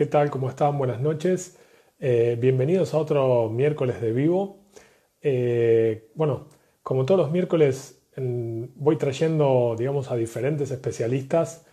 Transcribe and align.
¿Qué 0.00 0.06
tal? 0.06 0.30
¿Cómo 0.30 0.48
están? 0.48 0.78
Buenas 0.78 0.98
noches. 1.02 1.58
Eh, 1.98 2.38
bienvenidos 2.40 2.94
a 2.94 2.96
otro 2.96 3.50
miércoles 3.50 4.00
de 4.00 4.12
vivo. 4.12 4.64
Eh, 5.20 6.10
bueno, 6.14 6.48
como 6.82 7.04
todos 7.04 7.20
los 7.20 7.30
miércoles 7.30 8.02
voy 8.16 8.96
trayendo, 8.96 9.76
digamos, 9.78 10.10
a 10.10 10.16
diferentes 10.16 10.70
especialistas 10.70 11.66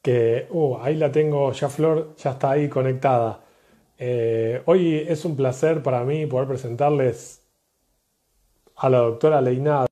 que, 0.00 0.46
uh, 0.50 0.76
ahí 0.76 0.94
la 0.94 1.10
tengo, 1.10 1.50
ya 1.50 1.68
Flor 1.68 2.14
ya 2.18 2.30
está 2.30 2.52
ahí 2.52 2.68
conectada. 2.68 3.44
Eh, 3.98 4.62
hoy 4.66 5.04
es 5.08 5.24
un 5.24 5.34
placer 5.34 5.82
para 5.82 6.04
mí 6.04 6.24
poder 6.26 6.46
presentarles 6.46 7.44
a 8.76 8.88
la 8.90 8.98
doctora 8.98 9.40
Leinada. 9.40 9.88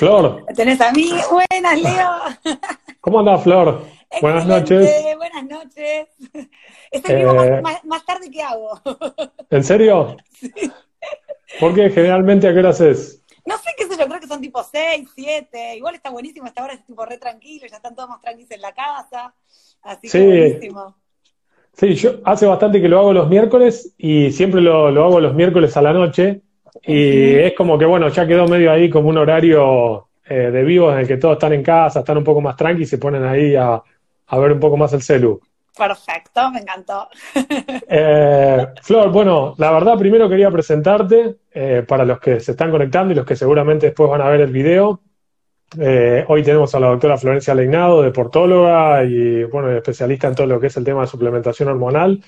Flor. 0.00 0.46
¿Tenés 0.56 0.80
a 0.80 0.92
mí? 0.92 1.12
Buenas, 1.30 1.78
Leo. 1.78 2.56
¿Cómo 3.02 3.18
andás, 3.18 3.42
Flor? 3.42 3.84
Buenas 4.22 4.46
noches. 4.46 4.90
Buenas 5.18 5.44
noches. 5.44 6.08
Vivo 7.06 7.44
eh, 7.44 7.60
más, 7.84 8.06
tarde 8.06 8.30
que 8.30 8.42
hago. 8.42 8.80
¿En 9.50 9.62
serio? 9.62 10.16
Sí. 10.32 10.50
Porque 11.60 11.90
generalmente 11.90 12.48
a 12.48 12.54
qué 12.54 12.60
hora 12.60 12.70
haces? 12.70 13.22
No 13.44 13.58
sé 13.58 13.72
qué 13.76 13.84
sé 13.88 13.98
yo, 13.98 14.06
creo 14.06 14.20
que 14.20 14.26
son 14.26 14.40
tipo 14.40 14.62
6, 14.62 15.06
7. 15.14 15.76
Igual 15.76 15.96
está 15.96 16.08
buenísimo, 16.08 16.46
esta 16.46 16.64
hora 16.64 16.72
es 16.72 16.86
tipo 16.86 17.04
re 17.04 17.18
tranquilo, 17.18 17.66
ya 17.66 17.76
están 17.76 17.94
todos 17.94 18.08
más 18.08 18.22
tranquilos 18.22 18.50
en 18.52 18.62
la 18.62 18.72
casa. 18.72 19.34
Así 19.82 20.08
que 20.08 20.24
buenísimo. 20.24 20.96
Sí, 21.74 21.94
yo 21.94 22.20
hace 22.24 22.46
bastante 22.46 22.80
que 22.80 22.88
lo 22.88 23.00
hago 23.00 23.12
los 23.12 23.28
miércoles 23.28 23.94
y 23.98 24.32
siempre 24.32 24.62
lo, 24.62 24.90
lo 24.90 25.04
hago 25.04 25.20
los 25.20 25.34
miércoles 25.34 25.76
a 25.76 25.82
la 25.82 25.92
noche. 25.92 26.40
Y 26.82 27.34
es 27.34 27.54
como 27.54 27.78
que, 27.78 27.84
bueno, 27.84 28.08
ya 28.08 28.26
quedó 28.26 28.46
medio 28.46 28.72
ahí 28.72 28.88
como 28.88 29.08
un 29.08 29.18
horario 29.18 30.08
eh, 30.32 30.50
de 30.52 30.62
vivo 30.62 30.92
en 30.92 31.00
el 31.00 31.08
que 31.08 31.16
todos 31.16 31.34
están 31.34 31.52
en 31.52 31.62
casa, 31.64 32.00
están 32.00 32.18
un 32.18 32.22
poco 32.22 32.40
más 32.40 32.56
tranquilos 32.56 32.86
y 32.86 32.90
se 32.90 32.98
ponen 32.98 33.24
ahí 33.24 33.56
a, 33.56 33.82
ver 34.38 34.52
un 34.52 34.60
poco 34.60 34.76
más 34.76 34.92
el 34.92 35.02
celu. 35.02 35.40
Perfecto, 35.76 36.50
me 36.52 36.60
encantó. 36.60 37.08
Eh, 37.92 38.68
Flor, 38.82 39.10
bueno, 39.10 39.54
la 39.58 39.72
verdad 39.72 39.98
primero 39.98 40.28
quería 40.28 40.48
presentarte 40.48 41.38
eh, 41.52 41.84
para 41.86 42.04
los 42.04 42.20
que 42.20 42.38
se 42.38 42.52
están 42.52 42.70
conectando 42.70 43.12
y 43.12 43.16
los 43.16 43.26
que 43.26 43.34
seguramente 43.34 43.86
después 43.86 44.08
van 44.08 44.20
a 44.20 44.28
ver 44.28 44.42
el 44.42 44.52
video. 44.52 45.00
hoy 46.28 46.42
tenemos 46.44 46.72
a 46.76 46.80
la 46.80 46.86
doctora 46.86 47.18
Florencia 47.18 47.52
Leinado, 47.52 48.02
deportóloga 48.02 49.02
y 49.02 49.42
bueno, 49.44 49.72
especialista 49.72 50.28
en 50.28 50.36
todo 50.36 50.46
lo 50.46 50.60
que 50.60 50.68
es 50.68 50.76
el 50.76 50.84
tema 50.84 51.00
de 51.00 51.08
suplementación 51.08 51.68
hormonal. 51.68 52.22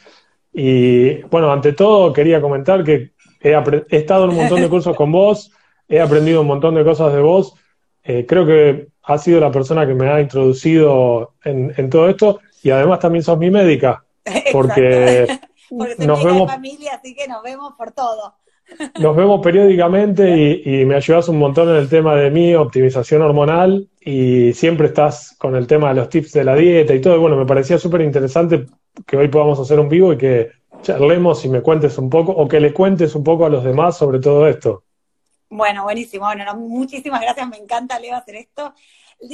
Y 0.52 1.22
bueno, 1.22 1.52
ante 1.52 1.72
todo 1.72 2.12
quería 2.12 2.40
comentar 2.40 2.82
que 2.82 3.12
He, 3.42 3.54
estado 3.96 4.24
en 4.24 4.30
un 4.30 4.36
montón 4.36 4.60
de 4.60 4.68
cursos 4.68 4.96
con 4.96 5.10
vos, 5.10 5.52
he 5.88 6.00
aprendido 6.00 6.42
un 6.42 6.46
montón 6.46 6.74
de 6.74 6.84
cosas 6.84 7.12
de 7.12 7.20
vos. 7.20 7.54
Eh, 8.04 8.24
creo 8.26 8.46
que 8.46 8.88
has 9.02 9.22
sido 9.22 9.40
la 9.40 9.50
persona 9.50 9.86
que 9.86 9.94
me 9.94 10.08
ha 10.08 10.20
introducido 10.20 11.34
en, 11.44 11.90
todo 11.90 12.08
esto 12.08 12.40
y 12.62 12.70
además 12.70 13.00
también 13.00 13.22
sos 13.22 13.38
mi 13.38 13.50
médica. 13.50 14.04
Porque, 14.52 15.26
nos 15.98 16.22
vemos. 16.22 16.50
familia, 16.50 16.94
así 16.94 17.14
que 17.14 17.26
nos 17.26 17.42
vemos 17.42 17.74
por 17.76 17.92
todo. 17.92 18.34
Nos 19.00 19.14
vemos 19.14 19.40
periódicamente 19.42 20.62
y, 20.64 20.84
me 20.86 20.94
ayudas 20.94 21.28
un 21.28 21.38
montón 21.38 21.68
en 21.68 21.76
el 21.76 21.88
tema 21.88 22.14
de 22.16 22.30
mi 22.30 22.54
optimización 22.54 23.20
hormonal 23.20 23.88
y 24.00 24.52
siempre 24.54 24.86
estás 24.86 25.34
con 25.36 25.56
el 25.56 25.66
tema 25.66 25.88
de 25.88 25.96
los 25.96 26.08
tips 26.08 26.32
de 26.32 26.44
la 26.44 26.54
dieta 26.54 26.94
y 26.94 27.00
todo. 27.00 27.16
Y 27.16 27.18
bueno, 27.18 27.36
me 27.36 27.44
parecía 27.44 27.78
súper 27.78 28.00
interesante 28.00 28.66
que 29.06 29.16
hoy 29.16 29.28
podamos 29.28 29.58
hacer 29.60 29.78
un 29.78 29.88
vivo 29.88 30.12
y 30.12 30.16
que 30.16 30.50
charlemos 30.82 31.44
y 31.44 31.48
me 31.48 31.62
cuentes 31.62 31.96
un 31.98 32.10
poco, 32.10 32.32
o 32.32 32.48
que 32.48 32.60
le 32.60 32.72
cuentes 32.72 33.14
un 33.14 33.24
poco 33.24 33.46
a 33.46 33.48
los 33.48 33.64
demás 33.64 33.96
sobre 33.96 34.20
todo 34.20 34.46
esto. 34.46 34.84
Bueno, 35.48 35.84
buenísimo. 35.84 36.24
Bueno, 36.24 36.54
muchísimas 36.56 37.20
gracias. 37.20 37.46
Me 37.48 37.58
encanta, 37.58 37.98
Leo, 37.98 38.16
hacer 38.16 38.36
esto. 38.36 38.74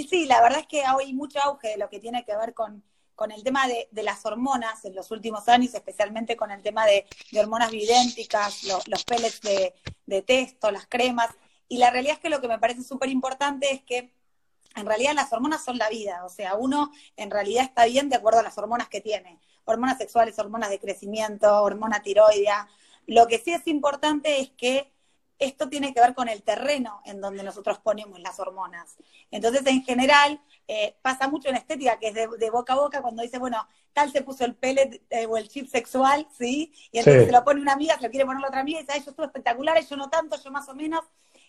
Sí, 0.09 0.27
la 0.27 0.43
verdad 0.43 0.61
es 0.61 0.67
que 0.67 0.83
hay 0.85 1.15
mucho 1.15 1.39
auge 1.41 1.69
de 1.69 1.79
lo 1.79 1.89
que 1.89 2.01
tiene 2.01 2.25
que 2.25 2.37
ver 2.37 2.55
con, 2.55 2.83
con 3.15 3.31
el 3.31 3.43
tema 3.43 3.67
de, 3.69 3.89
las 4.03 4.27
hormonas 4.27 4.85
en 4.85 4.95
los 4.95 5.11
últimos 5.11 5.49
años, 5.49 5.75
especialmente 5.75 6.37
con 6.37 6.51
el 6.51 6.63
tema 6.63 6.87
de, 6.87 7.07
hormonas 7.39 7.71
bidénticas, 7.71 8.65
los 8.65 9.05
pellets 9.05 9.41
de, 9.43 9.75
de 10.07 10.23
testo, 10.23 10.71
las 10.71 10.87
cremas. 10.87 11.31
Y 11.69 11.79
la 11.79 11.91
realidad 11.91 12.15
es 12.15 12.21
que 12.21 12.31
lo 12.31 12.41
que 12.41 12.49
me 12.49 12.59
parece 12.59 12.83
súper 12.83 13.11
importante 13.11 13.73
es 13.73 13.83
que 13.83 14.13
en 14.75 14.87
realidad 14.87 15.15
las 15.15 15.33
hormonas 15.33 15.65
son 15.65 15.79
la 15.79 15.89
vida, 15.89 16.25
o 16.25 16.29
sea, 16.29 16.55
uno 16.55 16.91
en 17.17 17.31
realidad 17.31 17.65
está 17.65 17.87
bien 17.87 18.09
de 18.09 18.17
acuerdo 18.17 18.41
a 18.41 18.43
las 18.43 18.59
hormonas 18.59 18.89
que 18.89 19.01
tiene 19.01 19.39
hormonas 19.69 19.99
sexuales, 19.99 20.39
hormonas 20.39 20.71
de 20.71 20.79
crecimiento, 20.79 21.63
hormona 21.63 22.03
tiroidea. 22.03 22.69
Lo 23.07 23.27
que 23.27 23.39
sí 23.39 23.53
es 23.53 23.67
importante 23.67 24.41
es 24.41 24.51
que 24.51 24.93
esto 25.39 25.69
tiene 25.69 25.95
que 25.95 26.01
ver 26.01 26.15
con 26.15 26.29
el 26.29 26.43
terreno 26.43 27.01
en 27.05 27.21
donde 27.21 27.43
nosotros 27.43 27.79
ponemos 27.79 28.19
las 28.21 28.41
hormonas. 28.41 28.97
Entonces, 29.31 29.65
en 29.67 29.83
general, 29.85 30.41
eh, 30.67 30.97
pasa 31.01 31.29
mucho 31.29 31.49
en 31.49 31.57
estética, 31.57 31.99
que 31.99 32.09
es 32.09 32.15
de, 32.15 32.51
boca 32.51 32.73
a 32.73 32.77
boca, 32.77 33.01
cuando 33.01 33.23
dice, 33.23 33.39
bueno, 33.39 33.67
tal 33.93 34.11
se 34.11 34.23
puso 34.23 34.45
el 34.45 34.57
pellet 34.57 35.01
eh, 35.11 35.27
o 35.27 35.37
el 35.37 35.49
chip 35.49 35.69
sexual, 35.69 36.27
¿sí? 36.37 36.73
Y 36.91 36.99
entonces 36.99 37.27
se 37.27 37.33
lo 37.33 37.45
pone 37.45 37.61
una 37.61 37.73
amiga, 37.73 37.97
se 37.97 38.03
lo 38.03 38.11
quiere 38.11 38.27
poner 38.27 38.41
la 38.41 38.49
otra 38.49 38.61
amiga 38.61 38.81
y 38.81 38.83
dice, 38.83 38.95
ay, 38.95 39.03
yo 39.05 39.11
estuve 39.11 39.27
espectacular, 39.27 39.81
yo 39.85 39.97
no 39.97 40.11
tanto, 40.11 40.37
yo 40.43 40.51
más 40.51 40.69
o 40.69 40.75
menos. 40.75 41.05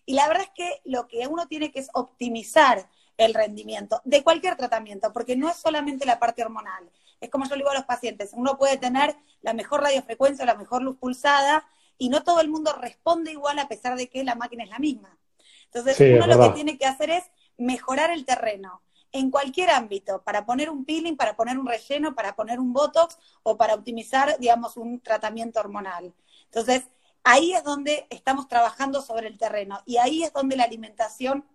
Y 0.06 0.14
la 0.14 0.28
verdad 0.28 0.44
es 0.44 0.52
que 0.52 0.82
lo 0.86 1.08
que 1.08 1.26
uno 1.28 1.48
tiene 1.48 1.72
que 1.72 1.80
es 1.80 1.90
optimizar 1.94 2.88
el 3.18 3.34
rendimiento 3.34 4.02
de 4.06 4.24
cualquier 4.24 4.56
tratamiento, 4.56 5.12
porque 5.12 5.36
no 5.36 5.50
es 5.50 5.58
solamente 5.58 6.06
la 6.06 6.20
parte 6.20 6.42
hormonal. 6.42 6.90
Es 7.20 7.30
como 7.30 7.46
yo 7.46 7.52
le 7.52 7.58
digo 7.58 7.70
a 7.70 7.76
los 7.76 7.86
pacientes, 7.86 8.32
uno 8.34 8.58
puede 8.58 8.78
tener 8.78 9.16
la 9.42 9.54
mejor 9.54 9.82
radiofrecuencia 9.82 10.46
la 10.46 10.56
mejor 10.56 10.82
luz 10.82 10.98
pulsada 10.98 11.66
y 11.98 12.10
no 12.10 12.24
todo 12.24 12.40
el 12.40 12.50
mundo 12.50 12.74
responde 12.74 13.32
igual 13.32 13.60
a 13.60 13.68
pesar 13.68 13.98
de 13.98 14.10
que 14.10 14.24
la 14.24 14.36
máquina 14.36 14.64
es 14.64 14.70
la 14.70 14.80
misma. 14.80 15.18
Entonces, 15.66 16.00
uno 16.00 16.26
lo 16.26 16.42
que 16.42 16.50
tiene 16.56 16.78
que 16.78 16.86
hacer 16.86 17.10
es 17.10 17.24
mejorar 17.58 18.12
el 18.12 18.26
terreno 18.26 18.82
en 19.12 19.32
cualquier 19.32 19.72
ámbito, 19.72 20.22
para 20.24 20.46
poner 20.46 20.70
un 20.70 20.86
peeling, 20.86 21.16
para 21.16 21.36
poner 21.36 21.58
un 21.58 21.66
relleno, 21.66 22.14
para 22.14 22.36
poner 22.36 22.60
un 22.60 22.74
botox 22.74 23.18
o 23.44 23.58
para 23.58 23.74
optimizar, 23.74 24.38
digamos, 24.40 24.78
un 24.78 25.00
tratamiento 25.02 25.60
hormonal. 25.60 26.14
Entonces, 26.46 26.84
ahí 27.24 27.54
es 27.54 27.64
donde 27.64 28.06
estamos 28.10 28.48
trabajando 28.48 29.02
sobre 29.02 29.28
el 29.28 29.38
terreno 29.38 29.82
y 29.86 29.98
ahí 29.98 30.24
es 30.24 30.32
donde 30.32 30.56
la 30.56 30.64
alimentación 30.64 31.46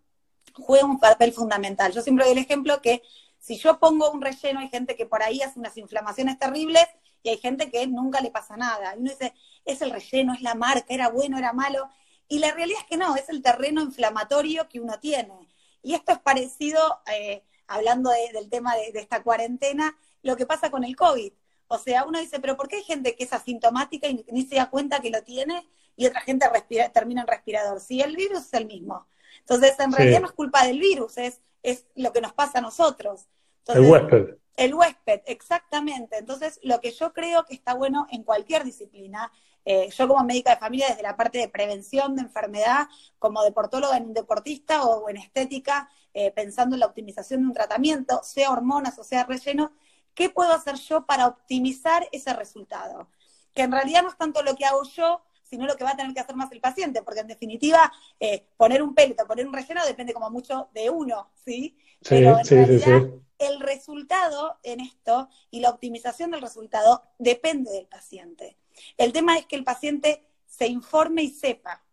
juega 0.55 0.85
un 0.85 0.99
papel 0.99 1.33
fundamental. 1.33 1.93
Yo 1.93 2.03
siempre 2.03 2.25
doy 2.25 2.33
el 2.33 2.39
ejemplo 2.39 2.81
que 2.81 3.03
si 3.45 3.59
yo 3.59 3.79
pongo 3.79 4.11
un 4.11 4.23
relleno, 4.23 4.61
hay 4.61 4.71
gente 4.71 4.97
que 4.97 5.05
por 5.05 5.23
ahí 5.23 5.43
hace 5.43 5.59
unas 5.59 5.77
inflamaciones 5.77 6.39
terribles 6.39 6.87
y 7.23 7.29
hay 7.29 7.37
gente 7.37 7.71
que 7.71 7.87
nunca 7.87 8.23
le 8.23 8.31
pasa 8.31 8.57
nada. 8.57 8.95
Y 8.97 9.01
uno 9.01 9.11
dice, 9.11 9.35
es 9.67 9.83
el 9.83 9.91
relleno, 9.91 10.33
es 10.33 10.41
la 10.41 10.55
marca, 10.55 10.87
era 10.89 11.11
bueno, 11.11 11.37
era 11.37 11.53
malo. 11.53 11.91
Y 12.27 12.39
la 12.39 12.53
realidad 12.53 12.81
es 12.81 12.87
que 12.87 12.97
no, 12.97 13.15
es 13.17 13.29
el 13.29 13.43
terreno 13.43 13.83
inflamatorio 13.83 14.67
que 14.71 14.81
uno 14.81 14.99
tiene. 14.99 15.47
Y 15.83 15.93
esto 15.93 16.13
es 16.13 16.21
parecido, 16.21 16.81
eh, 17.13 17.45
hablando 17.67 18.09
del 18.33 18.49
tema 18.49 18.77
de, 18.77 18.99
esta 18.99 19.23
cuarentena, 19.23 19.95
lo 20.23 20.37
que 20.37 20.47
pasa 20.47 20.71
con 20.71 20.83
el 20.83 20.97
COVID. 20.97 21.35
O 21.69 21.77
sea, 21.77 22.07
uno 22.07 22.21
dice, 22.21 22.41
pero 22.41 22.57
¿por 22.57 22.67
qué 22.67 22.77
hay 22.77 22.85
gente 22.85 23.15
que 23.15 23.25
es 23.25 23.33
asintomática 23.35 24.09
y 24.09 24.25
ni 24.33 24.47
se 24.47 24.55
da 24.55 24.71
cuenta 24.71 25.01
que 25.01 25.11
lo 25.11 25.23
tiene 25.23 25.69
y 25.97 26.07
otra 26.07 26.23
gente 26.23 26.47
termina 26.95 27.21
en 27.21 27.27
respirador? 27.27 27.79
Si 27.79 28.01
el 28.01 28.17
virus 28.17 28.47
es 28.47 28.55
el 28.55 28.65
mismo. 28.65 29.07
Entonces, 29.41 29.79
en 29.79 29.93
realidad 29.93 30.23
no 30.23 30.29
es 30.29 30.33
culpa 30.33 30.65
del 30.67 30.79
virus, 30.81 31.19
es, 31.19 31.43
es 31.63 31.85
lo 31.95 32.11
que 32.15 32.23
nos 32.23 32.33
pasa 32.33 32.61
a 32.61 32.63
nosotros. 32.63 33.27
El 33.69 33.81
huésped. 33.81 34.37
El 34.57 34.75
huésped, 34.75 35.23
exactamente. 35.27 36.17
Entonces, 36.19 36.61
lo 36.63 36.81
que 36.81 36.93
yo 36.93 37.13
creo 37.13 37.45
que 37.45 37.55
está 37.55 37.75
bueno 37.75 38.07
en 38.11 38.23
cualquier 38.23 38.63
disciplina, 38.63 39.33
eh, 39.65 39.89
yo 39.91 40.07
como 40.07 40.23
médica 40.25 40.51
de 40.51 40.59
familia, 40.59 40.89
desde 40.89 41.03
la 41.03 41.17
parte 41.17 41.39
de 41.39 41.49
prevención 41.49 42.15
de 42.15 42.23
enfermedad, 42.23 42.87
como 43.19 43.43
deportóloga 43.43 43.97
en 43.97 44.07
un 44.07 44.15
deportista 44.15 44.85
o 44.85 45.09
en 45.09 45.17
estética, 45.17 45.89
eh, 46.13 46.31
pensando 46.31 46.77
en 46.77 46.81
la 46.81 46.87
optimización 46.87 47.41
de 47.41 47.47
un 47.49 47.55
tratamiento, 47.55 48.21
sea 48.23 48.51
hormonas 48.51 48.99
o 48.99 49.05
sea 49.05 49.25
relleno, 49.25 49.73
¿qué 50.15 50.31
puedo 50.31 50.53
hacer 50.53 50.77
yo 50.77 51.07
para 51.07 51.27
optimizar 51.27 52.07
ese 52.13 52.33
resultado? 52.35 53.09
Que 53.55 53.63
en 53.63 53.73
realidad 53.73 54.03
no 54.03 54.11
es 54.11 54.17
tanto 54.17 54.43
lo 54.43 54.55
que 54.55 54.67
hago 54.67 54.85
yo, 54.85 55.23
sino 55.55 55.67
lo 55.67 55.77
que 55.77 55.85
va 55.85 55.91
a 55.91 55.97
tener 55.97 56.13
que 56.13 56.19
hacer 56.19 56.35
más 56.35 56.51
el 56.51 56.61
paciente, 56.61 57.03
porque 57.03 57.21
en 57.21 57.29
definitiva, 57.29 57.93
eh, 58.19 58.45
poner 58.57 58.83
un 58.83 58.93
pelito, 58.93 59.25
poner 59.25 59.47
un 59.47 59.55
relleno 59.55 59.87
depende 59.87 60.13
como 60.13 60.29
mucho 60.29 60.69
de 60.75 60.91
uno, 60.91 61.31
¿sí? 61.45 61.79
Pero 62.09 62.41
en 62.41 62.45
realidad, 62.45 63.03
el 63.39 63.61
resultado 63.61 64.59
en 64.65 64.81
esto 64.81 65.29
y 65.53 65.61
la 65.61 65.71
optimización 65.71 66.33
del 66.33 66.43
resultado 66.43 67.05
depende 67.19 67.71
del 67.71 67.87
paciente. 67.87 68.57
El 68.99 69.13
tema 69.13 69.39
es 69.39 69.47
que 69.47 69.55
el 69.55 69.63
paciente 69.63 70.25
se 70.45 70.67
informe 70.67 71.23
y 71.23 71.31
sepa, 71.31 71.85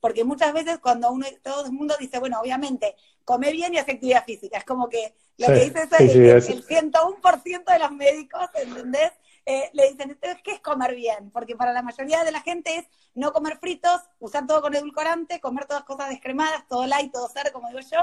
porque 0.00 0.24
muchas 0.24 0.54
veces 0.54 0.78
cuando 0.78 1.12
uno, 1.12 1.26
todo 1.42 1.66
el 1.66 1.72
mundo 1.72 1.94
dice, 2.00 2.18
bueno, 2.20 2.40
obviamente, 2.40 2.96
come 3.26 3.52
bien 3.52 3.74
y 3.74 3.78
hace 3.78 3.92
actividad 3.92 4.24
física, 4.24 4.56
es 4.56 4.64
como 4.64 4.88
que 4.88 5.14
lo 5.36 5.48
que 5.48 5.64
dice 5.66 5.82
es, 5.82 6.00
el, 6.00 6.56
el 6.56 6.66
101% 6.66 7.64
de 7.70 7.78
los 7.78 7.92
médicos, 7.92 8.48
¿entendés? 8.54 9.12
Eh, 9.46 9.70
le 9.72 9.90
dicen, 9.90 10.18
¿qué 10.44 10.52
es 10.52 10.60
comer 10.60 10.94
bien? 10.94 11.30
Porque 11.30 11.56
para 11.56 11.72
la 11.72 11.82
mayoría 11.82 12.24
de 12.24 12.32
la 12.32 12.40
gente 12.40 12.76
es 12.76 12.86
no 13.14 13.32
comer 13.32 13.58
fritos, 13.58 14.00
usar 14.18 14.46
todo 14.46 14.62
con 14.62 14.74
edulcorante, 14.74 15.40
comer 15.40 15.66
todas 15.66 15.84
cosas 15.84 16.10
descremadas, 16.10 16.66
todo 16.68 16.86
light, 16.86 17.12
todo 17.12 17.28
ser, 17.28 17.50
como 17.52 17.68
digo 17.68 17.80
yo. 17.80 17.98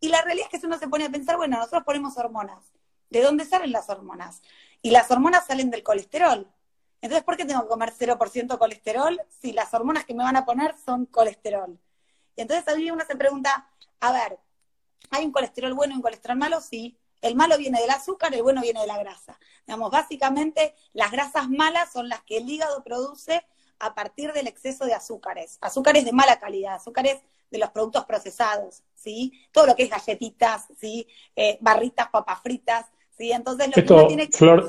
Y 0.00 0.08
la 0.08 0.22
realidad 0.22 0.46
es 0.46 0.50
que 0.50 0.60
si 0.60 0.66
uno 0.66 0.78
se 0.78 0.88
pone 0.88 1.06
a 1.06 1.10
pensar, 1.10 1.36
bueno, 1.36 1.58
nosotros 1.58 1.82
ponemos 1.84 2.16
hormonas. 2.16 2.72
¿De 3.10 3.22
dónde 3.22 3.44
salen 3.44 3.72
las 3.72 3.88
hormonas? 3.88 4.42
Y 4.82 4.90
las 4.90 5.10
hormonas 5.10 5.46
salen 5.46 5.70
del 5.70 5.82
colesterol. 5.82 6.46
Entonces, 7.00 7.24
¿por 7.24 7.36
qué 7.36 7.44
tengo 7.44 7.62
que 7.62 7.68
comer 7.68 7.92
0% 7.92 8.58
colesterol 8.58 9.20
si 9.28 9.52
las 9.52 9.72
hormonas 9.74 10.04
que 10.04 10.14
me 10.14 10.24
van 10.24 10.36
a 10.36 10.44
poner 10.44 10.76
son 10.84 11.06
colesterol? 11.06 11.78
Entonces 12.36 12.66
a 12.68 12.76
mí 12.76 12.90
uno 12.90 13.04
se 13.04 13.16
pregunta, 13.16 13.68
a 14.00 14.12
ver, 14.12 14.38
¿hay 15.10 15.24
un 15.24 15.32
colesterol 15.32 15.74
bueno 15.74 15.94
y 15.94 15.96
un 15.96 16.02
colesterol 16.02 16.36
malo? 16.38 16.60
Sí. 16.60 16.98
El 17.20 17.34
malo 17.34 17.58
viene 17.58 17.80
del 17.80 17.90
azúcar, 17.90 18.34
el 18.34 18.42
bueno 18.42 18.62
viene 18.62 18.80
de 18.80 18.86
la 18.86 18.98
grasa. 18.98 19.38
Digamos, 19.66 19.90
básicamente 19.90 20.74
las 20.92 21.10
grasas 21.10 21.48
malas 21.48 21.92
son 21.92 22.08
las 22.08 22.22
que 22.22 22.38
el 22.38 22.48
hígado 22.48 22.82
produce 22.84 23.44
a 23.80 23.94
partir 23.94 24.32
del 24.32 24.46
exceso 24.46 24.84
de 24.84 24.94
azúcares. 24.94 25.58
Azúcares 25.60 26.04
de 26.04 26.12
mala 26.12 26.38
calidad, 26.38 26.74
azúcares 26.74 27.18
de 27.50 27.58
los 27.58 27.70
productos 27.70 28.04
procesados, 28.04 28.82
¿sí? 28.94 29.32
Todo 29.52 29.66
lo 29.66 29.76
que 29.76 29.84
es 29.84 29.90
galletitas, 29.90 30.66
¿sí? 30.78 31.06
Eh, 31.34 31.58
barritas, 31.60 32.08
papas 32.08 32.40
fritas, 32.42 32.86
¿sí? 33.16 33.32
Entonces 33.32 33.68
lo 33.68 33.82
que 33.82 33.92
uno 33.92 34.06
tiene 34.06 34.28
que... 34.28 34.36
Flor, 34.36 34.68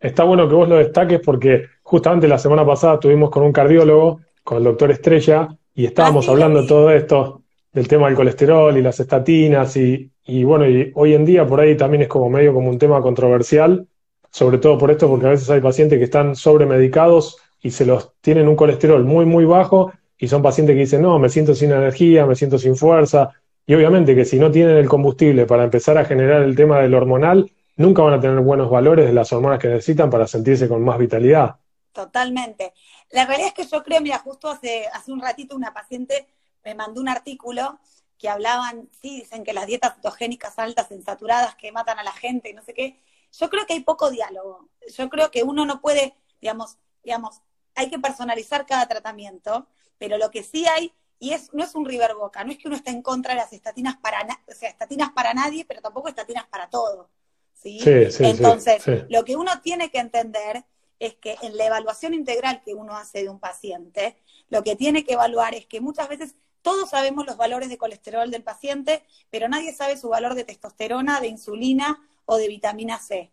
está 0.00 0.24
bueno 0.24 0.48
que 0.48 0.54
vos 0.54 0.68
lo 0.68 0.76
destaques 0.76 1.20
porque 1.24 1.66
justamente 1.82 2.28
la 2.28 2.38
semana 2.38 2.66
pasada 2.66 2.94
estuvimos 2.94 3.30
con 3.30 3.42
un 3.44 3.52
cardiólogo, 3.52 4.20
con 4.44 4.58
el 4.58 4.64
doctor 4.64 4.90
Estrella, 4.90 5.48
y 5.74 5.86
estábamos 5.86 6.28
ah, 6.28 6.32
hablando 6.32 6.62
de 6.62 6.68
todo 6.68 6.90
esto, 6.90 7.42
del 7.72 7.88
tema 7.88 8.06
del 8.06 8.16
colesterol 8.16 8.76
y 8.76 8.82
las 8.82 9.00
estatinas, 9.00 9.76
y, 9.76 10.10
y 10.24 10.44
bueno, 10.44 10.68
y 10.68 10.92
hoy 10.94 11.14
en 11.14 11.24
día 11.24 11.46
por 11.46 11.60
ahí 11.60 11.76
también 11.76 12.02
es 12.02 12.08
como 12.08 12.30
medio 12.30 12.54
como 12.54 12.70
un 12.70 12.78
tema 12.78 13.00
controversial, 13.00 13.86
sobre 14.30 14.58
todo 14.58 14.78
por 14.78 14.90
esto, 14.90 15.08
porque 15.08 15.26
a 15.26 15.30
veces 15.30 15.48
hay 15.50 15.60
pacientes 15.60 15.98
que 15.98 16.04
están 16.04 16.36
sobremedicados 16.36 17.38
y 17.62 17.70
se 17.70 17.86
los 17.86 18.12
tienen 18.20 18.48
un 18.48 18.56
colesterol 18.56 19.04
muy, 19.04 19.26
muy 19.26 19.44
bajo 19.44 19.92
y 20.18 20.28
son 20.28 20.42
pacientes 20.42 20.74
que 20.74 20.80
dicen, 20.80 21.02
no, 21.02 21.18
me 21.18 21.28
siento 21.28 21.54
sin 21.54 21.70
energía, 21.70 22.26
me 22.26 22.34
siento 22.34 22.58
sin 22.58 22.76
fuerza. 22.76 23.30
Y 23.66 23.74
obviamente 23.74 24.14
que 24.14 24.24
si 24.24 24.38
no 24.38 24.50
tienen 24.50 24.76
el 24.76 24.88
combustible 24.88 25.46
para 25.46 25.64
empezar 25.64 25.98
a 25.98 26.04
generar 26.04 26.42
el 26.42 26.56
tema 26.56 26.80
del 26.80 26.94
hormonal, 26.94 27.50
nunca 27.76 28.02
van 28.02 28.14
a 28.14 28.20
tener 28.20 28.40
buenos 28.40 28.70
valores 28.70 29.06
de 29.06 29.12
las 29.12 29.32
hormonas 29.32 29.58
que 29.58 29.68
necesitan 29.68 30.10
para 30.10 30.26
sentirse 30.26 30.68
con 30.68 30.82
más 30.82 30.98
vitalidad. 30.98 31.56
Totalmente. 31.92 32.72
La 33.10 33.26
realidad 33.26 33.48
es 33.48 33.54
que 33.54 33.70
yo 33.70 33.82
creo, 33.82 34.00
mira, 34.00 34.18
justo 34.18 34.48
hace, 34.48 34.86
hace 34.92 35.12
un 35.12 35.20
ratito 35.20 35.56
una 35.56 35.72
paciente 35.72 36.26
me 36.68 36.74
mandó 36.74 37.00
un 37.00 37.08
artículo 37.08 37.78
que 38.18 38.28
hablaban, 38.28 38.90
sí, 39.00 39.20
dicen 39.20 39.42
que 39.42 39.54
las 39.54 39.66
dietas 39.66 39.94
cetogénicas 39.94 40.58
altas, 40.58 40.90
insaturadas, 40.90 41.54
que 41.54 41.72
matan 41.72 41.98
a 41.98 42.02
la 42.02 42.12
gente 42.12 42.50
y 42.50 42.52
no 42.52 42.62
sé 42.62 42.74
qué. 42.74 43.00
Yo 43.32 43.48
creo 43.48 43.64
que 43.64 43.72
hay 43.72 43.80
poco 43.80 44.10
diálogo. 44.10 44.68
Yo 44.94 45.08
creo 45.08 45.30
que 45.30 45.44
uno 45.44 45.64
no 45.64 45.80
puede, 45.80 46.14
digamos, 46.42 46.76
digamos, 47.02 47.40
hay 47.74 47.88
que 47.88 47.98
personalizar 47.98 48.66
cada 48.66 48.86
tratamiento, 48.86 49.66
pero 49.96 50.18
lo 50.18 50.30
que 50.30 50.42
sí 50.42 50.66
hay, 50.66 50.92
y 51.18 51.32
es, 51.32 51.54
no 51.54 51.64
es 51.64 51.74
un 51.74 51.86
river 51.86 52.14
boca, 52.16 52.44
no 52.44 52.52
es 52.52 52.58
que 52.58 52.68
uno 52.68 52.76
esté 52.76 52.90
en 52.90 53.00
contra 53.00 53.32
de 53.32 53.40
las 53.40 53.52
estatinas 53.54 53.96
para, 53.96 54.26
o 54.46 54.54
sea, 54.54 54.68
estatinas 54.68 55.10
para 55.12 55.32
nadie, 55.32 55.64
pero 55.64 55.80
tampoco 55.80 56.08
estatinas 56.08 56.46
para 56.48 56.68
todo. 56.68 57.08
¿sí? 57.54 57.80
Entonces, 58.20 58.84
lo 59.08 59.24
que 59.24 59.36
uno 59.36 59.60
tiene 59.62 59.90
que 59.90 60.00
entender 60.00 60.66
es 60.98 61.14
que 61.14 61.36
en 61.40 61.56
la 61.56 61.66
evaluación 61.66 62.12
integral 62.12 62.60
que 62.62 62.74
uno 62.74 62.94
hace 62.96 63.22
de 63.22 63.30
un 63.30 63.38
paciente, 63.38 64.16
lo 64.50 64.62
que 64.62 64.76
tiene 64.76 65.04
que 65.04 65.14
evaluar 65.14 65.54
es 65.54 65.66
que 65.66 65.80
muchas 65.80 66.08
veces 66.08 66.34
todos 66.62 66.90
sabemos 66.90 67.26
los 67.26 67.36
valores 67.36 67.68
de 67.68 67.78
colesterol 67.78 68.30
del 68.30 68.42
paciente, 68.42 69.04
pero 69.30 69.48
nadie 69.48 69.72
sabe 69.72 69.96
su 69.96 70.08
valor 70.08 70.34
de 70.34 70.44
testosterona, 70.44 71.20
de 71.20 71.28
insulina 71.28 72.02
o 72.24 72.36
de 72.36 72.48
vitamina 72.48 72.98
C. 72.98 73.32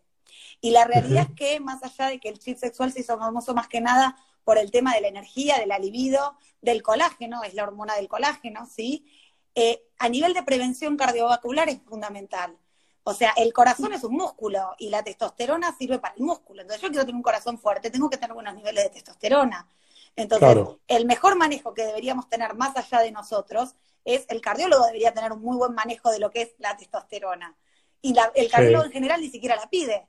Y 0.60 0.70
la 0.70 0.84
realidad 0.84 1.26
es 1.30 1.36
que, 1.36 1.60
más 1.60 1.82
allá 1.82 2.08
de 2.08 2.18
que 2.18 2.28
el 2.28 2.38
chip 2.38 2.58
sexual 2.58 2.92
se 2.92 3.00
hizo 3.00 3.18
famoso 3.18 3.54
más 3.54 3.68
que 3.68 3.80
nada 3.80 4.16
por 4.44 4.58
el 4.58 4.70
tema 4.70 4.94
de 4.94 5.00
la 5.00 5.08
energía, 5.08 5.58
de 5.58 5.66
la 5.66 5.78
libido, 5.78 6.36
del 6.62 6.82
colágeno, 6.82 7.42
es 7.42 7.54
la 7.54 7.64
hormona 7.64 7.96
del 7.96 8.08
colágeno, 8.08 8.66
¿sí? 8.66 9.06
Eh, 9.54 9.82
a 9.98 10.08
nivel 10.08 10.34
de 10.34 10.42
prevención 10.42 10.96
cardiovascular 10.96 11.68
es 11.68 11.80
fundamental. 11.82 12.56
O 13.02 13.14
sea, 13.14 13.32
el 13.36 13.52
corazón 13.52 13.92
es 13.92 14.02
un 14.04 14.14
músculo 14.14 14.74
y 14.78 14.88
la 14.90 15.02
testosterona 15.02 15.76
sirve 15.76 15.98
para 15.98 16.14
el 16.14 16.22
músculo. 16.22 16.62
Entonces, 16.62 16.82
yo 16.82 16.88
quiero 16.88 17.04
tener 17.04 17.16
un 17.16 17.22
corazón 17.22 17.58
fuerte, 17.58 17.90
tengo 17.90 18.10
que 18.10 18.16
tener 18.16 18.34
buenos 18.34 18.54
niveles 18.54 18.84
de 18.84 18.90
testosterona. 18.90 19.68
Entonces, 20.16 20.78
el 20.88 21.04
mejor 21.04 21.36
manejo 21.36 21.74
que 21.74 21.84
deberíamos 21.84 22.28
tener 22.28 22.54
más 22.54 22.76
allá 22.76 23.00
de 23.00 23.12
nosotros 23.12 23.74
es 24.04 24.24
el 24.28 24.40
cardiólogo 24.40 24.86
debería 24.86 25.12
tener 25.12 25.32
un 25.32 25.42
muy 25.42 25.56
buen 25.56 25.74
manejo 25.74 26.10
de 26.10 26.18
lo 26.18 26.30
que 26.30 26.42
es 26.42 26.54
la 26.58 26.76
testosterona. 26.76 27.56
Y 28.00 28.14
el 28.34 28.50
cardiólogo 28.50 28.84
en 28.84 28.92
general 28.92 29.20
ni 29.20 29.28
siquiera 29.28 29.56
la 29.56 29.68
pide. 29.68 30.08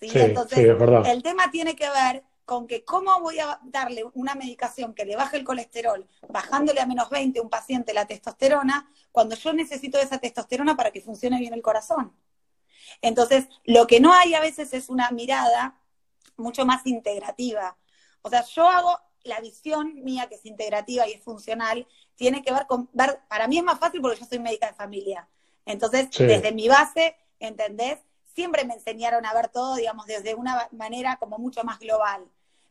Entonces, 0.00 0.58
el 1.06 1.22
tema 1.22 1.50
tiene 1.50 1.76
que 1.76 1.88
ver 1.88 2.24
con 2.44 2.66
que 2.66 2.84
cómo 2.84 3.20
voy 3.20 3.38
a 3.38 3.60
darle 3.62 4.04
una 4.14 4.34
medicación 4.34 4.94
que 4.94 5.04
le 5.04 5.16
baje 5.16 5.36
el 5.36 5.44
colesterol, 5.44 6.06
bajándole 6.28 6.80
a 6.80 6.86
menos 6.86 7.08
20 7.08 7.38
a 7.38 7.42
un 7.42 7.48
paciente 7.48 7.94
la 7.94 8.06
testosterona, 8.06 8.90
cuando 9.12 9.36
yo 9.36 9.52
necesito 9.52 9.98
esa 9.98 10.18
testosterona 10.18 10.76
para 10.76 10.90
que 10.90 11.00
funcione 11.00 11.38
bien 11.38 11.54
el 11.54 11.62
corazón. 11.62 12.12
Entonces, 13.00 13.46
lo 13.64 13.86
que 13.86 14.00
no 14.00 14.12
hay 14.12 14.34
a 14.34 14.40
veces 14.40 14.74
es 14.74 14.88
una 14.88 15.10
mirada 15.10 15.80
mucho 16.36 16.66
más 16.66 16.84
integrativa. 16.86 17.76
O 18.22 18.28
sea, 18.28 18.44
yo 18.44 18.68
hago 18.68 18.98
la 19.24 19.40
visión 19.40 20.02
mía, 20.02 20.28
que 20.28 20.36
es 20.36 20.46
integrativa 20.46 21.08
y 21.08 21.12
es 21.12 21.22
funcional, 21.22 21.86
tiene 22.16 22.42
que 22.42 22.52
ver 22.52 22.66
con, 22.66 22.88
ver, 22.92 23.20
para 23.28 23.48
mí 23.48 23.58
es 23.58 23.64
más 23.64 23.78
fácil 23.78 24.00
porque 24.00 24.20
yo 24.20 24.26
soy 24.26 24.38
médica 24.38 24.66
de 24.68 24.74
familia. 24.74 25.28
Entonces, 25.64 26.08
desde 26.10 26.52
mi 26.52 26.68
base, 26.68 27.16
¿entendés? 27.38 27.98
siempre 28.34 28.64
me 28.64 28.74
enseñaron 28.74 29.26
a 29.26 29.34
ver 29.34 29.48
todo, 29.48 29.76
digamos, 29.76 30.06
desde 30.06 30.34
una 30.34 30.68
manera 30.72 31.16
como 31.16 31.38
mucho 31.38 31.64
más 31.64 31.78
global. 31.78 32.24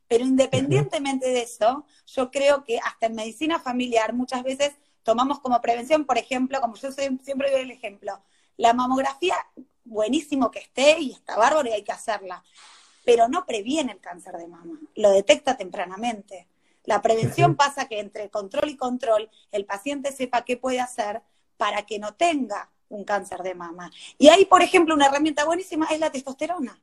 Pero 0.07 0.25
independientemente 0.25 1.29
de 1.29 1.41
eso, 1.41 1.85
yo 2.07 2.31
creo 2.31 2.63
que 2.63 2.79
hasta 2.79 3.05
en 3.05 3.15
medicina 3.15 3.59
familiar 3.59 4.13
muchas 4.13 4.43
veces 4.43 4.73
tomamos 5.03 5.39
como 5.39 5.61
prevención, 5.61 6.05
por 6.05 6.17
ejemplo, 6.17 6.59
como 6.59 6.75
yo 6.75 6.91
siempre 6.91 7.51
doy 7.51 7.61
el 7.61 7.71
ejemplo, 7.71 8.21
la 8.57 8.73
mamografía, 8.73 9.35
buenísimo 9.83 10.51
que 10.51 10.59
esté 10.59 10.99
y 10.99 11.11
está 11.11 11.37
bárbaro 11.37 11.69
y 11.69 11.73
hay 11.73 11.83
que 11.83 11.91
hacerla, 11.91 12.43
pero 13.05 13.27
no 13.27 13.45
previene 13.45 13.93
el 13.93 13.99
cáncer 13.99 14.37
de 14.37 14.47
mama, 14.47 14.79
lo 14.95 15.11
detecta 15.11 15.57
tempranamente. 15.57 16.47
La 16.83 17.01
prevención 17.01 17.55
pasa 17.55 17.87
que 17.87 17.99
entre 17.99 18.29
control 18.29 18.69
y 18.69 18.77
control 18.77 19.29
el 19.51 19.65
paciente 19.65 20.11
sepa 20.11 20.43
qué 20.43 20.57
puede 20.57 20.79
hacer 20.79 21.21
para 21.57 21.83
que 21.83 21.99
no 21.99 22.13
tenga 22.15 22.69
un 22.89 23.03
cáncer 23.03 23.43
de 23.43 23.55
mama. 23.55 23.91
Y 24.17 24.29
ahí, 24.29 24.45
por 24.45 24.61
ejemplo, 24.61 24.95
una 24.95 25.05
herramienta 25.05 25.45
buenísima 25.45 25.87
es 25.87 25.99
la 25.99 26.11
testosterona. 26.11 26.79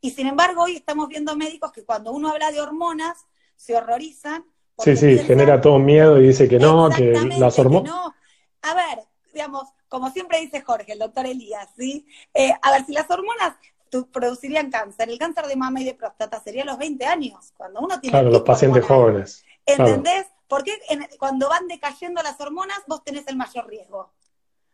Y 0.00 0.10
sin 0.10 0.26
embargo, 0.26 0.64
hoy 0.64 0.76
estamos 0.76 1.08
viendo 1.08 1.36
médicos 1.36 1.72
que 1.72 1.84
cuando 1.84 2.12
uno 2.12 2.28
habla 2.28 2.50
de 2.50 2.60
hormonas, 2.60 3.24
se 3.56 3.76
horrorizan. 3.76 4.44
Sí, 4.78 4.96
sí, 4.96 5.18
genera 5.18 5.60
todo 5.60 5.78
miedo 5.78 6.20
y 6.20 6.26
dice 6.26 6.48
que 6.48 6.58
no, 6.58 6.90
que 6.90 7.12
las 7.38 7.58
hormonas... 7.58 7.90
No. 7.90 8.14
A 8.62 8.74
ver, 8.74 9.04
digamos, 9.32 9.68
como 9.88 10.10
siempre 10.10 10.40
dice 10.40 10.60
Jorge, 10.62 10.92
el 10.92 10.98
doctor 10.98 11.26
Elías, 11.26 11.68
¿sí? 11.76 12.06
Eh, 12.34 12.52
a 12.60 12.72
ver, 12.72 12.84
si 12.84 12.92
las 12.92 13.08
hormonas 13.10 13.54
producirían 14.02 14.70
cáncer, 14.70 15.08
el 15.08 15.18
cáncer 15.18 15.46
de 15.46 15.56
mama 15.56 15.80
y 15.80 15.84
de 15.84 15.94
próstata 15.94 16.40
sería 16.40 16.62
a 16.62 16.66
los 16.66 16.78
20 16.78 17.04
años, 17.06 17.52
cuando 17.56 17.80
uno 17.80 18.00
tiene... 18.00 18.12
Claro, 18.18 18.30
los 18.30 18.42
pacientes 18.42 18.84
jóvenes. 18.84 19.44
¿Entendés? 19.66 20.26
Porque 20.48 20.72
cuando 21.18 21.48
van 21.48 21.66
decayendo 21.68 22.22
las 22.22 22.40
hormonas, 22.40 22.78
vos 22.86 23.02
tenés 23.02 23.26
el 23.28 23.36
mayor 23.36 23.66
riesgo. 23.66 24.12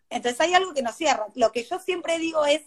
Entonces 0.08 0.40
hay 0.40 0.54
algo 0.54 0.74
que 0.74 0.82
nos 0.82 0.96
cierra. 0.96 1.26
Lo 1.34 1.52
que 1.52 1.64
yo 1.64 1.78
siempre 1.78 2.18
digo 2.18 2.44
es, 2.44 2.62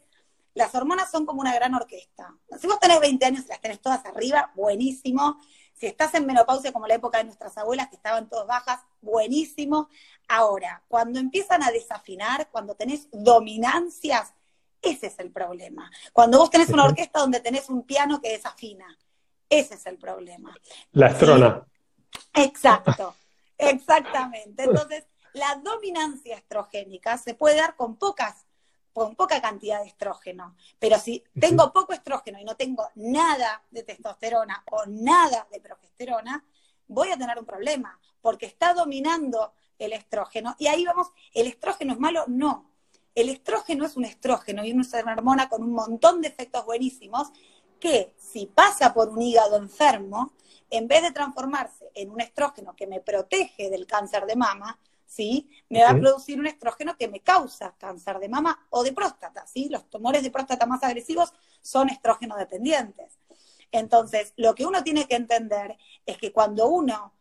las 0.53 0.73
hormonas 0.75 1.11
son 1.11 1.25
como 1.25 1.41
una 1.41 1.53
gran 1.53 1.73
orquesta. 1.73 2.35
Si 2.59 2.67
vos 2.67 2.79
tenés 2.79 2.99
20 2.99 3.25
años 3.25 3.45
y 3.45 3.49
las 3.49 3.59
tenés 3.59 3.81
todas 3.81 4.05
arriba, 4.05 4.51
buenísimo. 4.55 5.39
Si 5.73 5.87
estás 5.87 6.13
en 6.13 6.25
menopausia 6.25 6.71
como 6.71 6.87
la 6.87 6.95
época 6.95 7.17
de 7.17 7.25
nuestras 7.25 7.57
abuelas 7.57 7.89
que 7.89 7.95
estaban 7.95 8.29
todas 8.29 8.47
bajas, 8.47 8.79
buenísimo. 9.01 9.89
Ahora, 10.27 10.83
cuando 10.87 11.19
empiezan 11.19 11.63
a 11.63 11.71
desafinar, 11.71 12.49
cuando 12.51 12.75
tenés 12.75 13.09
dominancias, 13.11 14.33
ese 14.83 15.07
es 15.07 15.17
el 15.19 15.31
problema. 15.31 15.89
Cuando 16.11 16.37
vos 16.37 16.49
tenés 16.49 16.69
una 16.69 16.85
orquesta 16.85 17.19
donde 17.19 17.39
tenés 17.39 17.69
un 17.69 17.83
piano 17.83 18.21
que 18.21 18.31
desafina, 18.31 18.85
ese 19.49 19.75
es 19.75 19.85
el 19.85 19.97
problema. 19.97 20.55
La 20.91 21.07
estrona. 21.07 21.65
Exacto, 22.33 23.15
exactamente. 23.57 24.63
Entonces, 24.63 25.05
la 25.33 25.55
dominancia 25.63 26.35
estrogénica 26.35 27.17
se 27.17 27.33
puede 27.33 27.55
dar 27.55 27.75
con 27.75 27.95
pocas 27.97 28.45
con 28.93 29.15
poca 29.15 29.41
cantidad 29.41 29.81
de 29.81 29.87
estrógeno. 29.87 30.55
Pero 30.79 30.99
si 30.99 31.23
tengo 31.39 31.73
poco 31.73 31.93
estrógeno 31.93 32.39
y 32.39 32.45
no 32.45 32.55
tengo 32.55 32.87
nada 32.95 33.63
de 33.71 33.81
testosterona 33.81 34.63
o 34.71 34.85
nada 34.85 35.47
de 35.51 35.59
progesterona, 35.59 36.45
voy 36.87 37.09
a 37.09 37.17
tener 37.17 37.39
un 37.39 37.45
problema, 37.45 37.99
porque 38.21 38.45
está 38.45 38.73
dominando 38.73 39.53
el 39.79 39.93
estrógeno. 39.93 40.55
Y 40.59 40.67
ahí 40.67 40.85
vamos, 40.85 41.07
¿el 41.33 41.47
estrógeno 41.47 41.93
es 41.93 41.99
malo? 41.99 42.23
No. 42.27 42.72
El 43.15 43.29
estrógeno 43.29 43.85
es 43.85 43.95
un 43.95 44.05
estrógeno 44.05 44.65
y 44.65 44.71
es 44.71 44.93
una 44.93 45.13
hormona 45.13 45.49
con 45.49 45.63
un 45.63 45.73
montón 45.73 46.21
de 46.21 46.27
efectos 46.27 46.65
buenísimos 46.65 47.31
que 47.79 48.13
si 48.17 48.45
pasa 48.45 48.93
por 48.93 49.09
un 49.09 49.21
hígado 49.21 49.57
enfermo, 49.57 50.33
en 50.69 50.87
vez 50.87 51.03
de 51.03 51.11
transformarse 51.11 51.91
en 51.93 52.09
un 52.09 52.21
estrógeno 52.21 52.75
que 52.75 52.87
me 52.87 53.01
protege 53.01 53.69
del 53.69 53.85
cáncer 53.85 54.25
de 54.25 54.35
mama, 54.35 54.79
¿sí? 55.05 55.49
Me 55.69 55.83
va 55.83 55.91
a 55.91 55.99
producir 55.99 56.39
un 56.39 56.47
estrógeno 56.47 56.97
que 56.97 57.07
me 57.07 57.19
causa 57.19 57.75
cáncer 57.77 58.19
de 58.19 58.29
mama 58.29 58.65
o 58.71 58.83
de 58.83 58.93
próstata, 58.93 59.45
¿sí? 59.45 59.69
Los 59.69 59.89
tumores 59.89 60.23
de 60.23 60.31
próstata 60.31 60.65
más 60.65 60.81
agresivos 60.81 61.33
son 61.61 61.89
estrógeno 61.89 62.35
dependientes. 62.35 63.19
Entonces, 63.71 64.33
lo 64.37 64.55
que 64.55 64.65
uno 64.65 64.83
tiene 64.83 65.05
que 65.05 65.15
entender 65.15 65.77
es 66.05 66.17
que 66.17 66.31
cuando 66.31 66.67
uno 66.67 67.13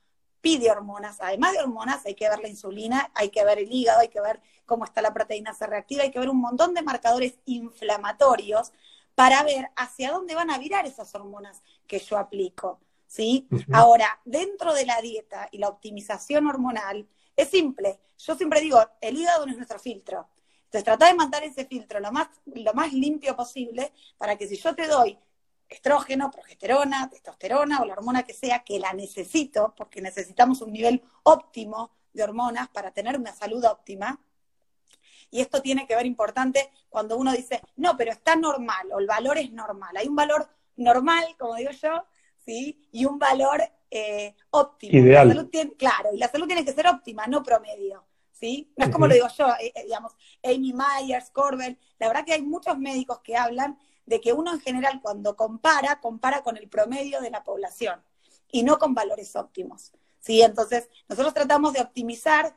pide 0.43 0.71
hormonas, 0.71 1.19
además 1.21 1.53
de 1.53 1.61
hormonas, 1.61 2.05
hay 2.05 2.15
que 2.15 2.29
ver 2.29 2.41
la 2.41 2.49
insulina, 2.49 3.11
hay 3.15 3.31
que 3.31 3.45
ver 3.45 3.61
el 3.61 3.73
hígado, 3.73 4.01
hay 4.01 4.09
que 4.09 4.21
ver 4.21 4.41
cómo 4.67 4.85
está 4.85 5.01
la 5.01 5.15
proteína 5.15 5.55
C 5.55 5.67
reactiva, 5.67 6.03
hay 6.03 6.11
que 6.11 6.19
ver 6.19 6.29
un 6.29 6.41
montón 6.41 6.75
de 6.75 6.83
marcadores 6.83 7.35
inflamatorios 7.47 8.73
para 9.15 9.43
ver 9.45 9.71
hacia 9.77 10.11
dónde 10.11 10.35
van 10.35 10.51
a 10.51 10.59
virar 10.59 10.85
esas 10.85 11.15
hormonas 11.15 11.63
que 11.87 11.99
yo 11.99 12.19
aplico. 12.19 12.81
¿sí? 13.07 13.47
Ahora, 13.73 14.21
dentro 14.25 14.75
de 14.75 14.85
la 14.85 15.01
dieta 15.01 15.49
y 15.53 15.59
la 15.59 15.69
optimización 15.69 16.47
hormonal, 16.47 17.07
es 17.37 17.49
simple. 17.49 18.01
Yo 18.19 18.35
siempre 18.35 18.61
digo, 18.61 18.79
el 19.01 19.17
hígado 19.17 19.47
no 19.47 19.53
es 19.53 19.59
nuestro 19.59 19.79
filtro. 19.79 20.29
Entonces 20.65 20.85
trata 20.85 21.07
de 21.07 21.15
mandar 21.15 21.45
ese 21.45 21.67
filtro 21.67 22.01
lo 22.01 22.11
más, 22.11 22.29
lo 22.47 22.73
más 22.73 22.93
limpio 22.93 23.37
posible 23.37 23.93
para 24.17 24.37
que 24.37 24.49
si 24.49 24.57
yo 24.57 24.75
te 24.75 24.87
doy 24.87 25.19
estrógeno, 25.73 26.31
progesterona, 26.31 27.09
testosterona 27.11 27.81
o 27.81 27.85
la 27.85 27.95
hormona 27.95 28.23
que 28.23 28.35
sea, 28.35 28.61
que 28.61 28.79
la 28.79 28.93
necesito, 28.93 29.75
porque 29.77 30.01
necesitamos 30.01 30.63
un 30.63 30.73
nivel 30.73 31.03
óptimo 31.23 31.91
de 32.13 32.23
hormonas 32.23 32.69
para 32.69 32.91
tener 32.91 33.19
una 33.19 33.33
salud 33.33 33.65
óptima. 33.65 34.21
Y 35.31 35.41
esto 35.41 35.63
tiene 35.63 35.87
que 35.87 35.97
ver 35.97 36.07
importante 36.07 36.71
cuando 36.91 37.17
uno 37.17 37.33
dice, 37.33 37.63
no, 37.77 37.97
pero 37.97 38.13
está 38.13 38.37
normal 38.37 38.89
o 38.93 38.99
el 38.99 39.07
valor 39.07 39.39
es 39.39 39.51
normal. 39.51 39.97
Hay 39.97 40.07
un 40.07 40.17
valor 40.17 40.49
normal, 40.77 41.25
como 41.39 41.55
digo 41.55 41.71
yo, 41.71 42.05
¿sí? 42.45 42.87
Y 42.93 43.07
un 43.07 43.19
valor 43.19 43.63
eh, 43.91 44.35
óptimo. 44.51 44.99
Ideal. 44.99 45.51
claro, 45.79 46.11
y 46.13 46.19
la 46.19 46.29
salud 46.29 46.47
tiene 46.47 46.65
que 46.65 46.73
ser 46.73 46.87
óptima, 46.87 47.27
no 47.27 47.43
promedio. 47.43 48.05
¿Sí? 48.33 48.73
No 48.77 48.87
es 48.87 48.91
como 48.91 49.07
lo 49.07 49.15
digo 49.15 49.29
yo, 49.39 49.47
eh, 49.61 49.73
eh, 49.73 49.85
digamos, 49.85 50.15
Amy 50.43 50.73
Myers, 50.73 51.31
Corbel, 51.31 51.79
la 52.01 52.09
verdad 52.09 52.25
que 52.25 52.33
hay 52.33 52.43
muchos 52.43 52.77
médicos 52.77 53.21
que 53.21 53.37
hablan 53.37 53.79
de 54.07 54.21
que 54.21 54.33
uno 54.33 54.53
en 54.53 54.61
general 54.61 55.01
cuando 55.03 55.37
compara, 55.37 56.01
compara 56.01 56.43
con 56.43 56.57
el 56.57 56.69
promedio 56.69 57.21
de 57.21 57.31
la 57.31 57.45
población 57.45 58.03
y 58.51 58.63
no 58.63 58.79
con 58.79 58.95
valores 58.95 59.35
óptimos. 59.37 59.93
¿sí? 60.21 60.43
Entonces, 60.43 60.89
nosotros 61.09 61.35
tratamos 61.35 61.73
de 61.73 61.81
optimizar 61.81 62.55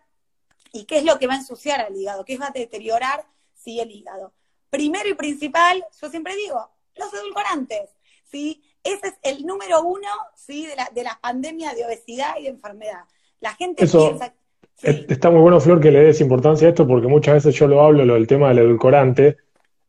y 0.71 0.85
qué 0.85 0.97
es 0.97 1.05
lo 1.05 1.17
que 1.19 1.27
va 1.27 1.33
a 1.33 1.37
ensuciar 1.37 1.81
al 1.81 1.95
hígado, 1.95 2.25
qué 2.25 2.37
va 2.37 2.47
a 2.47 2.51
deteriorar 2.51 3.25
sí, 3.53 3.79
el 3.79 3.91
hígado. 3.91 4.33
Primero 4.69 5.07
y 5.07 5.13
principal, 5.13 5.83
yo 6.01 6.09
siempre 6.09 6.35
digo, 6.35 6.69
los 6.95 7.13
edulcorantes. 7.13 7.91
¿sí? 8.29 8.61
Ese 8.83 9.07
es 9.07 9.13
el 9.23 9.45
número 9.45 9.81
uno 9.83 10.09
¿sí? 10.35 10.65
de, 10.65 10.75
la, 10.75 10.89
de 10.93 11.03
la 11.03 11.17
pandemia 11.21 11.73
de 11.73 11.85
obesidad 11.85 12.35
y 12.39 12.43
de 12.43 12.49
enfermedad. 12.49 13.05
La 13.39 13.53
gente 13.53 13.87
piensa... 13.87 14.33
Está 14.81 15.31
muy 15.31 15.39
bueno, 15.39 15.61
Flor, 15.61 15.79
que 15.79 15.89
le 15.89 16.03
des 16.03 16.19
importancia 16.19 16.67
a 16.67 16.71
esto, 16.71 16.85
porque 16.85 17.07
muchas 17.07 17.35
veces 17.35 17.55
yo 17.55 17.65
lo 17.67 17.81
hablo, 17.81 18.03
lo 18.03 18.15
del 18.15 18.27
tema 18.27 18.49
del 18.49 18.59
edulcorante, 18.59 19.37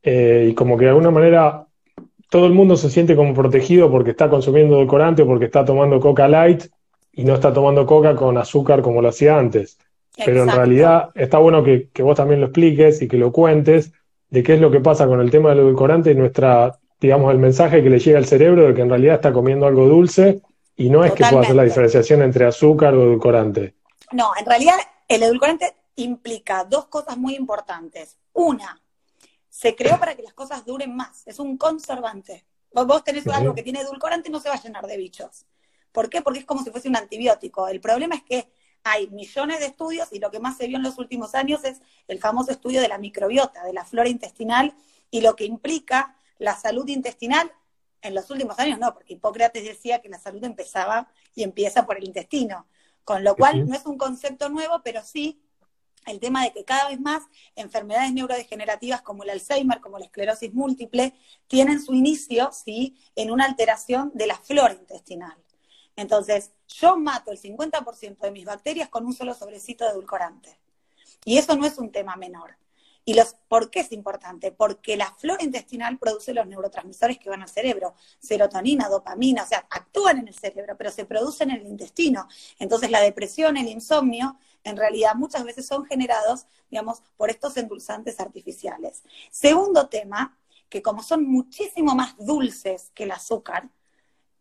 eh, 0.06 0.50
y 0.50 0.54
como 0.54 0.78
que 0.78 0.84
de 0.84 0.90
alguna 0.90 1.10
manera 1.10 1.66
todo 2.30 2.46
el 2.46 2.52
mundo 2.52 2.76
se 2.76 2.90
siente 2.90 3.16
como 3.16 3.34
protegido 3.34 3.90
porque 3.90 4.12
está 4.12 4.30
consumiendo 4.30 4.76
edulcorante 4.76 5.22
o 5.22 5.26
porque 5.26 5.46
está 5.46 5.64
tomando 5.64 5.98
Coca 5.98 6.28
Light 6.28 6.66
y 7.12 7.24
no 7.24 7.34
está 7.34 7.52
tomando 7.52 7.84
Coca 7.86 8.14
con 8.14 8.38
azúcar 8.38 8.82
como 8.82 9.02
lo 9.02 9.08
hacía 9.08 9.36
antes. 9.36 9.78
Pero 10.24 10.44
en 10.44 10.48
realidad 10.48 11.10
está 11.16 11.38
bueno 11.38 11.64
que, 11.64 11.90
vos 11.98 12.16
también 12.16 12.40
lo 12.40 12.46
expliques 12.46 13.02
y 13.02 13.08
que 13.08 13.18
lo 13.18 13.32
cuentes 13.32 13.92
de 14.30 14.44
qué 14.44 14.54
es 14.54 14.60
lo 14.60 14.70
que 14.70 14.78
pasa 14.78 15.08
con 15.08 15.20
el 15.20 15.30
tema 15.30 15.50
del 15.50 15.58
edulcorante 15.58 16.12
y 16.12 16.14
nuestra, 16.14 16.78
digamos, 17.00 17.32
el 17.32 17.38
mensaje 17.38 17.82
que 17.82 17.90
le 17.90 17.98
llega 17.98 18.18
al 18.18 18.26
cerebro 18.26 18.68
de 18.68 18.74
que 18.74 18.82
en 18.82 18.88
realidad 18.88 19.16
está 19.16 19.32
comiendo 19.32 19.66
algo 19.66 19.88
dulce 19.88 20.40
y 20.76 20.88
no 20.88 21.04
es 21.04 21.12
que 21.14 21.24
pueda 21.24 21.42
hacer 21.42 21.56
la 21.56 21.64
diferenciación 21.64 22.22
entre 22.22 22.46
azúcar 22.46 22.94
o 22.94 23.02
edulcorante. 23.02 23.74
No, 24.12 24.30
en 24.38 24.46
realidad 24.46 24.76
el 25.08 25.24
edulcorante 25.24 25.74
implica 25.96 26.64
dos 26.64 26.86
cosas 26.86 27.18
muy 27.18 27.34
importantes. 27.34 28.16
Una, 28.32 28.80
se 29.56 29.74
creó 29.74 29.98
para 29.98 30.14
que 30.14 30.22
las 30.22 30.34
cosas 30.34 30.66
duren 30.66 30.94
más. 30.94 31.26
Es 31.26 31.38
un 31.38 31.56
conservante. 31.56 32.44
Vos, 32.72 33.02
tenés 33.02 33.26
algo 33.28 33.54
que 33.54 33.62
tiene 33.62 33.80
edulcorante 33.80 34.28
y 34.28 34.32
no 34.32 34.38
se 34.38 34.50
va 34.50 34.56
a 34.56 34.62
llenar 34.62 34.86
de 34.86 34.98
bichos. 34.98 35.46
¿Por 35.92 36.10
qué? 36.10 36.20
Porque 36.20 36.40
es 36.40 36.44
como 36.44 36.62
si 36.62 36.70
fuese 36.70 36.90
un 36.90 36.96
antibiótico. 36.96 37.66
El 37.66 37.80
problema 37.80 38.16
es 38.16 38.22
que 38.22 38.50
hay 38.84 39.08
millones 39.08 39.60
de 39.60 39.66
estudios 39.66 40.12
y 40.12 40.18
lo 40.18 40.30
que 40.30 40.40
más 40.40 40.58
se 40.58 40.66
vio 40.66 40.76
en 40.76 40.82
los 40.82 40.98
últimos 40.98 41.34
años 41.34 41.64
es 41.64 41.80
el 42.06 42.18
famoso 42.18 42.50
estudio 42.50 42.82
de 42.82 42.88
la 42.88 42.98
microbiota, 42.98 43.64
de 43.64 43.72
la 43.72 43.86
flora 43.86 44.10
intestinal 44.10 44.74
y 45.10 45.22
lo 45.22 45.34
que 45.36 45.46
implica 45.46 46.14
la 46.36 46.54
salud 46.54 46.86
intestinal 46.88 47.50
en 48.02 48.14
los 48.14 48.30
últimos 48.30 48.58
años 48.58 48.78
no, 48.78 48.92
porque 48.92 49.14
Hipócrates 49.14 49.64
decía 49.64 50.02
que 50.02 50.10
la 50.10 50.18
salud 50.18 50.44
empezaba 50.44 51.08
y 51.34 51.44
empieza 51.44 51.86
por 51.86 51.96
el 51.96 52.04
intestino, 52.04 52.66
con 53.04 53.24
lo 53.24 53.34
cual 53.34 53.66
no 53.66 53.74
es 53.74 53.86
un 53.86 53.96
concepto 53.96 54.50
nuevo, 54.50 54.82
pero 54.84 55.02
sí 55.02 55.40
el 56.06 56.20
tema 56.20 56.44
de 56.44 56.52
que 56.52 56.64
cada 56.64 56.88
vez 56.88 57.00
más 57.00 57.22
enfermedades 57.54 58.12
neurodegenerativas 58.12 59.02
como 59.02 59.22
el 59.22 59.30
Alzheimer, 59.30 59.80
como 59.80 59.98
la 59.98 60.06
esclerosis 60.06 60.54
múltiple, 60.54 61.14
tienen 61.48 61.82
su 61.82 61.94
inicio, 61.94 62.50
¿sí?, 62.52 62.96
en 63.14 63.30
una 63.30 63.44
alteración 63.44 64.10
de 64.14 64.26
la 64.26 64.36
flora 64.36 64.74
intestinal. 64.74 65.36
Entonces, 65.96 66.52
yo 66.68 66.96
mato 66.96 67.32
el 67.32 67.40
50% 67.40 68.18
de 68.18 68.30
mis 68.30 68.44
bacterias 68.44 68.88
con 68.88 69.06
un 69.06 69.14
solo 69.14 69.34
sobrecito 69.34 69.84
de 69.84 69.92
edulcorante. 69.92 70.58
Y 71.24 71.38
eso 71.38 71.56
no 71.56 71.66
es 71.66 71.78
un 71.78 71.90
tema 71.90 72.16
menor. 72.16 72.56
¿Y 73.08 73.14
los, 73.14 73.36
por 73.48 73.70
qué 73.70 73.80
es 73.80 73.92
importante? 73.92 74.50
Porque 74.50 74.96
la 74.96 75.12
flora 75.12 75.44
intestinal 75.44 75.96
produce 75.96 76.34
los 76.34 76.44
neurotransmisores 76.48 77.18
que 77.18 77.30
van 77.30 77.40
al 77.40 77.48
cerebro, 77.48 77.94
serotonina, 78.18 78.88
dopamina, 78.88 79.44
o 79.44 79.46
sea, 79.46 79.64
actúan 79.70 80.18
en 80.18 80.28
el 80.28 80.34
cerebro, 80.34 80.76
pero 80.76 80.90
se 80.90 81.04
producen 81.04 81.52
en 81.52 81.60
el 81.60 81.68
intestino. 81.68 82.26
Entonces 82.58 82.90
la 82.90 83.00
depresión, 83.00 83.56
el 83.56 83.68
insomnio, 83.68 84.36
en 84.66 84.76
realidad 84.76 85.14
muchas 85.14 85.44
veces 85.44 85.66
son 85.66 85.84
generados, 85.84 86.46
digamos, 86.70 87.02
por 87.16 87.30
estos 87.30 87.56
endulzantes 87.56 88.18
artificiales. 88.20 89.04
Segundo 89.30 89.88
tema, 89.88 90.36
que 90.68 90.82
como 90.82 91.02
son 91.02 91.24
muchísimo 91.24 91.94
más 91.94 92.16
dulces 92.18 92.90
que 92.94 93.04
el 93.04 93.12
azúcar, 93.12 93.70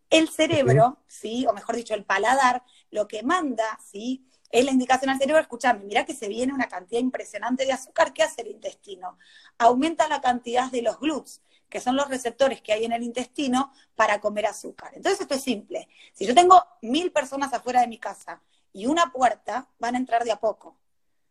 el 0.10 0.29
cerebro, 0.29 0.98
¿sí? 1.08 1.46
O 1.48 1.53
mejor 1.53 1.75
dicho, 1.75 1.94
el 1.94 2.05
paladar, 2.05 2.63
lo 2.89 3.08
que 3.08 3.22
manda, 3.22 3.79
¿sí? 3.84 4.25
es 4.51 4.63
la 4.63 4.72
indicación 4.72 5.10
al 5.10 5.20
cerebro, 5.20 5.41
escuchame, 5.41 5.84
mira 5.84 6.05
que 6.05 6.13
se 6.13 6.27
viene 6.27 6.53
una 6.53 6.67
cantidad 6.67 7.01
impresionante 7.01 7.65
de 7.65 7.74
azúcar, 7.74 8.13
¿qué 8.13 8.24
hace 8.24 8.41
el 8.41 8.48
intestino? 8.48 9.17
Aumenta 9.58 10.08
la 10.08 10.22
cantidad 10.22 10.72
de 10.72 10.82
los 10.82 11.00
GLUTs, 11.00 11.41
que 11.70 11.82
son 11.82 11.96
los 11.96 12.08
receptores 12.08 12.62
que 12.62 12.72
hay 12.72 12.86
en 12.86 12.94
el 12.94 13.03
intestino 13.03 13.74
para 13.96 14.22
comer 14.22 14.46
azúcar. 14.46 14.91
Entonces 14.96 15.22
esto 15.22 15.36
es 15.36 15.44
simple. 15.44 15.89
Si 16.13 16.25
yo 16.25 16.34
tengo 16.34 16.63
mil 16.82 17.12
personas 17.12 17.53
afuera 17.53 17.82
de 17.82 17.88
mi 17.88 17.98
casa 17.98 18.41
y 18.75 18.88
una 18.88 19.10
puerta, 19.10 19.70
van 19.79 19.96
a 19.96 19.98
entrar 19.98 20.25
de 20.25 20.34
a 20.34 20.39
poco. 20.41 20.75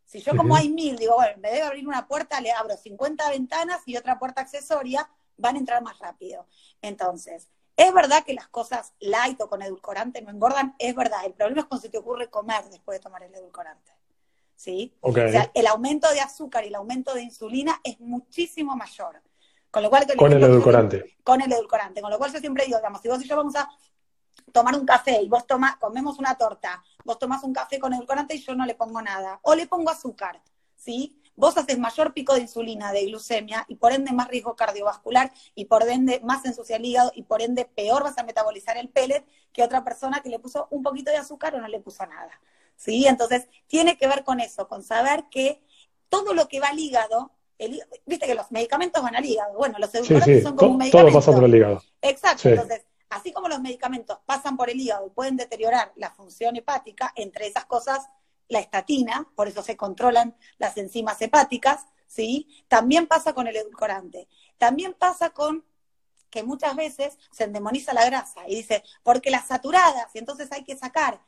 Si 0.07 0.21
yo 0.23 0.35
como 0.35 0.57
hay 0.57 0.71
mil, 0.71 0.97
digo, 0.97 1.17
bueno, 1.17 1.37
me 1.43 1.51
debe 1.51 1.63
abrir 1.65 1.87
una 1.87 2.09
puerta, 2.09 2.41
le 2.41 2.51
abro 2.51 2.75
50 2.75 3.29
ventanas 3.29 3.83
y 3.85 3.99
otra 3.99 4.19
puerta 4.19 4.41
accesoria, 4.41 5.11
van 5.37 5.57
a 5.57 5.59
entrar 5.59 5.83
más 5.83 5.99
rápido. 5.99 6.47
Entonces, 6.81 7.51
es 7.77 7.93
verdad 7.93 8.25
que 8.25 8.33
las 8.33 8.49
cosas 8.49 8.95
light 8.99 9.39
o 9.43 9.51
con 9.51 9.61
edulcorante 9.61 10.23
no 10.23 10.31
engordan, 10.31 10.75
es 10.79 10.95
verdad. 10.95 11.19
El 11.27 11.35
problema 11.35 11.61
es 11.61 11.67
cuando 11.67 11.83
se 11.83 11.91
te 11.91 11.99
ocurre 11.99 12.31
comer 12.31 12.65
después 12.71 12.99
de 12.99 13.03
tomar 13.03 13.23
el 13.25 13.35
edulcorante. 13.35 13.93
¿Sí? 14.57 14.97
O 15.03 15.13
sea, 15.13 15.51
el 15.53 15.67
aumento 15.67 16.11
de 16.15 16.21
azúcar 16.21 16.65
y 16.65 16.69
el 16.69 16.77
aumento 16.77 17.13
de 17.13 17.25
insulina 17.25 17.79
es 17.85 18.01
muchísimo 18.01 18.75
mayor. 18.75 19.21
Con 19.71 19.83
lo 19.83 19.91
cual, 19.91 20.07
con 20.17 20.33
el 20.33 20.43
edulcorante. 20.43 21.19
Con 21.23 21.43
el 21.43 21.53
edulcorante. 21.53 22.01
Con 22.01 22.11
lo 22.11 22.17
cual 22.17 22.33
yo 22.33 22.39
siempre 22.39 22.65
digo, 22.65 22.79
digamos, 22.79 23.03
si 23.03 23.09
vos 23.09 23.23
y 23.23 23.29
yo 23.29 23.37
vamos 23.37 23.55
a 23.57 23.69
tomar 24.53 24.75
un 24.77 24.87
café 24.87 25.21
y 25.23 25.29
vos 25.29 25.47
tomás, 25.47 25.77
comemos 25.77 26.19
una 26.19 26.37
torta, 26.37 26.83
vos 27.05 27.19
tomás 27.19 27.43
un 27.43 27.53
café 27.53 27.79
con 27.79 27.93
edulcorante 27.93 28.35
y 28.35 28.41
yo 28.41 28.55
no 28.55 28.67
le 28.67 28.75
pongo 28.75 29.03
nada. 29.03 29.41
O 29.43 29.55
le 29.55 29.67
pongo 29.67 29.91
azúcar, 29.91 30.41
¿sí? 30.77 31.21
vos 31.37 31.57
haces 31.57 31.79
mayor 31.79 32.13
pico 32.13 32.35
de 32.35 32.43
insulina, 32.43 32.93
de 32.93 33.07
glucemia, 33.07 33.65
y 33.69 33.77
por 33.77 33.93
ende 33.93 34.13
más 34.13 34.29
riesgo 34.29 34.55
cardiovascular, 34.55 35.33
y 35.55 35.67
por 35.67 35.89
ende 35.89 36.21
más 36.21 36.45
ensucia 36.45 36.77
el 36.77 36.85
hígado, 36.85 37.13
y 37.15 37.23
por 37.23 37.43
ende 37.43 37.65
peor 37.65 38.03
vas 38.05 38.19
a 38.19 38.23
metabolizar 38.23 38.77
el 38.77 38.89
pellet 38.89 39.25
que 39.53 39.63
otra 39.63 39.85
persona 39.85 40.21
que 40.21 40.29
le 40.29 40.39
puso 40.39 40.69
un 40.71 40.83
poquito 40.83 41.11
de 41.11 41.19
azúcar 41.19 41.55
o 41.55 41.61
no 41.61 41.69
le 41.69 41.81
puso 41.81 42.07
nada. 42.07 42.41
¿Sí? 42.77 43.07
Entonces, 43.07 43.47
tiene 43.67 43.97
que 43.97 44.09
ver 44.09 44.25
con 44.25 44.41
eso, 44.41 44.67
con 44.69 44.83
saber 44.83 45.25
que 45.31 45.63
todo 46.09 46.35
lo 46.35 46.49
que 46.49 46.61
va 46.61 46.69
al 46.69 46.79
hígado, 46.79 47.31
viste 48.05 48.27
que 48.27 48.35
los 48.35 48.51
medicamentos 48.51 49.03
van 49.03 49.15
al 49.15 49.25
hígado. 49.25 49.57
Bueno, 49.57 49.77
los 49.79 49.95
edulcorantes 49.95 50.43
son 50.43 50.57
como 50.57 50.73
un 50.73 50.79
medicamento. 50.79 51.13
Todo 51.13 51.21
pasa 51.21 51.33
por 51.33 51.45
el 51.45 51.55
hígado. 51.55 51.83
Exacto. 52.03 52.49
Entonces, 52.49 52.85
así 53.15 53.33
como 53.33 53.49
los 53.49 53.61
medicamentos 53.61 54.19
pasan 54.27 54.57
por 54.57 54.71
el 54.71 54.81
hígado 54.81 55.07
y 55.07 55.11
pueden 55.11 55.37
deteriorar 55.37 55.93
la 55.97 56.11
función 56.11 56.57
hepática, 56.57 57.13
entre 57.17 57.47
esas 57.47 57.65
cosas 57.65 58.09
la 58.49 58.59
estatina, 58.59 59.27
por 59.35 59.49
eso 59.49 59.63
se 59.63 59.77
controlan 59.77 60.37
las 60.59 60.77
enzimas 60.77 61.21
hepáticas, 61.23 61.87
¿sí? 62.07 62.65
También 62.69 63.07
pasa 63.07 63.33
con 63.33 63.47
el 63.47 63.57
edulcorante. 63.57 64.29
También 64.59 64.95
pasa 64.95 65.31
con 65.31 65.65
que 66.31 66.43
muchas 66.43 66.77
veces 66.77 67.19
se 67.31 67.45
endemoniza 67.45 67.95
la 67.95 68.05
grasa 68.05 68.47
y 68.49 68.57
dice, 68.57 68.83
porque 69.03 69.31
las 69.31 69.47
saturadas, 69.47 70.15
y 70.15 70.19
entonces 70.19 70.51
hay 70.53 70.65
que 70.65 70.77
sacar 70.77 71.21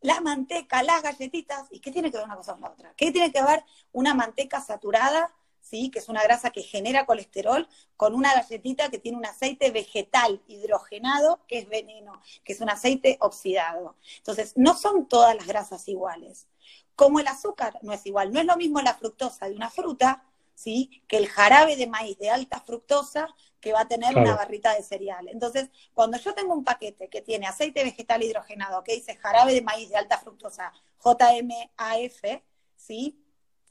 la 0.00 0.20
manteca, 0.20 0.82
las 0.82 1.02
galletitas, 1.02 1.66
¿y 1.70 1.80
qué 1.80 1.90
tiene 1.90 2.10
que 2.10 2.18
ver 2.18 2.26
una 2.26 2.36
cosa 2.36 2.52
con 2.52 2.62
la 2.62 2.70
otra? 2.70 2.94
¿Qué 2.96 3.10
tiene 3.10 3.32
que 3.32 3.42
ver 3.42 3.64
una 3.92 4.14
manteca 4.14 4.60
saturada 4.60 5.34
¿sí? 5.68 5.90
que 5.90 5.98
es 5.98 6.08
una 6.08 6.22
grasa 6.22 6.50
que 6.50 6.62
genera 6.62 7.06
colesterol, 7.06 7.68
con 7.96 8.14
una 8.14 8.34
galletita 8.34 8.88
que 8.88 8.98
tiene 8.98 9.18
un 9.18 9.26
aceite 9.26 9.70
vegetal 9.70 10.42
hidrogenado, 10.46 11.40
que 11.48 11.58
es 11.58 11.68
veneno, 11.68 12.20
que 12.44 12.52
es 12.52 12.60
un 12.60 12.70
aceite 12.70 13.16
oxidado. 13.20 13.96
Entonces, 14.18 14.52
no 14.56 14.76
son 14.76 15.06
todas 15.06 15.34
las 15.34 15.46
grasas 15.46 15.88
iguales. 15.88 16.46
Como 16.94 17.20
el 17.20 17.26
azúcar 17.26 17.78
no 17.82 17.92
es 17.92 18.06
igual, 18.06 18.32
no 18.32 18.40
es 18.40 18.46
lo 18.46 18.56
mismo 18.56 18.80
la 18.80 18.94
fructosa 18.94 19.48
de 19.48 19.54
una 19.54 19.70
fruta, 19.70 20.24
¿sí? 20.54 21.02
que 21.08 21.18
el 21.18 21.28
jarabe 21.28 21.76
de 21.76 21.86
maíz 21.86 22.16
de 22.18 22.30
alta 22.30 22.60
fructosa 22.60 23.28
que 23.60 23.72
va 23.72 23.80
a 23.80 23.88
tener 23.88 24.16
una 24.16 24.36
barrita 24.36 24.74
de 24.74 24.82
cereal. 24.82 25.28
Entonces, 25.28 25.70
cuando 25.92 26.18
yo 26.18 26.34
tengo 26.34 26.54
un 26.54 26.62
paquete 26.62 27.08
que 27.08 27.20
tiene 27.20 27.46
aceite 27.46 27.82
vegetal 27.82 28.22
hidrogenado, 28.22 28.84
que 28.84 28.94
dice 28.94 29.16
jarabe 29.16 29.52
de 29.52 29.62
maíz 29.62 29.88
de 29.90 29.96
alta 29.96 30.18
fructosa, 30.18 30.72
JMAF, 31.02 32.42
¿sí? 32.76 33.25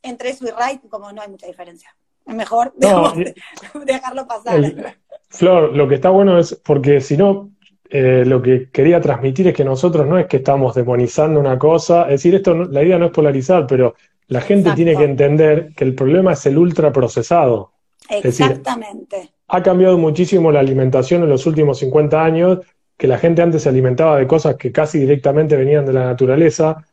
Entre 0.05 0.29
eso 0.29 0.45
y 0.45 0.49
right, 0.49 0.81
como 0.89 1.11
no 1.11 1.21
hay 1.21 1.29
mucha 1.29 1.47
diferencia. 1.47 1.95
Es 2.25 2.35
mejor 2.35 2.73
dejarlo 3.85 4.27
pasar. 4.27 4.95
Flor, 5.29 5.75
lo 5.75 5.87
que 5.87 5.95
está 5.95 6.09
bueno 6.09 6.39
es, 6.39 6.59
porque 6.63 7.01
si 7.01 7.17
no, 7.17 7.51
eh, 7.89 8.23
lo 8.25 8.41
que 8.41 8.69
quería 8.71 8.99
transmitir 8.99 9.47
es 9.47 9.53
que 9.53 9.63
nosotros 9.63 10.07
no 10.07 10.17
es 10.17 10.27
que 10.27 10.37
estamos 10.37 10.73
demonizando 10.75 11.39
una 11.39 11.59
cosa, 11.59 12.03
es 12.03 12.09
decir, 12.09 12.35
esto 12.35 12.55
la 12.55 12.83
idea 12.83 12.97
no 12.97 13.07
es 13.07 13.11
polarizar, 13.11 13.67
pero 13.67 13.95
la 14.27 14.41
gente 14.41 14.71
tiene 14.73 14.95
que 14.95 15.03
entender 15.03 15.69
que 15.75 15.83
el 15.83 15.93
problema 15.93 16.33
es 16.33 16.45
el 16.45 16.57
ultraprocesado. 16.57 17.71
Exactamente. 18.09 19.31
ha 19.47 19.63
cambiado 19.63 19.97
muchísimo 19.97 20.51
la 20.51 20.59
alimentación 20.59 21.23
en 21.23 21.29
los 21.29 21.45
últimos 21.47 21.79
50 21.79 22.23
años, 22.23 22.59
que 22.97 23.07
la 23.07 23.17
gente 23.17 23.41
antes 23.41 23.63
se 23.63 23.69
alimentaba 23.69 24.17
de 24.17 24.27
cosas 24.27 24.55
que 24.55 24.71
casi 24.71 24.99
directamente 24.99 25.55
venían 25.55 25.85
de 25.85 25.93
la 25.93 26.05
naturaleza, 26.05 26.85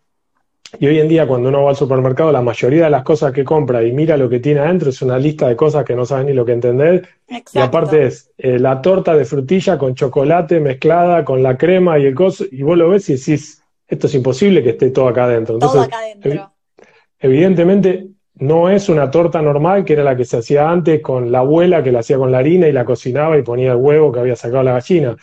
y 0.79 0.87
hoy 0.87 0.99
en 0.99 1.09
día 1.09 1.27
cuando 1.27 1.49
uno 1.49 1.65
va 1.65 1.71
al 1.71 1.77
supermercado, 1.77 2.33
la 2.33 2.43
mayoría 2.43 2.85
de 2.85 2.91
las 2.91 3.03
cosas 3.03 3.33
que 3.33 3.45
compra 3.45 3.83
y 3.83 3.93
mira 3.93 4.17
lo 4.17 4.29
que 4.29 4.41
tiene 4.41 4.61
adentro 4.61 4.91
es 4.91 5.03
una 5.03 5.19
lista 5.19 5.49
de 5.49 5.57
cosas 5.57 5.85
que 5.85 5.95
no 5.95 6.05
sabes 6.05 6.27
ni 6.27 6.33
lo 6.33 6.45
que 6.45 6.53
entender. 6.53 7.09
Y 7.53 7.59
aparte 7.59 8.07
es 8.07 8.31
eh, 8.39 8.59
la 8.59 8.81
torta 8.81 9.15
de 9.15 9.25
frutilla 9.25 9.79
con 9.79 9.95
chocolate 9.95 10.61
mezclada 10.61 11.25
con 11.25 11.43
la 11.43 11.57
crema 11.57 11.99
y 11.99 12.07
el 12.07 12.15
coso, 12.15 12.45
y 12.51 12.63
vos 12.63 12.79
lo 12.79 12.89
ves 12.89 13.09
y 13.11 13.15
decís, 13.15 13.63
esto 13.87 14.07
es 14.07 14.15
imposible 14.15 14.63
que 14.63 14.71
esté 14.71 14.91
todo 14.91 15.09
acá 15.09 15.25
adentro. 15.25 15.59
todo 15.59 15.83
acá 15.83 15.99
adentro. 15.99 16.53
evidentemente 17.19 18.07
no 18.35 18.71
es 18.71 18.89
una 18.89 19.11
torta 19.11 19.43
normal 19.43 19.85
que 19.85 19.93
era 19.93 20.03
la 20.03 20.17
que 20.17 20.25
se 20.25 20.39
hacía 20.39 20.71
antes 20.71 21.03
con 21.03 21.31
la 21.31 21.41
abuela 21.41 21.83
que 21.83 21.93
la 21.93 22.01
hacía 22.01 22.17
con 22.17 22.33
la 22.33 22.39
harina 22.39 22.67
y 22.67 22.73
la 22.73 22.85
cocinaba 22.85 23.37
y 23.37 23.43
ponía 23.43 23.73
el 23.73 23.79
huevo 23.79 24.11
que 24.11 24.21
había 24.21 24.37
sacado 24.37 24.63
la 24.63 24.73
gallina. 24.73 25.17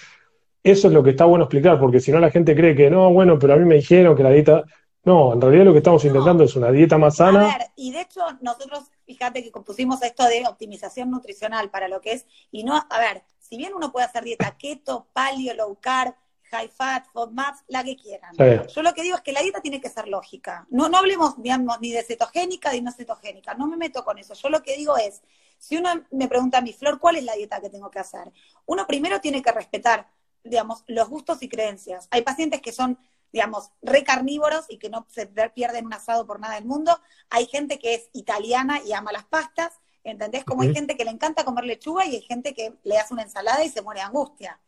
Eso 0.63 0.87
es 0.89 0.93
lo 0.93 1.01
que 1.01 1.11
está 1.11 1.25
bueno 1.25 1.45
explicar, 1.45 1.79
porque 1.79 1.99
si 1.99 2.11
no 2.11 2.19
la 2.19 2.29
gente 2.29 2.55
cree 2.55 2.75
que 2.75 2.89
no, 2.89 3.11
bueno, 3.11 3.39
pero 3.39 3.53
a 3.53 3.57
mí 3.57 3.65
me 3.65 3.75
dijeron 3.75 4.15
que 4.15 4.23
la 4.23 4.29
dieta 4.29 4.63
no, 5.03 5.33
en 5.33 5.41
realidad 5.41 5.65
lo 5.65 5.71
que 5.71 5.79
estamos 5.79 6.03
intentando 6.05 6.43
es 6.43 6.55
una 6.55 6.71
dieta 6.71 6.97
más 6.97 7.15
sana. 7.17 7.53
A 7.53 7.57
ver, 7.57 7.67
y 7.75 7.91
de 7.91 8.01
hecho 8.01 8.21
nosotros, 8.41 8.91
fíjate 9.05 9.43
que 9.43 9.51
compusimos 9.51 10.01
esto 10.01 10.25
de 10.25 10.45
optimización 10.47 11.09
nutricional 11.09 11.69
para 11.69 11.87
lo 11.87 12.01
que 12.01 12.13
es, 12.13 12.25
y 12.51 12.63
no, 12.63 12.75
a 12.75 12.99
ver, 12.99 13.23
si 13.39 13.57
bien 13.57 13.73
uno 13.73 13.91
puede 13.91 14.05
hacer 14.05 14.23
dieta 14.23 14.55
keto, 14.57 15.07
paleo, 15.13 15.53
low 15.55 15.77
carb, 15.79 16.13
high 16.51 16.67
fat, 16.67 17.05
FODMAPs, 17.13 17.63
la 17.67 17.83
que 17.83 17.95
quieran. 17.95 18.35
Yo 18.67 18.81
lo 18.81 18.93
que 18.93 19.03
digo 19.03 19.15
es 19.15 19.21
que 19.21 19.31
la 19.31 19.41
dieta 19.41 19.61
tiene 19.61 19.79
que 19.79 19.89
ser 19.89 20.07
lógica. 20.07 20.65
No, 20.69 20.89
no 20.89 20.97
hablemos 20.97 21.41
digamos, 21.41 21.79
ni 21.79 21.91
de 21.91 22.03
cetogénica 22.03 22.71
ni 22.71 22.81
no 22.81 22.91
cetogénica, 22.91 23.53
no 23.53 23.67
me 23.67 23.77
meto 23.77 24.03
con 24.03 24.17
eso. 24.17 24.33
Yo 24.33 24.49
lo 24.49 24.61
que 24.61 24.75
digo 24.75 24.97
es, 24.97 25.21
si 25.57 25.77
uno 25.77 25.89
me 26.11 26.27
pregunta 26.27 26.57
a 26.57 26.61
mi 26.61 26.73
flor, 26.73 26.99
¿cuál 26.99 27.17
es 27.17 27.23
la 27.23 27.33
dieta 27.33 27.61
que 27.61 27.69
tengo 27.69 27.89
que 27.91 27.99
hacer? 27.99 28.31
Uno 28.65 28.87
primero 28.87 29.19
tiene 29.19 29.41
que 29.41 29.51
respetar, 29.51 30.07
digamos, 30.43 30.83
los 30.87 31.07
gustos 31.09 31.41
y 31.43 31.49
creencias. 31.49 32.07
Hay 32.11 32.21
pacientes 32.21 32.61
que 32.61 32.71
son 32.71 32.97
digamos, 33.31 33.71
re 33.81 34.03
carnívoros 34.03 34.65
y 34.69 34.77
que 34.77 34.89
no 34.89 35.05
se 35.09 35.27
pierden 35.27 35.85
un 35.85 35.93
asado 35.93 36.25
por 36.25 36.39
nada 36.39 36.55
del 36.55 36.65
mundo. 36.65 36.99
Hay 37.29 37.45
gente 37.45 37.79
que 37.79 37.93
es 37.93 38.09
italiana 38.13 38.81
y 38.83 38.93
ama 38.93 39.11
las 39.11 39.25
pastas, 39.25 39.73
¿entendés? 40.03 40.43
Como 40.43 40.63
hay 40.63 40.73
gente 40.73 40.97
que 40.97 41.05
le 41.05 41.11
encanta 41.11 41.43
comer 41.43 41.65
lechuga 41.65 42.05
y 42.05 42.15
hay 42.15 42.21
gente 42.21 42.53
que 42.53 42.73
le 42.83 42.97
hace 42.97 43.13
una 43.13 43.23
ensalada 43.23 43.63
y 43.63 43.69
se 43.69 43.81
muere 43.81 44.01
de 44.01 44.07
angustia. 44.07 44.59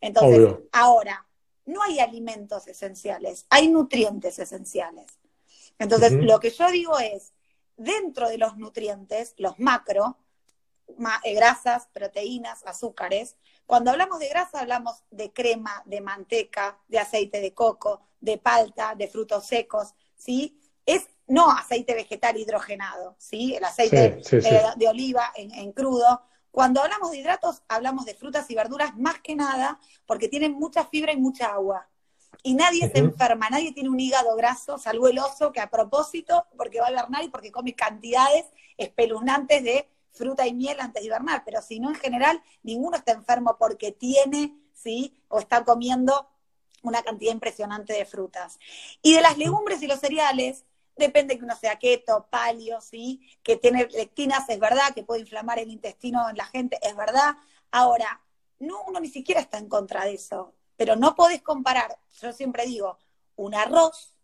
Entonces, 0.00 0.56
ahora, 0.72 1.26
no 1.66 1.82
hay 1.82 2.00
alimentos 2.00 2.66
esenciales, 2.66 3.46
hay 3.48 3.68
nutrientes 3.68 4.38
esenciales. 4.38 5.06
Entonces, 5.78 6.12
lo 6.12 6.40
que 6.40 6.50
yo 6.50 6.70
digo 6.70 6.98
es, 6.98 7.32
dentro 7.76 8.28
de 8.28 8.36
los 8.36 8.58
nutrientes, 8.58 9.34
los 9.38 9.58
macro, 9.58 10.18
eh, 11.24 11.34
grasas, 11.34 11.88
proteínas, 11.92 12.66
azúcares, 12.66 13.36
cuando 13.70 13.92
hablamos 13.92 14.18
de 14.18 14.28
grasa 14.28 14.62
hablamos 14.62 15.04
de 15.12 15.32
crema, 15.32 15.80
de 15.86 16.00
manteca, 16.00 16.76
de 16.88 16.98
aceite 16.98 17.40
de 17.40 17.54
coco, 17.54 18.00
de 18.20 18.36
palta, 18.36 18.96
de 18.96 19.06
frutos 19.06 19.46
secos, 19.46 19.94
¿sí? 20.16 20.58
Es 20.84 21.06
no 21.28 21.52
aceite 21.52 21.94
vegetal 21.94 22.36
hidrogenado, 22.36 23.14
¿sí? 23.16 23.54
El 23.54 23.62
aceite 23.62 24.20
de, 24.76 24.88
oliva 24.88 25.32
en, 25.36 25.70
crudo. 25.70 26.20
Cuando 26.50 26.82
hablamos 26.82 27.12
de 27.12 27.18
hidratos, 27.18 27.62
hablamos 27.68 28.06
de 28.06 28.16
frutas 28.16 28.50
y 28.50 28.56
verduras 28.56 28.96
más 28.96 29.20
que 29.20 29.36
nada 29.36 29.78
porque 30.04 30.26
tienen 30.26 30.54
mucha 30.54 30.84
fibra 30.86 31.12
y 31.12 31.18
mucha 31.18 31.52
agua. 31.52 31.88
Y 32.42 32.54
nadie 32.54 32.90
se 32.90 32.98
enferma, 32.98 33.50
nadie 33.50 33.70
tiene 33.70 33.88
un 33.88 34.00
hígado 34.00 34.34
graso, 34.34 34.78
salvo 34.78 35.06
el 35.06 35.20
oso 35.20 35.52
que 35.52 35.60
a 35.60 35.70
propósito, 35.70 36.44
porque 36.56 36.80
va 36.80 36.88
a 36.88 36.90
hibernar 36.90 37.22
y 37.22 37.28
porque 37.28 37.52
come 37.52 37.76
cantidades 37.76 38.46
espeluznantes 38.76 39.62
de 39.62 39.88
fruta 40.12 40.46
y 40.46 40.54
miel 40.54 40.78
antes 40.80 41.02
de 41.02 41.06
hibernar, 41.06 41.42
pero 41.44 41.62
si 41.62 41.80
no, 41.80 41.90
en 41.90 41.96
general, 41.96 42.42
ninguno 42.62 42.96
está 42.96 43.12
enfermo 43.12 43.56
porque 43.58 43.92
tiene, 43.92 44.56
¿sí? 44.72 45.16
O 45.28 45.38
está 45.38 45.64
comiendo 45.64 46.28
una 46.82 47.02
cantidad 47.02 47.32
impresionante 47.32 47.92
de 47.92 48.04
frutas. 48.04 48.58
Y 49.02 49.14
de 49.14 49.20
las 49.20 49.38
legumbres 49.38 49.82
y 49.82 49.86
los 49.86 50.00
cereales, 50.00 50.64
depende 50.96 51.38
que 51.38 51.44
uno 51.44 51.56
sea 51.56 51.78
keto, 51.78 52.26
palio, 52.30 52.80
¿sí? 52.80 53.20
Que 53.42 53.56
tiene 53.56 53.86
lectinas, 53.86 54.48
es 54.48 54.58
verdad, 54.58 54.94
que 54.94 55.02
puede 55.02 55.20
inflamar 55.20 55.58
el 55.58 55.70
intestino 55.70 56.28
en 56.28 56.36
la 56.36 56.46
gente, 56.46 56.78
es 56.82 56.96
verdad. 56.96 57.36
Ahora, 57.70 58.20
no, 58.58 58.82
uno 58.86 59.00
ni 59.00 59.08
siquiera 59.08 59.40
está 59.40 59.58
en 59.58 59.68
contra 59.68 60.04
de 60.04 60.14
eso, 60.14 60.54
pero 60.76 60.96
no 60.96 61.14
podés 61.14 61.42
comparar, 61.42 61.98
yo 62.20 62.32
siempre 62.32 62.66
digo, 62.66 62.98
un 63.36 63.54
arroz 63.54 64.14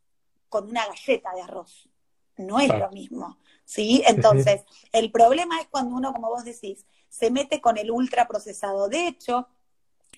con 0.49 0.69
una 0.69 0.87
galleta 0.87 1.33
de 1.35 1.43
arroz. 1.43 1.89
No 2.37 2.61
es 2.61 2.69
lo 2.69 2.91
mismo, 2.91 3.39
¿sí? 3.67 4.03
Entonces, 4.07 4.63
el 4.93 5.13
problema 5.13 5.61
es 5.61 5.67
cuando 5.69 5.95
uno, 5.95 6.15
como 6.15 6.29
vos 6.29 6.45
decís, 6.45 6.87
se 7.11 7.31
mete 7.31 7.61
con 7.61 7.77
el 7.77 7.91
ultraprocesado. 7.91 8.89
De 8.89 9.07
hecho, 9.07 9.49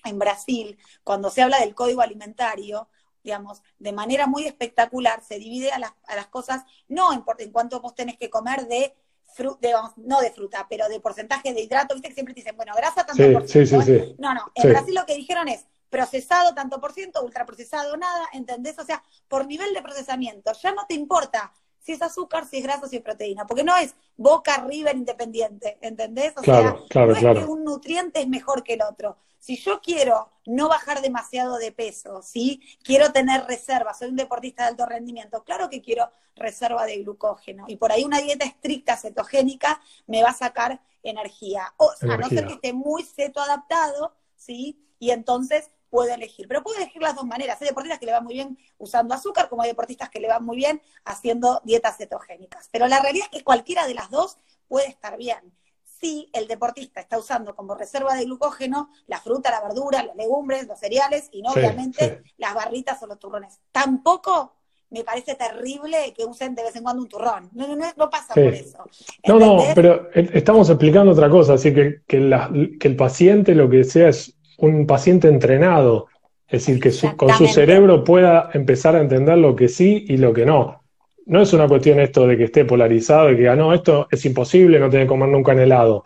en 0.05 0.17
Brasil, 0.17 0.77
cuando 1.03 1.29
se 1.29 1.41
habla 1.41 1.59
del 1.59 1.75
código 1.75 1.99
alimentario, 1.99 2.87
digamos, 3.21 3.61
de 3.79 3.91
manera 3.91 4.27
muy 4.27 4.45
espectacular, 4.45 5.21
se 5.21 5.37
divide 5.37 5.71
a 5.71 5.79
las, 5.79 5.91
a 6.07 6.15
las 6.15 6.27
cosas, 6.27 6.63
no 6.87 7.11
en, 7.11 7.25
en 7.39 7.51
cuanto 7.51 7.81
vos 7.81 7.93
tenés 7.93 8.17
que 8.17 8.29
comer 8.29 8.67
de, 8.67 8.95
fruta, 9.33 9.93
no 9.97 10.21
de 10.21 10.31
fruta, 10.31 10.67
pero 10.69 10.87
de 10.87 10.99
porcentaje 10.99 11.53
de 11.53 11.61
hidrato, 11.61 11.93
viste 11.93 12.09
que 12.09 12.13
siempre 12.13 12.33
te 12.33 12.41
dicen, 12.41 12.55
bueno, 12.55 12.73
grasa 12.75 13.05
tanto 13.05 13.31
por 13.33 13.47
ciento. 13.47 13.81
Sí, 13.81 13.99
sí, 13.99 14.15
no, 14.19 14.33
no, 14.33 14.51
en 14.55 14.69
Brasil 14.69 14.95
lo 14.95 15.05
que 15.05 15.15
dijeron 15.15 15.47
es 15.47 15.65
procesado 15.89 16.53
tanto 16.53 16.79
por 16.79 16.93
ciento, 16.93 17.23
ultraprocesado 17.23 17.97
nada, 17.97 18.29
¿entendés? 18.33 18.77
O 18.79 18.85
sea, 18.85 19.03
por 19.27 19.47
nivel 19.47 19.73
de 19.73 19.81
procesamiento, 19.81 20.51
ya 20.53 20.71
no 20.71 20.85
te 20.87 20.93
importa 20.93 21.51
si 21.79 21.93
es 21.93 22.01
azúcar, 22.01 22.45
si 22.47 22.57
es 22.57 22.63
grasa, 22.63 22.87
si 22.87 22.97
es 22.97 23.01
proteína, 23.01 23.45
porque 23.47 23.63
no 23.63 23.75
es 23.75 23.95
Boca 24.17 24.57
River 24.57 24.95
independiente, 24.95 25.77
¿entendés? 25.81 26.33
O 26.37 26.43
sea, 26.43 26.75
no 26.93 27.11
es 27.11 27.19
que 27.19 27.45
un 27.45 27.63
nutriente 27.63 28.21
es 28.21 28.27
mejor 28.27 28.63
que 28.63 28.73
el 28.73 28.81
otro. 28.81 29.17
Si 29.39 29.55
yo 29.55 29.79
quiero 29.81 30.29
no 30.45 30.67
bajar 30.67 31.01
demasiado 31.01 31.57
de 31.57 31.71
peso, 31.71 32.21
¿sí? 32.21 32.61
Quiero 32.83 33.11
tener 33.13 33.45
reserva, 33.45 33.93
soy 33.93 34.09
un 34.09 34.17
deportista 34.17 34.63
de 34.63 34.69
alto 34.69 34.85
rendimiento, 34.85 35.43
claro 35.43 35.69
que 35.69 35.81
quiero 35.81 36.11
reserva 36.35 36.85
de 36.85 37.01
glucógeno. 37.03 37.65
Y 37.67 37.77
por 37.77 37.91
ahí 37.91 38.03
una 38.03 38.19
dieta 38.19 38.45
estricta 38.45 38.97
cetogénica 38.97 39.79
me 40.07 40.23
va 40.23 40.29
a 40.29 40.33
sacar 40.33 40.81
energía. 41.03 41.73
O, 41.77 41.91
a 42.01 42.17
no 42.17 42.27
ser 42.27 42.47
que 42.47 42.53
esté 42.53 42.73
muy 42.73 43.03
ceto 43.03 43.39
adaptado, 43.39 44.13
¿sí? 44.35 44.77
Y 44.99 45.11
entonces 45.11 45.69
puede 45.89 46.13
elegir. 46.13 46.47
Pero 46.47 46.63
puede 46.63 46.83
elegir 46.83 47.01
las 47.01 47.15
dos 47.15 47.25
maneras. 47.25 47.61
Hay 47.61 47.67
deportistas 47.67 47.99
que 47.99 48.05
le 48.05 48.11
van 48.11 48.23
muy 48.23 48.33
bien 48.33 48.57
usando 48.77 49.13
azúcar, 49.13 49.49
como 49.49 49.63
hay 49.63 49.69
deportistas 49.69 50.09
que 50.09 50.19
le 50.19 50.27
van 50.27 50.45
muy 50.45 50.57
bien 50.57 50.81
haciendo 51.05 51.61
dietas 51.63 51.97
cetogénicas. 51.97 52.69
Pero 52.71 52.87
la 52.87 52.99
realidad 52.99 53.27
es 53.31 53.39
que 53.39 53.43
cualquiera 53.43 53.87
de 53.87 53.93
las 53.93 54.09
dos 54.09 54.37
puede 54.67 54.87
estar 54.87 55.17
bien. 55.17 55.53
Si 55.83 56.29
el 56.31 56.47
deportista 56.47 57.01
está 57.01 57.17
usando 57.17 57.55
como 57.55 57.75
reserva 57.75 58.15
de 58.15 58.23
glucógeno 58.23 58.89
la 59.07 59.19
fruta, 59.19 59.51
la 59.51 59.61
verdura, 59.61 60.03
las 60.03 60.15
legumbres, 60.15 60.65
los 60.65 60.79
cereales 60.79 61.27
y 61.31 61.41
no 61.41 61.51
obviamente 61.51 62.23
las 62.37 62.53
barritas 62.53 63.01
o 63.03 63.07
los 63.07 63.19
turrones. 63.19 63.59
Tampoco 63.71 64.53
me 64.91 65.03
parece 65.03 65.35
terrible 65.35 66.13
que 66.15 66.25
usen 66.25 66.55
de 66.55 66.63
vez 66.63 66.75
en 66.75 66.83
cuando 66.83 67.03
un 67.03 67.09
turrón. 67.09 67.49
No, 67.53 67.67
no, 67.67 67.85
no 67.95 68.09
pasa 68.09 68.33
por 68.33 68.53
eso. 68.53 68.83
No, 69.27 69.39
no, 69.39 69.63
pero 69.75 70.09
estamos 70.13 70.69
explicando 70.69 71.11
otra 71.11 71.29
cosa, 71.29 71.53
así 71.53 71.73
que, 71.73 72.01
que, 72.07 72.77
que 72.79 72.87
el 72.87 72.95
paciente 72.95 73.53
lo 73.53 73.69
que 73.69 73.83
sea 73.83 74.09
es 74.09 74.38
un 74.61 74.85
paciente 74.85 75.27
entrenado, 75.27 76.07
es 76.47 76.65
decir, 76.65 76.79
que 76.79 76.91
con 77.15 77.29
su 77.29 77.47
cerebro 77.47 78.03
pueda 78.03 78.49
empezar 78.53 78.95
a 78.95 79.01
entender 79.01 79.37
lo 79.37 79.55
que 79.55 79.67
sí 79.67 80.05
y 80.07 80.17
lo 80.17 80.33
que 80.33 80.45
no. 80.45 80.83
No 81.25 81.41
es 81.41 81.53
una 81.53 81.67
cuestión 81.67 81.99
esto 81.99 82.25
de 82.25 82.37
que 82.37 82.45
esté 82.45 82.65
polarizado 82.65 83.29
y 83.29 83.35
que 83.35 83.41
diga, 83.41 83.55
no, 83.55 83.73
esto 83.73 84.07
es 84.09 84.25
imposible, 84.25 84.79
no 84.79 84.89
tiene 84.89 85.05
que 85.05 85.09
comer 85.09 85.29
nunca 85.29 85.51
en 85.51 85.59
helado. 85.59 86.03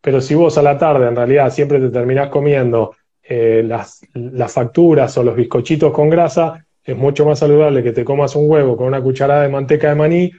Pero 0.00 0.20
si 0.20 0.34
vos 0.34 0.56
a 0.58 0.62
la 0.62 0.78
tarde 0.78 1.08
en 1.08 1.16
realidad 1.16 1.52
siempre 1.52 1.80
te 1.80 1.90
terminás 1.90 2.28
comiendo 2.28 2.94
eh, 3.22 3.62
las, 3.66 4.00
las 4.14 4.52
facturas 4.52 5.16
o 5.18 5.24
los 5.24 5.34
bizcochitos 5.34 5.92
con 5.92 6.08
grasa, 6.08 6.64
es 6.84 6.96
mucho 6.96 7.26
más 7.26 7.40
saludable 7.40 7.82
que 7.82 7.92
te 7.92 8.04
comas 8.04 8.34
un 8.36 8.48
huevo 8.50 8.76
con 8.76 8.86
una 8.86 9.02
cucharada 9.02 9.42
de 9.42 9.48
manteca 9.48 9.88
de 9.88 9.94
maní 9.94 10.32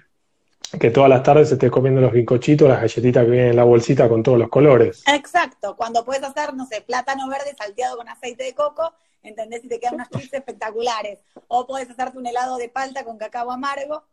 que 0.80 0.90
todas 0.90 1.10
las 1.10 1.24
tardes 1.24 1.52
estés 1.52 1.70
comiendo 1.70 2.02
los 2.02 2.12
bizcochitos, 2.12 2.68
las 2.68 2.82
galletitas 2.82 3.26
que 3.26 3.32
vienen 3.32 3.50
en 3.50 3.56
la 3.56 3.64
bolsita 3.64 4.08
con 4.08 4.24
todos 4.24 4.40
los 4.40 4.50
colores. 4.50 5.04
Exacto, 5.08 5.76
cuando 5.76 6.06
puedes 6.06 6.24
hacer, 6.24 6.54
no 6.54 6.66
sé, 6.66 6.82
plátano 6.82 7.28
verde 7.28 7.54
salteado 7.58 7.98
con 7.98 8.08
aceite 8.08 8.44
de 8.44 8.56
coco, 8.56 8.94
¿entendés? 9.22 9.64
Y 9.66 9.68
te 9.68 9.80
quedan 9.80 9.96
unos 9.96 10.10
chips 10.10 10.34
espectaculares. 10.34 11.20
O 11.48 11.68
puedes 11.68 11.90
hacerte 11.90 12.18
un 12.18 12.26
helado 12.26 12.58
de 12.58 12.70
palta 12.70 13.04
con 13.04 13.18
cacao 13.18 13.52
amargo 13.52 14.04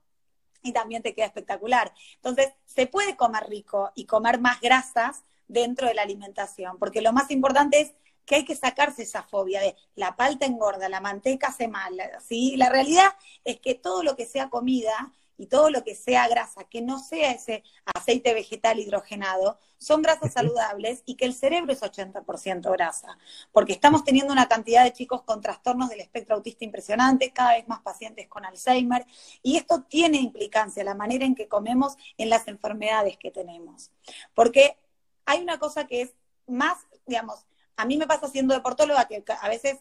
y 0.62 0.72
también 0.72 1.02
te 1.02 1.14
queda 1.14 1.26
espectacular. 1.26 1.92
Entonces, 2.16 2.52
se 2.66 2.86
puede 2.86 3.16
comer 3.16 3.44
rico 3.48 3.92
y 3.94 4.06
comer 4.06 4.40
más 4.40 4.60
grasas 4.60 5.22
dentro 5.46 5.86
de 5.86 5.94
la 5.94 6.02
alimentación, 6.02 6.78
porque 6.78 7.00
lo 7.00 7.12
más 7.12 7.30
importante 7.30 7.80
es 7.80 7.92
que 8.26 8.34
hay 8.34 8.44
que 8.44 8.54
sacarse 8.54 9.04
esa 9.04 9.22
fobia 9.22 9.60
de 9.62 9.74
la 9.94 10.14
palta 10.14 10.44
engorda, 10.44 10.90
la 10.90 11.00
manteca 11.00 11.48
hace 11.48 11.66
mal, 11.66 11.98
¿sí? 12.28 12.56
La 12.56 12.68
realidad 12.68 13.08
es 13.44 13.58
que 13.58 13.74
todo 13.74 14.02
lo 14.02 14.16
que 14.16 14.26
sea 14.26 14.50
comida 14.50 15.12
y 15.38 15.46
todo 15.46 15.70
lo 15.70 15.84
que 15.84 15.94
sea 15.94 16.28
grasa, 16.28 16.64
que 16.64 16.82
no 16.82 16.98
sea 16.98 17.30
ese 17.30 17.62
aceite 17.94 18.34
vegetal 18.34 18.78
hidrogenado, 18.78 19.58
son 19.78 20.02
grasas 20.02 20.32
saludables 20.32 21.02
y 21.06 21.14
que 21.14 21.24
el 21.24 21.32
cerebro 21.32 21.72
es 21.72 21.80
80% 21.80 22.70
grasa, 22.72 23.16
porque 23.52 23.72
estamos 23.72 24.04
teniendo 24.04 24.32
una 24.32 24.48
cantidad 24.48 24.84
de 24.84 24.92
chicos 24.92 25.22
con 25.22 25.40
trastornos 25.40 25.88
del 25.88 26.00
espectro 26.00 26.34
autista 26.34 26.64
impresionante, 26.64 27.32
cada 27.32 27.52
vez 27.52 27.68
más 27.68 27.80
pacientes 27.80 28.28
con 28.28 28.44
Alzheimer, 28.44 29.06
y 29.42 29.56
esto 29.56 29.82
tiene 29.84 30.18
implicancia, 30.18 30.82
la 30.82 30.94
manera 30.94 31.24
en 31.24 31.36
que 31.36 31.48
comemos 31.48 31.96
en 32.18 32.28
las 32.28 32.48
enfermedades 32.48 33.16
que 33.16 33.30
tenemos. 33.30 33.92
Porque 34.34 34.76
hay 35.24 35.40
una 35.40 35.58
cosa 35.58 35.86
que 35.86 36.02
es 36.02 36.14
más, 36.46 36.78
digamos, 37.06 37.46
a 37.76 37.84
mí 37.84 37.96
me 37.96 38.08
pasa 38.08 38.28
siendo 38.28 38.54
deportóloga 38.54 39.06
que 39.06 39.22
a 39.40 39.48
veces 39.48 39.78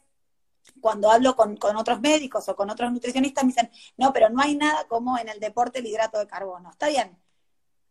cuando 0.82 1.12
hablo 1.12 1.36
con, 1.36 1.58
otros 1.76 2.00
médicos 2.02 2.48
o 2.50 2.56
con 2.56 2.70
otros 2.70 2.92
nutricionistas 2.92 3.44
me 3.44 3.50
dicen, 3.50 3.72
no, 3.98 4.14
pero 4.14 4.30
no 4.30 4.42
hay 4.42 4.56
nada 4.56 4.88
como 4.88 5.18
en 5.18 5.30
el 5.30 5.40
deporte 5.40 5.80
el 5.80 5.88
hidrato 5.88 6.20
de 6.20 6.28
carbono. 6.28 6.72
Está 6.72 6.88
bien. 6.88 7.18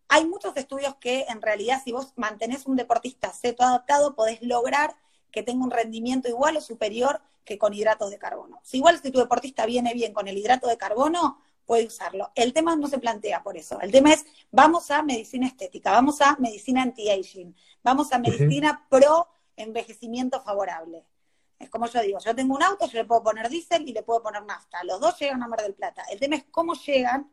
Hay 0.08 0.24
muchos 0.24 0.56
estudios 0.56 0.94
que 0.96 1.26
en 1.28 1.42
realidad 1.42 1.80
si 1.84 1.92
vos 1.92 2.12
mantenés 2.16 2.66
un 2.66 2.76
deportista 2.76 3.32
seto 3.32 3.64
adaptado, 3.64 4.14
podés 4.14 4.40
lograr 4.42 4.96
que 5.32 5.42
tenga 5.42 5.64
un 5.64 5.70
rendimiento 5.70 6.28
igual 6.28 6.56
o 6.56 6.60
superior 6.60 7.20
que 7.44 7.58
con 7.58 7.74
hidratos 7.74 8.10
de 8.10 8.18
carbono. 8.18 8.60
Si 8.62 8.78
igual 8.78 9.00
si 9.02 9.10
tu 9.10 9.18
deportista 9.18 9.66
viene 9.66 9.94
bien 9.94 10.12
con 10.12 10.28
el 10.28 10.38
hidrato 10.38 10.68
de 10.68 10.76
carbono, 10.76 11.40
puede 11.66 11.86
usarlo. 11.86 12.30
El 12.34 12.52
tema 12.52 12.76
no 12.76 12.86
se 12.86 12.98
plantea 12.98 13.42
por 13.42 13.56
eso. 13.56 13.80
El 13.80 13.90
tema 13.90 14.12
es, 14.12 14.24
vamos 14.50 14.90
a 14.90 15.02
medicina 15.02 15.46
estética, 15.46 15.90
vamos 15.90 16.20
a 16.20 16.36
medicina 16.38 16.82
anti-aging, 16.82 17.54
vamos 17.82 18.12
a 18.12 18.18
medicina 18.18 18.86
pro 18.88 19.28
envejecimiento 19.56 20.40
favorable. 20.40 21.04
Es 21.58 21.70
como 21.70 21.86
yo 21.86 22.02
digo, 22.02 22.18
yo 22.18 22.34
tengo 22.34 22.54
un 22.54 22.62
auto, 22.62 22.86
yo 22.86 22.98
le 22.98 23.04
puedo 23.04 23.22
poner 23.22 23.48
diésel 23.48 23.88
y 23.88 23.92
le 23.92 24.02
puedo 24.02 24.22
poner 24.22 24.42
nafta. 24.44 24.84
Los 24.84 25.00
dos 25.00 25.18
llegan 25.18 25.42
a 25.42 25.48
Mar 25.48 25.62
del 25.62 25.74
Plata. 25.74 26.02
El 26.10 26.20
tema 26.20 26.36
es 26.36 26.44
cómo 26.50 26.74
llegan, 26.74 27.30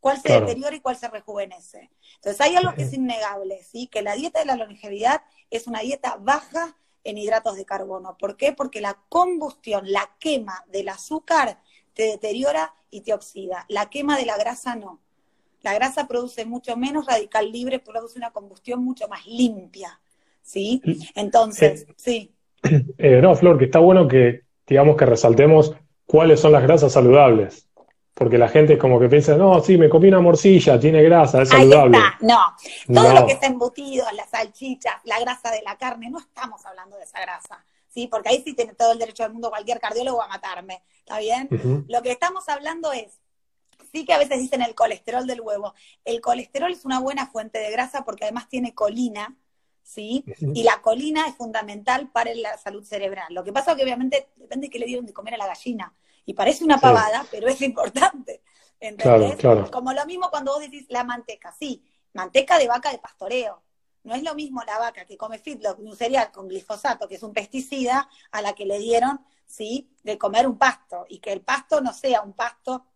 cuál 0.00 0.20
se 0.20 0.40
deteriora 0.40 0.74
y 0.74 0.80
cuál 0.80 0.96
se 0.96 1.08
rejuvenece. 1.08 1.90
Entonces 2.16 2.40
hay 2.40 2.56
algo 2.56 2.74
que 2.74 2.84
es 2.84 2.92
innegable, 2.92 3.62
¿sí? 3.62 3.86
Que 3.86 4.02
la 4.02 4.14
dieta 4.14 4.40
de 4.40 4.46
la 4.46 4.56
longevidad 4.56 5.22
es 5.50 5.66
una 5.66 5.80
dieta 5.80 6.16
baja 6.18 6.76
en 7.04 7.18
hidratos 7.18 7.56
de 7.56 7.64
carbono. 7.64 8.16
¿Por 8.16 8.36
qué? 8.36 8.52
Porque 8.52 8.80
la 8.80 8.98
combustión, 9.08 9.90
la 9.90 10.10
quema 10.18 10.64
del 10.68 10.88
azúcar 10.88 11.60
te 11.94 12.04
deteriora 12.04 12.74
y 12.90 13.02
te 13.02 13.12
oxida. 13.12 13.66
La 13.68 13.90
quema 13.90 14.16
de 14.16 14.26
la 14.26 14.36
grasa 14.36 14.74
no. 14.74 15.00
La 15.62 15.74
grasa 15.74 16.08
produce 16.08 16.46
mucho 16.46 16.76
menos 16.76 17.06
radical 17.06 17.52
libre, 17.52 17.78
produce 17.78 18.18
una 18.18 18.32
combustión 18.32 18.82
mucho 18.82 19.08
más 19.08 19.26
limpia. 19.26 20.00
¿Sí? 20.42 20.80
Entonces, 21.14 21.86
sí. 21.96 22.34
Eh, 22.98 23.20
no, 23.22 23.34
Flor, 23.34 23.58
que 23.58 23.64
está 23.64 23.78
bueno 23.78 24.06
que, 24.06 24.42
digamos, 24.66 24.96
que 24.96 25.06
resaltemos 25.06 25.74
cuáles 26.06 26.40
son 26.40 26.52
las 26.52 26.62
grasas 26.62 26.92
saludables. 26.92 27.66
Porque 28.14 28.36
la 28.36 28.48
gente 28.48 28.76
como 28.76 29.00
que 29.00 29.08
piensa, 29.08 29.36
no, 29.36 29.60
sí, 29.60 29.78
me 29.78 29.88
comí 29.88 30.08
una 30.08 30.20
morcilla, 30.20 30.78
tiene 30.78 31.02
grasa, 31.02 31.42
es 31.42 31.48
saludable. 31.48 31.96
Ahí 31.96 32.02
está. 32.02 32.26
No, 32.26 33.00
todo 33.00 33.14
lo 33.14 33.26
que 33.26 33.32
está 33.32 33.46
embutido, 33.46 34.04
las 34.14 34.28
salchichas, 34.28 34.94
la 35.04 35.18
grasa 35.20 35.50
de 35.50 35.62
la 35.62 35.76
carne, 35.78 36.10
no 36.10 36.18
estamos 36.18 36.64
hablando 36.66 36.96
de 36.96 37.04
esa 37.04 37.20
grasa. 37.20 37.64
¿sí? 37.90 38.06
Porque 38.06 38.30
ahí 38.30 38.42
sí 38.44 38.54
tiene 38.54 38.74
todo 38.74 38.92
el 38.92 38.98
derecho 38.98 39.24
del 39.24 39.32
mundo 39.32 39.50
cualquier 39.50 39.80
cardiólogo 39.80 40.22
a 40.22 40.28
matarme, 40.28 40.82
¿está 40.98 41.18
bien? 41.18 41.48
Lo 41.88 42.02
que 42.02 42.12
estamos 42.12 42.48
hablando 42.48 42.92
es, 42.92 43.20
sí 43.92 44.04
que 44.04 44.12
a 44.12 44.18
veces 44.18 44.38
dicen 44.38 44.62
el 44.62 44.74
colesterol 44.74 45.26
del 45.26 45.40
huevo. 45.40 45.74
El 46.04 46.20
colesterol 46.20 46.72
es 46.72 46.84
una 46.84 47.00
buena 47.00 47.26
fuente 47.26 47.58
de 47.58 47.70
grasa 47.70 48.04
porque 48.04 48.24
además 48.24 48.48
tiene 48.48 48.74
colina, 48.74 49.36
¿sí? 49.90 50.24
Y 50.54 50.62
la 50.62 50.80
colina 50.80 51.26
es 51.26 51.34
fundamental 51.34 52.08
para 52.10 52.32
la 52.34 52.56
salud 52.58 52.84
cerebral. 52.84 53.34
Lo 53.34 53.42
que 53.42 53.52
pasa 53.52 53.72
es 53.72 53.76
que 53.76 53.82
obviamente 53.82 54.28
depende 54.36 54.68
de 54.68 54.70
qué 54.70 54.78
le 54.78 54.86
dieron 54.86 55.04
de 55.04 55.12
comer 55.12 55.34
a 55.34 55.38
la 55.38 55.48
gallina. 55.48 55.92
Y 56.24 56.34
parece 56.34 56.62
una 56.64 56.78
pavada, 56.78 57.26
pero 57.30 57.48
es 57.48 57.60
importante. 57.60 58.42
¿Entendés? 58.78 59.36
Como 59.70 59.92
lo 59.92 60.06
mismo 60.06 60.30
cuando 60.30 60.52
vos 60.52 60.60
decís 60.60 60.86
la 60.90 61.02
manteca. 61.02 61.52
Sí, 61.58 61.82
manteca 62.12 62.56
de 62.58 62.68
vaca 62.68 62.92
de 62.92 62.98
pastoreo. 62.98 63.62
No 64.04 64.14
es 64.14 64.22
lo 64.22 64.34
mismo 64.34 64.62
la 64.64 64.78
vaca 64.78 65.04
que 65.04 65.16
come 65.16 65.38
fitlock, 65.38 65.78
un 65.80 65.96
cereal 65.96 66.30
con 66.30 66.48
glifosato, 66.48 67.08
que 67.08 67.16
es 67.16 67.22
un 67.22 67.32
pesticida, 67.32 68.08
a 68.30 68.42
la 68.42 68.54
que 68.54 68.64
le 68.64 68.78
dieron, 68.78 69.20
¿sí? 69.44 69.90
De 70.04 70.16
comer 70.16 70.46
un 70.46 70.56
pasto. 70.56 71.04
Y 71.08 71.18
que 71.18 71.32
el 71.32 71.40
pasto 71.40 71.80
no 71.80 71.92
sea 71.92 72.22
un 72.22 72.32
pasto 72.32 72.86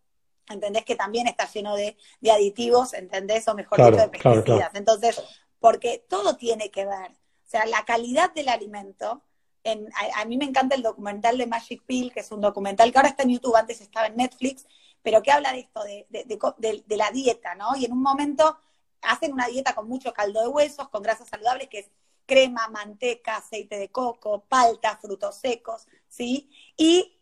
¿entendés? 0.49 0.85
Que 0.85 0.95
también 0.95 1.27
está 1.27 1.45
lleno 1.51 1.75
de, 1.75 1.97
aditivos, 2.31 2.93
¿entendés? 2.93 3.47
O 3.47 3.55
mejor 3.55 3.79
dicho, 3.79 4.01
de 4.01 4.09
pesticidas. 4.09 4.71
Entonces, 4.75 5.21
porque 5.65 6.05
todo 6.07 6.37
tiene 6.37 6.69
que 6.69 6.85
ver. 6.85 7.09
O 7.09 7.49
sea, 7.49 7.65
la 7.65 7.83
calidad 7.85 8.31
del 8.35 8.49
alimento. 8.49 9.23
En, 9.63 9.89
a, 10.15 10.23
mí 10.25 10.37
me 10.37 10.45
encanta 10.45 10.75
el 10.75 10.83
documental 10.83 11.39
de 11.39 11.47
Magic 11.47 11.81
Pill, 11.87 12.13
que 12.13 12.19
es 12.19 12.31
un 12.31 12.39
documental 12.39 12.91
que 12.91 12.99
ahora 12.99 13.09
está 13.09 13.23
en 13.23 13.31
YouTube, 13.31 13.55
antes 13.55 13.81
estaba 13.81 14.05
en 14.05 14.15
Netflix, 14.15 14.67
pero 15.01 15.23
que 15.23 15.31
habla 15.31 15.53
de 15.53 15.61
esto, 15.61 15.83
de, 15.83 16.05
de, 16.11 16.97
la 16.97 17.09
dieta, 17.09 17.55
¿no? 17.55 17.75
Y 17.75 17.85
en 17.85 17.93
un 17.93 18.03
momento 18.03 18.59
hacen 19.01 19.33
una 19.33 19.47
dieta 19.47 19.73
con 19.73 19.87
mucho 19.89 20.13
caldo 20.13 20.39
de 20.39 20.49
huesos, 20.49 20.87
con 20.89 21.01
grasas 21.01 21.29
saludables, 21.29 21.67
que 21.67 21.79
es 21.79 21.89
crema, 22.27 22.67
manteca, 22.67 23.37
aceite 23.37 23.79
de 23.79 23.89
coco, 23.89 24.45
palta, 24.47 24.97
frutos 24.97 25.37
secos, 25.37 25.87
¿sí? 26.07 26.47
Y 26.77 27.19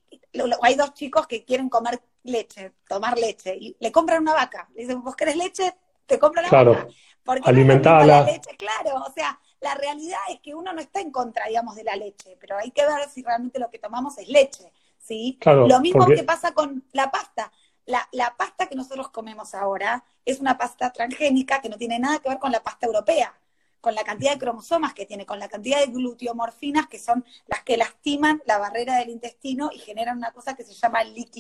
hay 0.64 0.76
dos 0.76 0.94
chicos 0.96 1.28
que 1.28 1.46
quieren 1.46 1.70
comer 1.70 2.04
leche, 2.24 2.74
tomar 2.90 3.18
leche, 3.18 3.56
y 3.56 3.78
le 3.80 3.90
compran 3.94 4.22
una 4.22 4.34
vaca. 4.34 4.68
Le 4.76 4.82
dicen, 4.82 5.02
¿vos 5.02 5.16
querés 5.16 5.38
leche? 5.38 5.74
Te 6.06 6.20
compro 6.20 6.42
la 6.42 6.50
vaca. 6.50 6.88
Porque 7.24 7.50
alimentarla. 7.50 8.22
la 8.22 8.26
leche, 8.26 8.56
claro, 8.58 9.04
o 9.08 9.12
sea, 9.12 9.40
la 9.62 9.76
realidad 9.76 10.20
es 10.30 10.42
que 10.42 10.54
uno 10.54 10.74
no 10.74 10.82
está 10.82 11.00
en 11.00 11.12
contra, 11.12 11.48
digamos, 11.48 11.76
de 11.76 11.84
la 11.84 11.96
leche, 11.96 12.38
pero 12.40 12.58
hay 12.58 12.72
que 12.72 12.86
ver 12.86 13.10
si 13.10 13.24
realmente 13.24 13.60
lo 13.60 13.70
que 13.70 13.80
tomamos 13.80 14.18
es 14.18 14.28
leche, 14.28 14.72
¿sí? 14.98 15.40
lo 15.46 15.80
mismo 15.80 16.06
que 16.06 16.24
pasa 16.24 16.54
con 16.54 16.84
la 16.92 17.10
pasta. 17.12 17.52
La, 17.86 18.08
la, 18.14 18.36
pasta 18.38 18.68
que 18.68 18.76
nosotros 18.76 19.10
comemos 19.10 19.54
ahora 19.54 20.06
es 20.26 20.40
una 20.40 20.58
pasta 20.58 20.92
transgénica 20.94 21.62
que 21.62 21.68
no 21.68 21.78
tiene 21.78 22.00
nada 22.00 22.20
que 22.20 22.30
ver 22.30 22.40
con 22.40 22.52
la 22.52 22.64
pasta 22.64 22.86
europea, 22.86 23.34
con 23.82 23.94
la 23.94 24.04
cantidad 24.04 24.32
de 24.32 24.40
cromosomas 24.40 24.94
que 24.94 25.06
tiene, 25.06 25.26
con 25.26 25.40
la 25.40 25.50
cantidad 25.50 25.80
de 25.80 25.88
gluteomorfinas 25.88 26.88
que 26.88 27.00
son 27.00 27.26
las 27.48 27.64
que 27.64 27.76
lastiman 27.76 28.42
la 28.46 28.58
barrera 28.58 28.96
del 28.98 29.10
intestino 29.10 29.70
y 29.74 29.80
generan 29.80 30.18
una 30.18 30.32
cosa 30.32 30.56
que 30.56 30.64
se 30.64 30.74
llama 30.74 31.04
gut, 31.04 31.36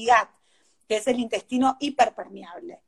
que 0.88 0.98
es 0.98 1.08
el 1.08 1.19
intestino 1.19 1.78
hiperpermeable. 1.80 2.82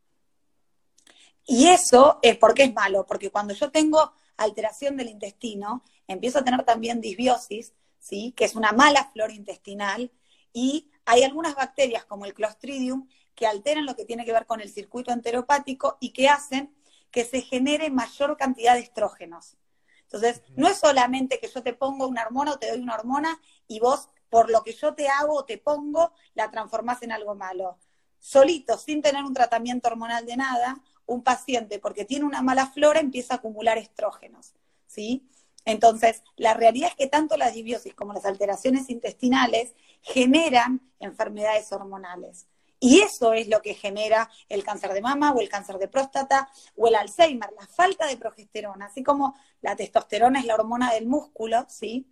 Y 1.45 1.67
eso 1.67 2.19
es 2.21 2.37
porque 2.37 2.63
es 2.63 2.73
malo, 2.73 3.05
porque 3.05 3.29
cuando 3.29 3.53
yo 3.53 3.69
tengo 3.71 4.13
alteración 4.37 4.97
del 4.97 5.09
intestino, 5.09 5.83
empiezo 6.07 6.39
a 6.39 6.43
tener 6.43 6.63
también 6.63 7.01
disbiosis, 7.01 7.73
¿sí? 7.99 8.33
que 8.35 8.45
es 8.45 8.55
una 8.55 8.71
mala 8.71 9.11
flora 9.13 9.33
intestinal, 9.33 10.11
y 10.51 10.89
hay 11.05 11.23
algunas 11.23 11.55
bacterias 11.55 12.05
como 12.05 12.25
el 12.25 12.33
Clostridium 12.33 13.07
que 13.35 13.45
alteran 13.45 13.85
lo 13.85 13.95
que 13.95 14.05
tiene 14.05 14.25
que 14.25 14.31
ver 14.31 14.45
con 14.45 14.61
el 14.61 14.71
circuito 14.71 15.11
enteropático 15.11 15.97
y 15.99 16.11
que 16.11 16.29
hacen 16.29 16.73
que 17.11 17.25
se 17.25 17.41
genere 17.41 17.89
mayor 17.89 18.37
cantidad 18.37 18.73
de 18.73 18.81
estrógenos. 18.81 19.57
Entonces, 20.03 20.41
no 20.55 20.67
es 20.67 20.77
solamente 20.79 21.39
que 21.39 21.47
yo 21.47 21.61
te 21.61 21.73
pongo 21.73 22.07
una 22.07 22.23
hormona 22.23 22.53
o 22.53 22.59
te 22.59 22.69
doy 22.69 22.79
una 22.79 22.95
hormona 22.95 23.39
y 23.67 23.79
vos, 23.79 24.09
por 24.29 24.49
lo 24.49 24.63
que 24.63 24.73
yo 24.73 24.93
te 24.95 25.07
hago 25.09 25.33
o 25.35 25.45
te 25.45 25.57
pongo, 25.57 26.13
la 26.33 26.49
transformás 26.49 27.01
en 27.03 27.11
algo 27.11 27.35
malo. 27.35 27.77
Solito, 28.19 28.77
sin 28.77 29.01
tener 29.01 29.23
un 29.23 29.33
tratamiento 29.33 29.87
hormonal 29.87 30.25
de 30.25 30.37
nada, 30.37 30.77
un 31.05 31.23
paciente, 31.23 31.79
porque 31.79 32.05
tiene 32.05 32.25
una 32.25 32.41
mala 32.41 32.67
flora, 32.67 32.99
empieza 32.99 33.35
a 33.35 33.37
acumular 33.37 33.77
estrógenos, 33.77 34.53
¿sí? 34.87 35.27
Entonces, 35.65 36.23
la 36.35 36.53
realidad 36.53 36.89
es 36.89 36.95
que 36.95 37.07
tanto 37.07 37.37
la 37.37 37.49
disbiosis 37.49 37.93
como 37.95 38.13
las 38.13 38.25
alteraciones 38.25 38.89
intestinales 38.89 39.73
generan 40.01 40.81
enfermedades 40.99 41.71
hormonales. 41.71 42.47
Y 42.79 42.99
eso 42.99 43.33
es 43.33 43.47
lo 43.47 43.61
que 43.61 43.73
genera 43.73 44.29
el 44.47 44.63
cáncer 44.63 44.93
de 44.93 45.01
mama 45.01 45.31
o 45.31 45.41
el 45.41 45.49
cáncer 45.49 45.77
de 45.79 45.87
próstata 45.87 46.49
o 46.75 46.87
el 46.87 46.95
Alzheimer, 46.95 47.49
la 47.59 47.65
falta 47.65 48.05
de 48.05 48.17
progesterona, 48.17 48.85
así 48.85 49.01
como 49.01 49.35
la 49.61 49.75
testosterona 49.75 50.39
es 50.39 50.45
la 50.45 50.55
hormona 50.55 50.93
del 50.93 51.07
músculo, 51.07 51.65
¿sí? 51.67 52.07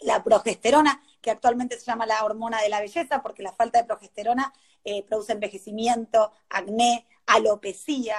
La 0.00 0.22
progesterona, 0.22 1.00
que 1.22 1.30
actualmente 1.30 1.78
se 1.78 1.86
llama 1.86 2.04
la 2.06 2.22
hormona 2.24 2.60
de 2.60 2.68
la 2.68 2.80
belleza, 2.80 3.22
porque 3.22 3.42
la 3.42 3.52
falta 3.52 3.78
de 3.78 3.84
progesterona 3.84 4.52
eh, 4.84 5.02
produce 5.04 5.32
envejecimiento, 5.32 6.32
acné, 6.50 7.06
alopecia, 7.26 8.16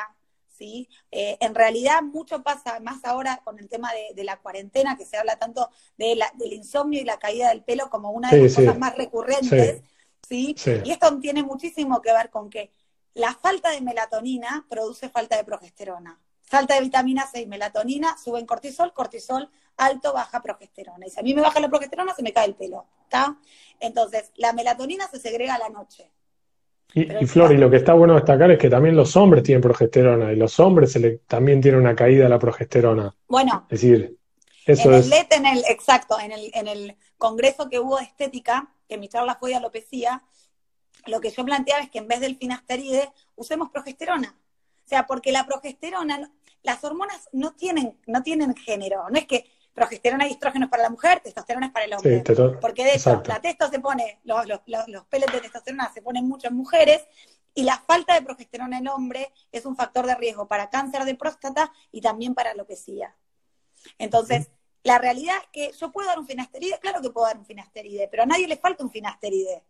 ¿sí? 0.47 0.89
Eh, 1.11 1.37
en 1.39 1.55
realidad 1.55 2.01
mucho 2.01 2.43
pasa 2.43 2.79
más 2.79 3.03
ahora 3.05 3.41
con 3.43 3.59
el 3.59 3.67
tema 3.69 3.91
de, 4.15 4.23
la 4.23 4.37
cuarentena, 4.37 4.97
que 4.97 5.05
se 5.05 5.17
habla 5.17 5.37
tanto 5.37 5.69
de 5.97 6.15
la, 6.15 6.31
del 6.35 6.53
insomnio 6.53 7.01
y 7.01 7.05
la 7.05 7.19
caída 7.19 7.49
del 7.49 7.63
pelo 7.63 7.89
como 7.89 8.11
una 8.11 8.31
de 8.31 8.43
las 8.43 8.55
cosas 8.55 8.77
más 8.77 8.95
recurrentes, 8.95 9.81
sí. 10.27 10.55
Y 10.83 10.91
esto 10.91 11.19
tiene 11.19 11.43
muchísimo 11.43 12.01
que 12.01 12.13
ver 12.13 12.29
con 12.29 12.49
que 12.49 12.71
la 13.13 13.33
falta 13.33 13.71
de 13.71 13.81
melatonina 13.81 14.65
produce 14.69 15.09
falta 15.09 15.37
de 15.37 15.43
progesterona. 15.43 16.19
Falta 16.43 16.75
de 16.75 16.81
vitamina 16.81 17.25
C 17.25 17.41
y 17.41 17.47
melatonina, 17.47 18.17
suben 18.17 18.45
cortisol, 18.45 18.93
cortisol 18.93 19.49
alto, 19.77 20.13
baja 20.13 20.41
progesterona. 20.41 21.07
Y 21.07 21.09
si 21.09 21.19
a 21.19 21.23
mí 21.23 21.33
me 21.33 21.41
baja 21.41 21.59
la 21.59 21.69
progesterona, 21.69 22.13
se 22.13 22.23
me 22.23 22.33
cae 22.33 22.45
el 22.45 22.55
pelo, 22.55 22.85
¿está? 23.03 23.37
Entonces, 23.79 24.31
la 24.35 24.53
melatonina 24.53 25.07
se 25.09 25.19
segrega 25.19 25.55
a 25.55 25.59
la 25.59 25.69
noche. 25.69 26.11
Y, 26.93 27.25
Flor, 27.25 27.51
y 27.51 27.57
lo 27.57 27.69
que 27.69 27.75
está 27.77 27.93
bueno 27.93 28.15
destacar 28.15 28.51
es 28.51 28.57
que 28.57 28.69
también 28.69 28.95
los 28.95 29.17
hombres 29.17 29.43
tienen 29.43 29.61
progesterona 29.61 30.31
y 30.31 30.37
los 30.37 30.57
hombres 30.61 30.93
se 30.93 30.99
le, 30.99 31.17
también 31.27 31.59
tienen 31.59 31.81
una 31.81 31.93
caída 31.93 32.23
de 32.23 32.29
la 32.29 32.39
progesterona. 32.39 33.13
Bueno, 33.27 33.65
es 33.69 33.81
decir, 33.81 34.17
eso 34.65 34.89
en 34.89 34.95
el 34.95 35.09
LED, 35.09 35.25
en 35.31 35.45
el, 35.45 35.63
exacto, 35.69 36.17
en 36.19 36.31
el, 36.31 36.51
en 36.53 36.67
el 36.67 36.95
congreso 37.17 37.69
que 37.69 37.79
hubo 37.79 37.97
de 37.97 38.03
estética, 38.03 38.71
que 38.87 38.97
mi 38.97 39.09
charla 39.09 39.35
fue 39.35 39.49
de 39.49 39.57
alopecia, 39.57 40.23
lo 41.05 41.19
que 41.19 41.31
yo 41.31 41.43
planteaba 41.43 41.83
es 41.83 41.89
que 41.89 41.99
en 41.99 42.07
vez 42.07 42.21
del 42.21 42.37
finasteride 42.37 43.11
usemos 43.35 43.69
progesterona. 43.71 44.35
O 44.85 44.87
sea, 44.87 45.05
porque 45.05 45.31
la 45.31 45.45
progesterona, 45.45 46.31
las 46.63 46.83
hormonas 46.83 47.29
no 47.31 47.53
tienen, 47.53 47.97
no 48.07 48.23
tienen 48.23 48.55
género. 48.55 49.09
No 49.09 49.17
es 49.17 49.25
que 49.25 49.45
progesterona 49.75 50.27
y 50.27 50.31
estrógeno 50.31 50.65
es 50.65 50.71
para 50.71 50.83
la 50.83 50.89
mujer, 50.89 51.19
testosterona 51.19 51.67
es 51.67 51.73
para 51.73 51.85
el 51.85 51.93
hombre. 51.93 52.23
porque 52.61 52.85
de 52.85 52.95
hecho, 52.95 53.21
la 53.27 53.41
testo 53.41 53.69
se 53.69 53.79
pone, 53.79 54.21
los, 54.23 54.47
los, 54.47 54.61
los, 54.65 55.09
de 55.09 55.41
testosterona 55.41 55.91
se 55.93 56.01
ponen 56.01 56.27
mucho 56.27 56.47
en 56.47 56.55
mujeres 56.55 57.03
y 57.53 57.63
la 57.63 57.77
falta 57.79 58.15
de 58.15 58.21
progesterona 58.21 58.77
en 58.77 58.87
hombre 58.87 59.31
es 59.51 59.65
un 59.65 59.75
factor 59.75 60.07
de 60.07 60.15
riesgo 60.15 60.47
para 60.47 60.69
cáncer 60.69 61.03
de 61.03 61.15
próstata 61.15 61.71
y 61.91 62.01
también 62.01 62.33
para 62.33 62.51
alopecia. 62.51 63.15
Entonces, 63.97 64.49
la 64.83 64.97
realidad 64.97 65.35
es 65.41 65.49
que 65.51 65.77
yo 65.77 65.91
puedo 65.91 66.07
dar 66.07 66.19
un 66.19 66.25
finasteride, 66.25 66.79
claro 66.79 67.01
que 67.01 67.09
puedo 67.09 67.27
dar 67.27 67.37
un 67.37 67.45
finasteride, 67.45 68.07
pero 68.07 68.23
a 68.23 68.25
nadie 68.25 68.47
le 68.47 68.57
falta 68.57 68.83
un 68.83 68.91
finasteride. 68.91 69.63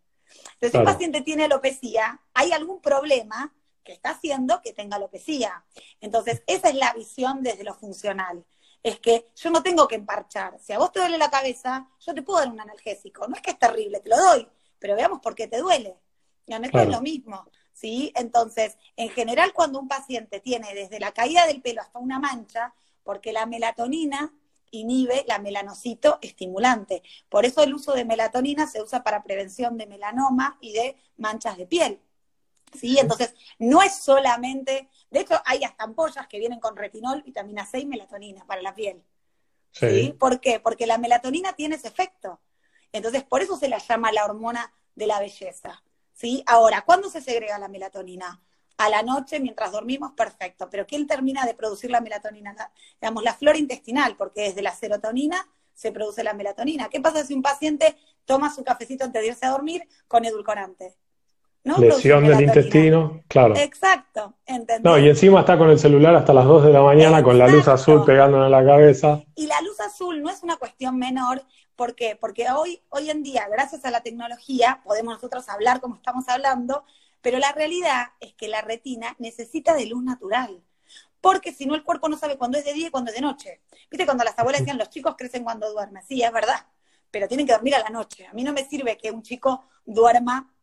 Entonces, 0.54 0.72
si 0.72 0.78
un 0.78 0.86
paciente 0.86 1.22
tiene 1.22 1.46
alopecia, 1.46 2.22
hay 2.34 2.52
algún 2.52 2.80
problema 2.80 3.54
que 3.84 3.94
está 3.94 4.12
haciendo 4.12 4.62
que 4.62 4.74
tenga 4.74 4.98
alopecia. 4.98 5.63
Entonces, 6.02 6.44
esa 6.48 6.70
es 6.70 6.76
la 6.76 6.94
visión 6.94 7.44
desde 7.44 7.63
lo 7.63 7.74
funcional. 7.76 8.46
Es 8.86 9.00
que 9.00 9.32
yo 9.36 9.50
no 9.50 9.63
tengo 9.63 9.88
que 9.88 9.95
emparchar. 9.95 10.60
Si 10.60 10.71
a 10.71 10.78
vos 10.78 10.91
te 10.91 11.00
duele 11.00 11.17
la 11.17 11.32
cabeza, 11.32 11.89
yo 12.00 12.13
te 12.13 12.21
puedo 12.21 12.38
dar 12.38 12.50
un 12.50 12.60
analgésico. 12.60 13.28
No 13.28 13.36
es 13.36 13.41
que 13.41 13.50
es 13.50 13.58
terrible, 13.58 14.00
te 14.00 14.10
lo 14.10 14.15
doy, 14.15 14.48
pero 14.78 14.95
veamos 14.95 15.21
por 15.21 15.34
qué 15.34 15.48
te 15.48 15.58
duele. 15.58 15.98
Ya 16.45 16.60
no 16.60 16.67
es 16.67 16.88
lo 16.88 17.02
mismo. 17.02 17.50
¿sí? 17.74 18.12
Entonces, 18.15 18.78
en 18.95 19.10
general, 19.10 19.54
cuando 19.54 19.80
un 19.80 19.88
paciente 19.88 20.39
tiene 20.39 20.76
desde 20.76 21.00
la 21.00 21.13
caída 21.13 21.48
del 21.48 21.63
pelo 21.63 21.82
hasta 21.82 21.98
una 21.98 22.19
mancha, 22.19 22.76
porque 23.04 23.34
la 23.34 23.48
melatonina 23.48 24.32
inhibe 24.69 25.26
la 25.28 25.39
melanocito 25.39 26.19
estimulante. 26.21 27.02
Por 27.28 27.43
eso 27.43 27.63
el 27.63 27.74
uso 27.74 27.93
de 27.93 28.06
melatonina 28.06 28.67
se 28.67 28.84
usa 28.84 29.02
para 29.04 29.24
prevención 29.24 29.80
de 29.80 29.88
melanoma 29.88 30.60
y 30.62 30.74
de 30.74 30.95
manchas 31.17 31.58
de 31.58 31.65
piel. 31.65 32.00
¿Sí? 32.80 32.98
Entonces, 33.00 33.34
no 33.60 33.82
es 33.82 33.96
solamente, 33.96 34.90
de 35.10 35.20
hecho, 35.20 35.42
hay 35.46 35.64
hasta 35.64 35.84
ampollas 35.84 36.28
que 36.28 36.40
vienen 36.40 36.60
con 36.60 36.76
retinol, 36.76 37.22
vitamina 37.24 37.66
C 37.66 37.80
y 37.80 37.86
melatonina 37.86 38.46
para 38.46 38.62
la 38.62 38.74
piel. 38.74 39.04
Sí. 39.72 40.16
¿Por 40.18 40.40
qué? 40.40 40.60
Porque 40.60 40.88
la 40.88 40.98
melatonina 40.98 41.54
tiene 41.54 41.76
ese 41.76 41.88
efecto. 41.88 42.40
Entonces, 42.92 43.24
por 43.24 43.42
eso 43.42 43.58
se 43.58 43.68
la 43.68 43.78
llama 43.78 44.12
la 44.12 44.26
hormona 44.26 44.74
de 44.96 45.08
la 45.08 45.20
belleza. 45.20 45.84
¿Sí? 46.14 46.44
Ahora, 46.48 46.84
¿cuándo 46.84 47.10
se 47.10 47.22
segrega 47.22 47.60
la 47.60 47.68
melatonina? 47.68 48.42
A 48.78 48.90
la 48.90 49.04
noche, 49.04 49.40
mientras 49.40 49.72
dormimos, 49.72 50.14
perfecto. 50.14 50.70
Pero 50.70 50.86
¿quién 50.86 51.08
termina 51.08 51.46
de 51.46 51.54
producir 51.54 51.92
la 51.92 52.02
melatonina? 52.02 52.56
digamos, 53.02 53.24
la 53.24 53.34
flora 53.34 53.58
intestinal, 53.58 54.16
porque 54.16 54.42
desde 54.44 54.62
la 54.62 54.74
serotonina 54.74 55.48
se 55.74 55.92
produce 55.92 56.24
la 56.24 56.34
melatonina. 56.34 56.90
¿Qué 56.90 57.02
pasa 57.02 57.26
si 57.26 57.34
un 57.34 57.42
paciente 57.42 57.98
toma 58.26 58.54
su 58.54 58.64
cafecito 58.64 59.04
antes 59.04 59.22
de 59.22 59.28
irse 59.28 59.46
a 59.46 59.52
dormir 59.52 59.88
con 60.08 60.26
edulcorante? 60.26 60.96
Lesión 61.65 62.28
del 62.28 62.41
intestino, 62.41 63.23
claro. 63.28 63.56
Exacto, 63.58 64.36
No, 64.84 64.99
y 64.99 65.10
encima 65.10 65.39
está 65.39 65.58
con 65.58 65.69
el 65.71 65.80
celular 65.80 66.15
hasta 66.15 66.32
las 66.32 66.45
2 66.45 66.65
de 66.65 66.71
la 66.71 66.82
mañana 66.82 67.23
con 67.23 67.39
la 67.39 67.47
luz 67.47 67.67
azul 67.67 68.06
pegándole 68.06 68.45
en 68.45 68.51
la 68.51 68.63
cabeza. 68.63 69.23
Y 69.34 69.47
la 69.47 69.60
luz 69.62 69.80
azul 69.80 70.21
no 70.21 70.30
es 70.30 70.43
una 70.43 70.58
cuestión 70.58 70.97
menor, 70.99 71.41
¿por 71.75 71.95
qué? 71.95 72.15
Porque 72.15 72.45
hoy, 72.51 72.84
hoy 72.89 73.10
en 73.10 73.23
día, 73.23 73.47
gracias 73.51 73.84
a 73.84 73.89
la 73.89 74.01
tecnología, 74.01 74.82
podemos 74.84 75.15
nosotros 75.15 75.49
hablar 75.49 75.82
como 75.82 75.95
estamos 75.95 76.30
hablando, 76.30 76.84
pero 77.21 77.39
la 77.39 77.51
realidad 77.51 78.10
es 78.19 78.36
que 78.36 78.47
la 78.47 78.62
retina 78.62 79.15
necesita 79.17 79.73
de 79.73 79.88
luz 79.88 80.04
natural. 80.04 80.62
Porque 81.19 81.51
si 81.51 81.65
no, 81.65 81.73
el 81.73 81.84
cuerpo 81.84 82.08
no 82.08 82.17
sabe 82.17 82.38
cuándo 82.38 82.60
es 82.60 82.65
de 82.65 82.73
día 82.73 82.88
y 82.88 82.91
cuándo 82.91 83.10
es 83.10 83.15
de 83.15 83.21
noche. 83.21 83.62
¿Viste 83.89 84.06
cuando 84.06 84.23
las 84.23 84.38
abuelas 84.38 84.62
decían 84.62 84.78
los 84.78 84.91
chicos 84.91 85.15
crecen 85.17 85.43
cuando 85.43 85.71
duermen? 85.71 86.04
Sí, 86.08 86.21
es 86.21 86.32
verdad, 86.32 86.67
pero 87.10 87.28
tienen 87.28 87.47
que 87.47 87.54
dormir 87.54 87.73
a 87.73 87.80
la 87.80 87.89
noche. 87.89 88.28
A 88.28 88.34
mí 88.34 88.43
no 88.43 88.54
me 88.54 88.63
sirve 88.65 88.95
que 88.97 89.10
un 89.10 89.23
chico 89.23 89.63
duerma 89.84 90.54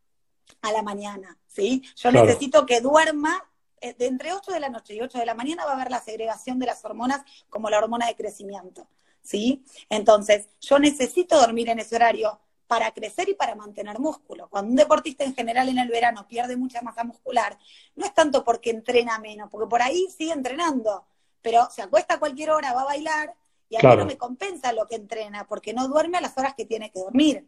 a 0.60 0.72
la 0.72 0.82
mañana, 0.82 1.38
¿sí? 1.46 1.82
Yo 1.96 2.12
necesito 2.12 2.66
que 2.66 2.80
duerma 2.80 3.42
eh, 3.80 3.94
de 3.98 4.06
entre 4.06 4.32
8 4.32 4.52
de 4.52 4.60
la 4.60 4.68
noche 4.68 4.94
y 4.94 5.00
8 5.00 5.18
de 5.18 5.26
la 5.26 5.34
mañana 5.34 5.64
va 5.64 5.72
a 5.72 5.74
haber 5.74 5.90
la 5.90 6.00
segregación 6.00 6.58
de 6.58 6.66
las 6.66 6.84
hormonas 6.84 7.22
como 7.50 7.70
la 7.70 7.78
hormona 7.78 8.06
de 8.06 8.14
crecimiento, 8.14 8.86
¿sí? 9.22 9.64
Entonces, 9.88 10.48
yo 10.60 10.78
necesito 10.78 11.40
dormir 11.40 11.68
en 11.68 11.80
ese 11.80 11.96
horario 11.96 12.38
para 12.66 12.90
crecer 12.92 13.28
y 13.28 13.34
para 13.34 13.54
mantener 13.54 13.98
músculo. 13.98 14.48
Cuando 14.48 14.70
un 14.70 14.76
deportista 14.76 15.24
en 15.24 15.34
general 15.34 15.68
en 15.68 15.78
el 15.78 15.88
verano 15.88 16.26
pierde 16.26 16.56
mucha 16.56 16.80
masa 16.80 17.04
muscular, 17.04 17.58
no 17.96 18.06
es 18.06 18.14
tanto 18.14 18.44
porque 18.44 18.70
entrena 18.70 19.18
menos, 19.18 19.50
porque 19.50 19.68
por 19.68 19.82
ahí 19.82 20.06
sigue 20.16 20.32
entrenando, 20.32 21.04
pero 21.42 21.68
se 21.70 21.82
acuesta 21.82 22.14
a 22.14 22.18
cualquier 22.18 22.50
hora, 22.50 22.72
va 22.72 22.82
a 22.82 22.86
bailar 22.86 23.34
y 23.68 23.76
a 23.76 23.90
mí 23.90 23.96
no 23.96 24.06
me 24.06 24.16
compensa 24.16 24.72
lo 24.72 24.86
que 24.86 24.94
entrena, 24.94 25.46
porque 25.46 25.74
no 25.74 25.88
duerme 25.88 26.18
a 26.18 26.20
las 26.20 26.36
horas 26.38 26.54
que 26.54 26.64
tiene 26.64 26.90
que 26.90 27.00
dormir. 27.00 27.46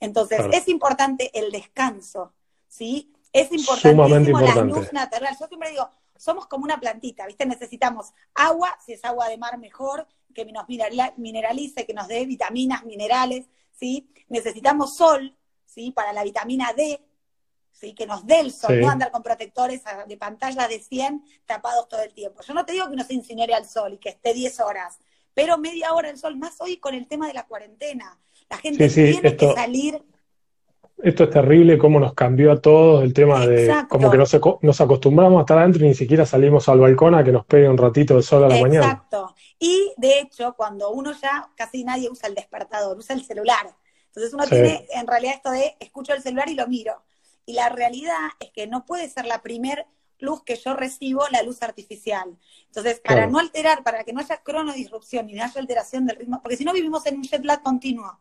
Entonces, 0.00 0.40
es 0.52 0.68
importante 0.68 1.30
el 1.38 1.50
descanso, 1.50 2.34
¿sí? 2.68 3.12
Es 3.32 3.50
importantísimo 3.52 4.40
la 4.40 4.54
luz 4.62 4.92
natural. 4.92 5.36
Yo 5.40 5.46
siempre 5.46 5.70
digo, 5.70 5.88
somos 6.16 6.46
como 6.46 6.64
una 6.64 6.78
plantita, 6.78 7.26
¿viste? 7.26 7.46
Necesitamos 7.46 8.12
agua, 8.34 8.78
si 8.84 8.92
es 8.92 9.04
agua 9.04 9.28
de 9.28 9.38
mar 9.38 9.58
mejor, 9.58 10.06
que 10.34 10.44
nos 10.46 10.66
mineralice, 11.16 11.86
que 11.86 11.94
nos 11.94 12.08
dé 12.08 12.26
vitaminas, 12.26 12.84
minerales, 12.84 13.46
¿sí? 13.72 14.08
Necesitamos 14.28 14.96
sol, 14.96 15.36
¿sí? 15.64 15.90
Para 15.90 16.12
la 16.12 16.22
vitamina 16.22 16.72
D, 16.72 17.00
¿sí? 17.72 17.94
Que 17.94 18.06
nos 18.06 18.26
dé 18.26 18.40
el 18.40 18.52
sol, 18.52 18.80
no 18.80 18.90
andar 18.90 19.10
con 19.10 19.22
protectores 19.22 19.82
de 20.06 20.16
pantalla 20.16 20.68
de 20.68 20.80
100 20.80 21.24
tapados 21.46 21.88
todo 21.88 22.02
el 22.02 22.12
tiempo. 22.12 22.42
Yo 22.42 22.54
no 22.54 22.64
te 22.64 22.72
digo 22.72 22.88
que 22.88 22.96
no 22.96 23.04
se 23.04 23.14
incinere 23.14 23.54
al 23.54 23.68
sol 23.68 23.94
y 23.94 23.98
que 23.98 24.10
esté 24.10 24.34
10 24.34 24.60
horas, 24.60 24.98
pero 25.34 25.58
media 25.58 25.92
hora 25.94 26.10
el 26.10 26.18
sol, 26.18 26.36
más 26.36 26.60
hoy 26.60 26.76
con 26.76 26.94
el 26.94 27.08
tema 27.08 27.26
de 27.26 27.34
la 27.34 27.46
cuarentena. 27.46 28.18
La 28.50 28.58
gente 28.58 28.88
tiene 28.88 29.36
que 29.36 29.52
salir. 29.54 30.02
Esto 31.02 31.24
es 31.24 31.30
terrible, 31.30 31.76
cómo 31.76 32.00
nos 32.00 32.14
cambió 32.14 32.52
a 32.52 32.60
todos 32.60 33.02
el 33.02 33.12
tema 33.12 33.46
de 33.46 33.74
como 33.88 34.10
que 34.10 34.16
nos, 34.16 34.34
nos, 34.62 34.80
acostumbramos 34.80 35.38
a 35.38 35.40
estar 35.40 35.58
adentro 35.58 35.84
y 35.84 35.88
ni 35.88 35.94
siquiera 35.94 36.24
salimos 36.24 36.68
al 36.68 36.78
balcón 36.78 37.14
a 37.14 37.22
que 37.22 37.32
nos 37.32 37.44
pegue 37.44 37.68
un 37.68 37.76
ratito 37.76 38.16
de 38.16 38.22
sol 38.22 38.44
a 38.44 38.48
la 38.48 38.60
mañana. 38.60 38.86
Exacto. 38.86 39.34
Y 39.58 39.92
de 39.96 40.20
hecho, 40.20 40.54
cuando 40.56 40.90
uno 40.90 41.12
ya 41.12 41.50
casi 41.56 41.84
nadie 41.84 42.08
usa 42.08 42.28
el 42.28 42.34
despertador, 42.34 42.96
usa 42.96 43.14
el 43.14 43.24
celular. 43.24 43.76
Entonces 44.06 44.32
uno 44.32 44.46
tiene 44.46 44.86
en 44.94 45.06
realidad 45.06 45.34
esto 45.34 45.50
de 45.50 45.76
escucho 45.80 46.14
el 46.14 46.22
celular 46.22 46.48
y 46.48 46.54
lo 46.54 46.66
miro. 46.68 47.02
Y 47.44 47.54
la 47.54 47.68
realidad 47.68 48.28
es 48.40 48.50
que 48.52 48.66
no 48.66 48.86
puede 48.86 49.08
ser 49.08 49.26
la 49.26 49.42
primer 49.42 49.86
luz 50.20 50.42
que 50.42 50.56
yo 50.56 50.74
recibo, 50.74 51.24
la 51.30 51.42
luz 51.42 51.62
artificial. 51.62 52.38
Entonces, 52.66 53.00
para 53.00 53.26
no 53.26 53.38
alterar, 53.38 53.82
para 53.82 54.04
que 54.04 54.12
no 54.12 54.20
haya 54.20 54.38
cronodisrupción 54.42 55.28
y 55.28 55.34
no 55.34 55.44
haya 55.44 55.60
alteración 55.60 56.06
del 56.06 56.16
ritmo, 56.16 56.40
porque 56.40 56.56
si 56.56 56.64
no 56.64 56.72
vivimos 56.72 57.04
en 57.06 57.16
un 57.16 57.24
jet 57.24 57.44
lag 57.44 57.62
continuo. 57.62 58.18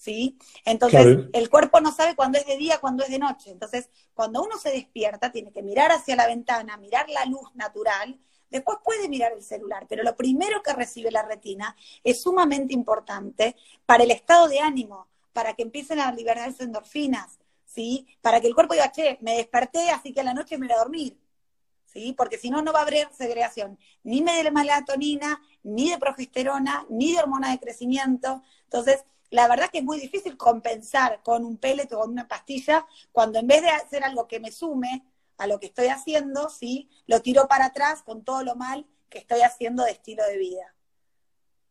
¿Sí? 0.00 0.38
Entonces, 0.64 1.28
el 1.34 1.50
cuerpo 1.50 1.80
no 1.80 1.92
sabe 1.92 2.16
cuándo 2.16 2.38
es 2.38 2.46
de 2.46 2.56
día, 2.56 2.78
cuándo 2.78 3.04
es 3.04 3.10
de 3.10 3.18
noche. 3.18 3.50
Entonces, 3.50 3.90
cuando 4.14 4.42
uno 4.42 4.56
se 4.56 4.70
despierta, 4.70 5.30
tiene 5.30 5.52
que 5.52 5.62
mirar 5.62 5.92
hacia 5.92 6.16
la 6.16 6.26
ventana, 6.26 6.78
mirar 6.78 7.10
la 7.10 7.26
luz 7.26 7.54
natural, 7.54 8.18
después 8.48 8.78
puede 8.82 9.10
mirar 9.10 9.32
el 9.32 9.42
celular, 9.42 9.86
pero 9.88 10.02
lo 10.02 10.16
primero 10.16 10.62
que 10.62 10.72
recibe 10.72 11.10
la 11.10 11.22
retina 11.22 11.76
es 12.02 12.22
sumamente 12.22 12.72
importante 12.72 13.56
para 13.84 14.02
el 14.02 14.10
estado 14.10 14.48
de 14.48 14.60
ánimo, 14.60 15.06
para 15.34 15.52
que 15.52 15.62
empiecen 15.62 16.00
a 16.00 16.10
liberarse 16.12 16.64
endorfinas, 16.64 17.38
¿sí? 17.66 18.06
Para 18.22 18.40
que 18.40 18.46
el 18.46 18.54
cuerpo 18.54 18.72
diga, 18.72 18.90
che, 18.90 19.18
me 19.20 19.36
desperté, 19.36 19.90
así 19.90 20.14
que 20.14 20.20
a 20.20 20.24
la 20.24 20.32
noche 20.32 20.56
me 20.56 20.66
voy 20.66 20.76
a 20.76 20.78
dormir. 20.78 21.18
¿Sí? 21.84 22.14
Porque 22.16 22.38
si 22.38 22.50
no, 22.50 22.62
no 22.62 22.72
va 22.72 22.78
a 22.78 22.82
haber 22.82 23.08
segregación 23.12 23.76
ni 24.04 24.20
de 24.22 24.48
melatonina, 24.52 25.42
ni 25.64 25.90
de 25.90 25.98
progesterona, 25.98 26.86
ni 26.88 27.14
de 27.14 27.18
hormona 27.18 27.50
de 27.50 27.58
crecimiento. 27.58 28.44
Entonces, 28.62 29.04
la 29.30 29.48
verdad 29.48 29.70
que 29.70 29.78
es 29.78 29.84
muy 29.84 29.98
difícil 29.98 30.36
compensar 30.36 31.22
con 31.22 31.44
un 31.44 31.56
pellet 31.56 31.92
o 31.92 32.00
con 32.00 32.10
una 32.10 32.28
pastilla 32.28 32.86
cuando 33.12 33.38
en 33.38 33.46
vez 33.46 33.62
de 33.62 33.70
hacer 33.70 34.04
algo 34.04 34.26
que 34.26 34.40
me 34.40 34.50
sume 34.50 35.04
a 35.38 35.46
lo 35.46 35.58
que 35.58 35.66
estoy 35.66 35.86
haciendo, 35.86 36.50
¿sí? 36.50 36.90
Lo 37.06 37.22
tiro 37.22 37.48
para 37.48 37.66
atrás 37.66 38.02
con 38.02 38.24
todo 38.24 38.42
lo 38.42 38.56
mal 38.56 38.86
que 39.08 39.18
estoy 39.18 39.40
haciendo 39.40 39.84
de 39.84 39.92
estilo 39.92 40.24
de 40.24 40.36
vida. 40.36 40.74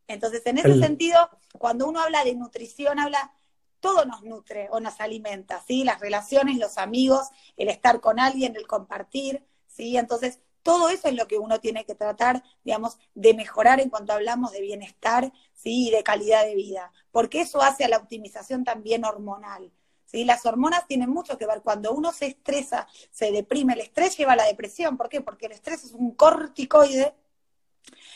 Entonces, 0.08 0.42
en 0.46 0.58
ese 0.58 0.80
sentido, 0.80 1.30
cuando 1.60 1.88
uno 1.88 2.00
habla 2.00 2.24
de 2.24 2.34
nutrición, 2.34 2.98
habla, 2.98 3.32
todo 3.80 4.06
nos 4.06 4.24
nutre 4.24 4.68
o 4.72 4.80
nos 4.80 5.00
alimenta, 5.00 5.64
¿sí? 5.68 5.84
Las 5.84 6.00
relaciones, 6.00 6.58
los 6.58 6.80
amigos, 6.80 7.28
el 7.58 7.70
estar 7.70 8.02
con 8.02 8.20
alguien, 8.20 8.56
el 8.56 8.66
compartir, 8.66 9.46
¿sí? 9.68 9.98
Entonces, 9.98 10.40
todo 10.64 10.90
eso 10.90 11.08
es 11.08 11.16
lo 11.16 11.28
que 11.28 11.38
uno 11.38 11.60
tiene 11.60 11.86
que 11.86 11.96
tratar, 11.96 12.44
digamos, 12.64 12.98
de 13.16 13.34
mejorar 13.34 13.80
en 13.80 13.90
cuanto 13.90 14.14
hablamos 14.14 14.52
de 14.52 14.62
bienestar, 14.62 15.32
¿sí? 15.54 15.88
Y 15.88 15.92
de 15.92 16.04
calidad 16.04 16.44
de 16.46 16.56
vida, 16.56 16.92
porque 17.12 17.42
eso 17.42 17.62
hace 17.62 17.86
a 17.86 17.90
la 17.90 17.98
optimización 17.98 18.64
también 18.64 19.06
hormonal. 19.06 19.72
¿Sí? 20.06 20.26
Las 20.26 20.44
hormonas 20.48 20.88
tienen 20.88 21.12
mucho 21.12 21.38
que 21.38 21.46
ver. 21.46 21.62
Cuando 21.62 21.94
uno 21.94 22.12
se 22.12 22.26
estresa, 22.26 22.88
se 23.12 23.32
deprime, 23.32 23.74
el 23.74 23.82
estrés 23.82 24.18
lleva 24.18 24.34
a 24.34 24.38
la 24.38 24.46
depresión. 24.46 24.98
¿Por 24.98 25.08
qué? 25.08 25.22
Porque 25.22 25.46
el 25.46 25.52
estrés 25.52 25.84
es 25.84 25.92
un 25.92 26.16
corticoide 26.16 27.14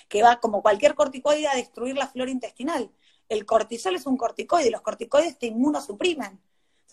que 0.09 0.23
va, 0.23 0.39
como 0.39 0.63
cualquier 0.63 0.95
corticoide, 0.95 1.47
a 1.47 1.55
destruir 1.55 1.95
la 1.95 2.07
flora 2.07 2.31
intestinal. 2.31 2.91
El 3.29 3.45
cortisol 3.45 3.95
es 3.95 4.07
un 4.07 4.17
corticoide 4.17 4.69
y 4.69 4.71
los 4.71 4.81
corticoides 4.81 5.37
te 5.37 5.45
inmunosuprimen. 5.45 6.41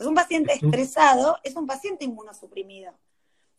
Entonces, 0.00 0.06
un 0.06 0.14
paciente 0.14 0.52
estresado 0.52 1.38
es 1.44 1.56
un 1.56 1.66
paciente 1.66 2.04
inmunosuprimido. 2.04 2.92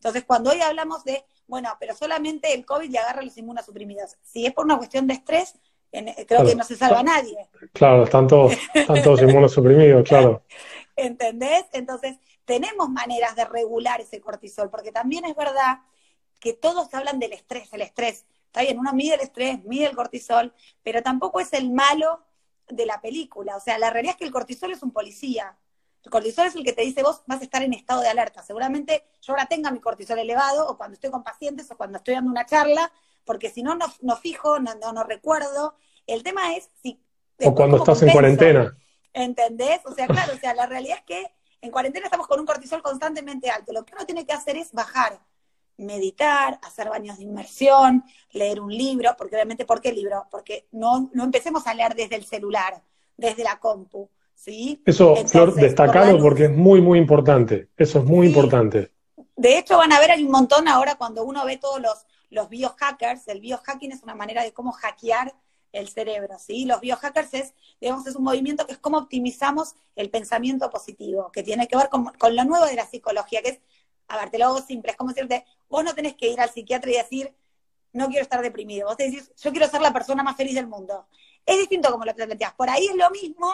Entonces, 0.01 0.23
cuando 0.25 0.49
hoy 0.49 0.61
hablamos 0.61 1.03
de 1.03 1.23
bueno, 1.51 1.69
pero 1.81 1.93
solamente 1.93 2.53
el 2.53 2.65
COVID 2.65 2.89
le 2.89 2.97
agarra 2.97 3.19
a 3.19 3.25
los 3.25 3.37
inmunosuprimidos. 3.37 4.15
Si 4.23 4.45
es 4.45 4.53
por 4.53 4.63
una 4.63 4.77
cuestión 4.77 5.05
de 5.05 5.15
estrés, 5.15 5.53
creo 5.91 6.45
que 6.45 6.55
no 6.55 6.63
se 6.63 6.77
salva 6.77 7.01
a 7.01 7.03
nadie. 7.03 7.49
Claro, 7.73 8.05
están 8.05 8.25
todos, 8.25 8.53
están 8.73 9.03
todos 9.03 9.21
inmunosuprimidos, 9.23 10.07
claro. 10.07 10.45
¿Entendés? 10.95 11.65
Entonces, 11.73 12.17
tenemos 12.45 12.89
maneras 12.89 13.35
de 13.35 13.43
regular 13.43 13.99
ese 13.99 14.21
cortisol, 14.21 14.69
porque 14.69 14.93
también 14.93 15.25
es 15.25 15.35
verdad 15.35 15.79
que 16.39 16.53
todos 16.53 16.93
hablan 16.93 17.19
del 17.19 17.33
estrés, 17.33 17.71
el 17.73 17.81
estrés. 17.81 18.25
Está 18.45 18.61
bien, 18.61 18.79
uno 18.79 18.93
mide 18.93 19.15
el 19.15 19.21
estrés, 19.21 19.61
mide 19.65 19.87
el 19.87 19.95
cortisol, 19.95 20.53
pero 20.83 21.03
tampoco 21.03 21.41
es 21.41 21.51
el 21.51 21.69
malo 21.69 22.21
de 22.69 22.85
la 22.85 23.01
película. 23.01 23.57
O 23.57 23.59
sea, 23.59 23.77
la 23.77 23.89
realidad 23.89 24.13
es 24.13 24.17
que 24.17 24.25
el 24.25 24.31
cortisol 24.31 24.71
es 24.71 24.83
un 24.83 24.91
policía. 24.91 25.57
El 26.03 26.09
cortisol 26.09 26.47
es 26.47 26.55
el 26.55 26.63
que 26.63 26.73
te 26.73 26.81
dice 26.81 27.03
vos 27.03 27.21
vas 27.27 27.41
a 27.41 27.43
estar 27.43 27.61
en 27.61 27.73
estado 27.73 28.01
de 28.01 28.09
alerta. 28.09 28.41
Seguramente 28.41 29.03
yo 29.21 29.33
ahora 29.33 29.45
tenga 29.45 29.71
mi 29.71 29.79
cortisol 29.79 30.17
elevado 30.19 30.67
o 30.67 30.77
cuando 30.77 30.95
estoy 30.95 31.11
con 31.11 31.23
pacientes 31.23 31.69
o 31.69 31.77
cuando 31.77 31.97
estoy 31.97 32.15
dando 32.15 32.31
una 32.31 32.45
charla, 32.45 32.91
porque 33.23 33.49
si 33.49 33.61
no, 33.61 33.75
no, 33.75 34.17
fijo, 34.17 34.59
no, 34.59 34.73
no, 34.75 35.03
recuerdo. 35.03 35.75
El 36.07 36.23
tema 36.23 36.55
es 36.55 36.69
si... 36.81 36.99
O 37.43 37.53
cuando 37.53 37.77
estás 37.77 38.01
en 38.01 38.09
cuarentena. 38.09 38.75
¿Entendés? 39.13 39.81
O 39.85 39.93
sea, 39.93 40.07
claro, 40.07 40.33
o 40.33 40.37
sea, 40.37 40.53
la 40.55 40.65
realidad 40.65 40.97
es 40.97 41.05
que 41.05 41.33
en 41.61 41.71
cuarentena 41.71 42.05
estamos 42.05 42.27
con 42.27 42.39
un 42.39 42.45
cortisol 42.45 42.81
constantemente 42.81 43.49
alto. 43.51 43.71
Lo 43.71 43.85
que 43.85 43.93
uno 43.93 44.05
tiene 44.05 44.25
que 44.25 44.33
hacer 44.33 44.57
es 44.57 44.71
bajar, 44.71 45.19
meditar, 45.77 46.59
hacer 46.63 46.89
baños 46.89 47.17
de 47.17 47.23
inmersión, 47.23 48.03
leer 48.31 48.59
un 48.59 48.75
libro, 48.75 49.15
porque 49.17 49.35
obviamente, 49.35 49.65
¿por 49.65 49.81
qué 49.81 49.91
libro? 49.91 50.27
Porque 50.31 50.67
no, 50.71 51.11
no 51.13 51.23
empecemos 51.23 51.67
a 51.67 51.75
leer 51.75 51.93
desde 51.93 52.15
el 52.15 52.25
celular, 52.25 52.81
desde 53.17 53.43
la 53.43 53.59
compu, 53.59 54.09
¿sí? 54.41 54.81
Eso, 54.85 55.15
Flor, 55.27 55.53
destacalo 55.53 56.19
porque 56.19 56.45
es 56.45 56.51
muy, 56.51 56.81
muy 56.81 56.97
importante. 56.97 57.69
Eso 57.77 57.99
es 57.99 58.05
muy 58.05 58.27
importante. 58.27 58.91
De 59.35 59.57
hecho, 59.57 59.77
van 59.77 59.93
a 59.93 59.99
ver, 59.99 60.11
hay 60.11 60.23
un 60.23 60.31
montón 60.31 60.67
ahora 60.67 60.95
cuando 60.95 61.23
uno 61.23 61.45
ve 61.45 61.57
todos 61.57 61.79
los, 61.79 62.05
los 62.31 62.49
biohackers. 62.49 63.27
El 63.27 63.39
biohacking 63.39 63.91
es 63.91 64.01
una 64.01 64.15
manera 64.15 64.43
de 64.43 64.51
cómo 64.51 64.71
hackear 64.71 65.33
el 65.71 65.87
cerebro, 65.87 66.37
¿sí? 66.39 66.65
Los 66.65 66.81
biohackers 66.81 67.33
es, 67.33 67.53
digamos, 67.79 68.05
es 68.07 68.15
un 68.15 68.23
movimiento 68.23 68.65
que 68.65 68.73
es 68.73 68.79
cómo 68.79 68.97
optimizamos 68.97 69.75
el 69.95 70.09
pensamiento 70.09 70.69
positivo, 70.69 71.31
que 71.31 71.43
tiene 71.43 71.67
que 71.67 71.77
ver 71.77 71.87
con, 71.89 72.05
con 72.05 72.35
lo 72.35 72.43
nuevo 72.43 72.65
de 72.65 72.75
la 72.75 72.85
psicología, 72.85 73.41
que 73.41 73.49
es, 73.49 73.59
a 74.09 74.17
ver, 74.17 74.31
te 74.31 74.37
lo 74.37 74.47
hago 74.47 74.61
simple, 74.61 74.91
es 74.91 74.97
como 74.97 75.11
decirte, 75.13 75.45
vos 75.69 75.83
no 75.85 75.93
tenés 75.93 76.15
que 76.15 76.27
ir 76.27 76.41
al 76.41 76.49
psiquiatra 76.49 76.91
y 76.91 76.95
decir, 76.95 77.33
no 77.93 78.07
quiero 78.07 78.23
estar 78.23 78.41
deprimido, 78.41 78.87
vos 78.87 78.97
te 78.97 79.03
decís, 79.09 79.31
yo 79.41 79.51
quiero 79.51 79.67
ser 79.69 79.81
la 79.81 79.93
persona 79.93 80.23
más 80.23 80.35
feliz 80.35 80.55
del 80.55 80.67
mundo. 80.67 81.05
Es 81.45 81.57
distinto 81.57 81.89
como 81.89 82.03
lo 82.03 82.13
planteas, 82.13 82.53
por 82.53 82.69
ahí 82.69 82.87
es 82.87 82.95
lo 82.95 83.09
mismo, 83.11 83.49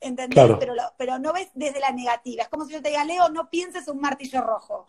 ¿entendés? 0.00 0.56
Pero, 0.58 0.74
pero 0.96 1.18
no 1.18 1.32
ves 1.32 1.50
desde 1.54 1.80
la 1.80 1.90
negativa, 1.90 2.42
es 2.42 2.48
como 2.48 2.64
si 2.64 2.72
yo 2.72 2.82
te 2.82 2.90
diga, 2.90 3.04
Leo, 3.04 3.28
no 3.28 3.50
pienses 3.50 3.88
un 3.88 4.00
martillo 4.00 4.40
rojo. 4.40 4.86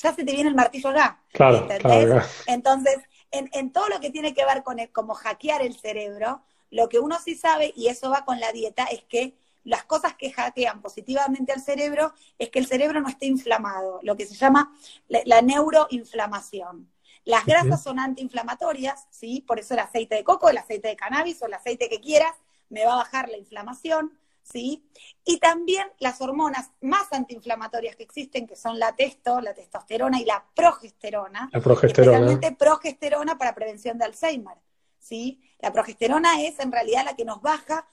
Ya 0.00 0.14
se 0.14 0.24
te 0.24 0.32
viene 0.32 0.48
el 0.48 0.56
martillo 0.56 0.92
ya. 0.94 1.20
Claro, 1.32 1.68
claro. 1.78 2.22
Entonces, 2.46 2.98
en, 3.30 3.72
todo 3.72 3.88
lo 3.88 4.00
que 4.00 4.10
tiene 4.10 4.34
que 4.34 4.44
ver 4.44 4.62
con 4.62 4.78
el, 4.78 4.90
como 4.90 5.14
hackear 5.14 5.62
el 5.62 5.76
cerebro, 5.78 6.42
lo 6.70 6.88
que 6.88 6.98
uno 6.98 7.18
sí 7.18 7.34
sabe, 7.34 7.72
y 7.76 7.88
eso 7.88 8.10
va 8.10 8.24
con 8.24 8.40
la 8.40 8.52
dieta, 8.52 8.84
es 8.84 9.04
que 9.04 9.34
las 9.64 9.84
cosas 9.84 10.14
que 10.14 10.32
hackean 10.32 10.82
positivamente 10.82 11.52
al 11.52 11.60
cerebro 11.60 12.12
es 12.38 12.50
que 12.50 12.58
el 12.58 12.66
cerebro 12.66 13.00
no 13.00 13.08
esté 13.08 13.26
inflamado, 13.26 14.00
lo 14.02 14.16
que 14.16 14.26
se 14.26 14.34
llama 14.34 14.72
la, 15.08 15.40
neuroinflamación. 15.40 16.90
Las 17.24 17.46
grasas 17.46 17.82
son 17.82 18.00
antiinflamatorias, 18.00 19.06
¿sí? 19.10 19.44
Por 19.46 19.60
eso 19.60 19.74
el 19.74 19.80
aceite 19.80 20.16
de 20.16 20.24
coco, 20.24 20.48
el 20.48 20.58
aceite 20.58 20.88
de 20.88 20.96
cannabis 20.96 21.40
o 21.42 21.46
el 21.46 21.54
aceite 21.54 21.88
que 21.88 22.00
quieras 22.00 22.34
me 22.68 22.84
va 22.84 22.94
a 22.94 22.96
bajar 22.96 23.28
la 23.28 23.36
inflamación. 23.36 24.18
¿Sí? 24.42 24.84
Y 25.24 25.38
también 25.38 25.86
las 25.98 26.20
hormonas 26.20 26.70
más 26.80 27.12
antiinflamatorias 27.12 27.96
que 27.96 28.02
existen, 28.02 28.46
que 28.46 28.56
son 28.56 28.78
la 28.78 28.94
testo, 28.94 29.40
la 29.40 29.54
testosterona 29.54 30.20
y 30.20 30.24
la 30.24 30.44
progesterona. 30.54 31.48
La 31.52 31.60
progesterona. 31.60 32.18
Especialmente 32.18 32.56
progesterona 32.56 33.38
para 33.38 33.54
prevención 33.54 33.98
de 33.98 34.04
Alzheimer, 34.04 34.58
¿sí? 34.98 35.40
La 35.60 35.72
progesterona 35.72 36.42
es 36.42 36.58
en 36.58 36.72
realidad 36.72 37.04
la 37.04 37.14
que 37.14 37.24
nos 37.24 37.40
baja, 37.40 37.86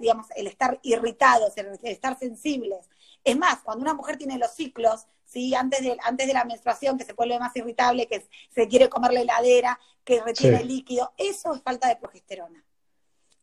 digamos, 0.00 0.26
el 0.36 0.46
estar 0.48 0.78
irritados, 0.82 1.56
el, 1.56 1.78
estar 1.82 2.18
sensibles. 2.18 2.88
Es 3.22 3.36
más, 3.36 3.60
cuando 3.62 3.82
una 3.82 3.94
mujer 3.94 4.16
tiene 4.16 4.38
los 4.38 4.52
ciclos, 4.52 5.06
¿sí? 5.24 5.54
Antes 5.54 5.82
de, 5.82 5.96
antes 6.02 6.26
de 6.26 6.34
la 6.34 6.44
menstruación, 6.44 6.98
que 6.98 7.04
se 7.04 7.12
vuelve 7.12 7.38
más 7.38 7.54
irritable, 7.56 8.06
que 8.06 8.26
se 8.54 8.68
quiere 8.68 8.88
comer 8.88 9.12
la 9.12 9.20
heladera, 9.20 9.78
que 10.04 10.20
retiene 10.20 10.64
líquido, 10.64 11.12
eso 11.16 11.54
es 11.54 11.62
falta 11.62 11.88
de 11.88 11.96
progesterona. 11.96 12.65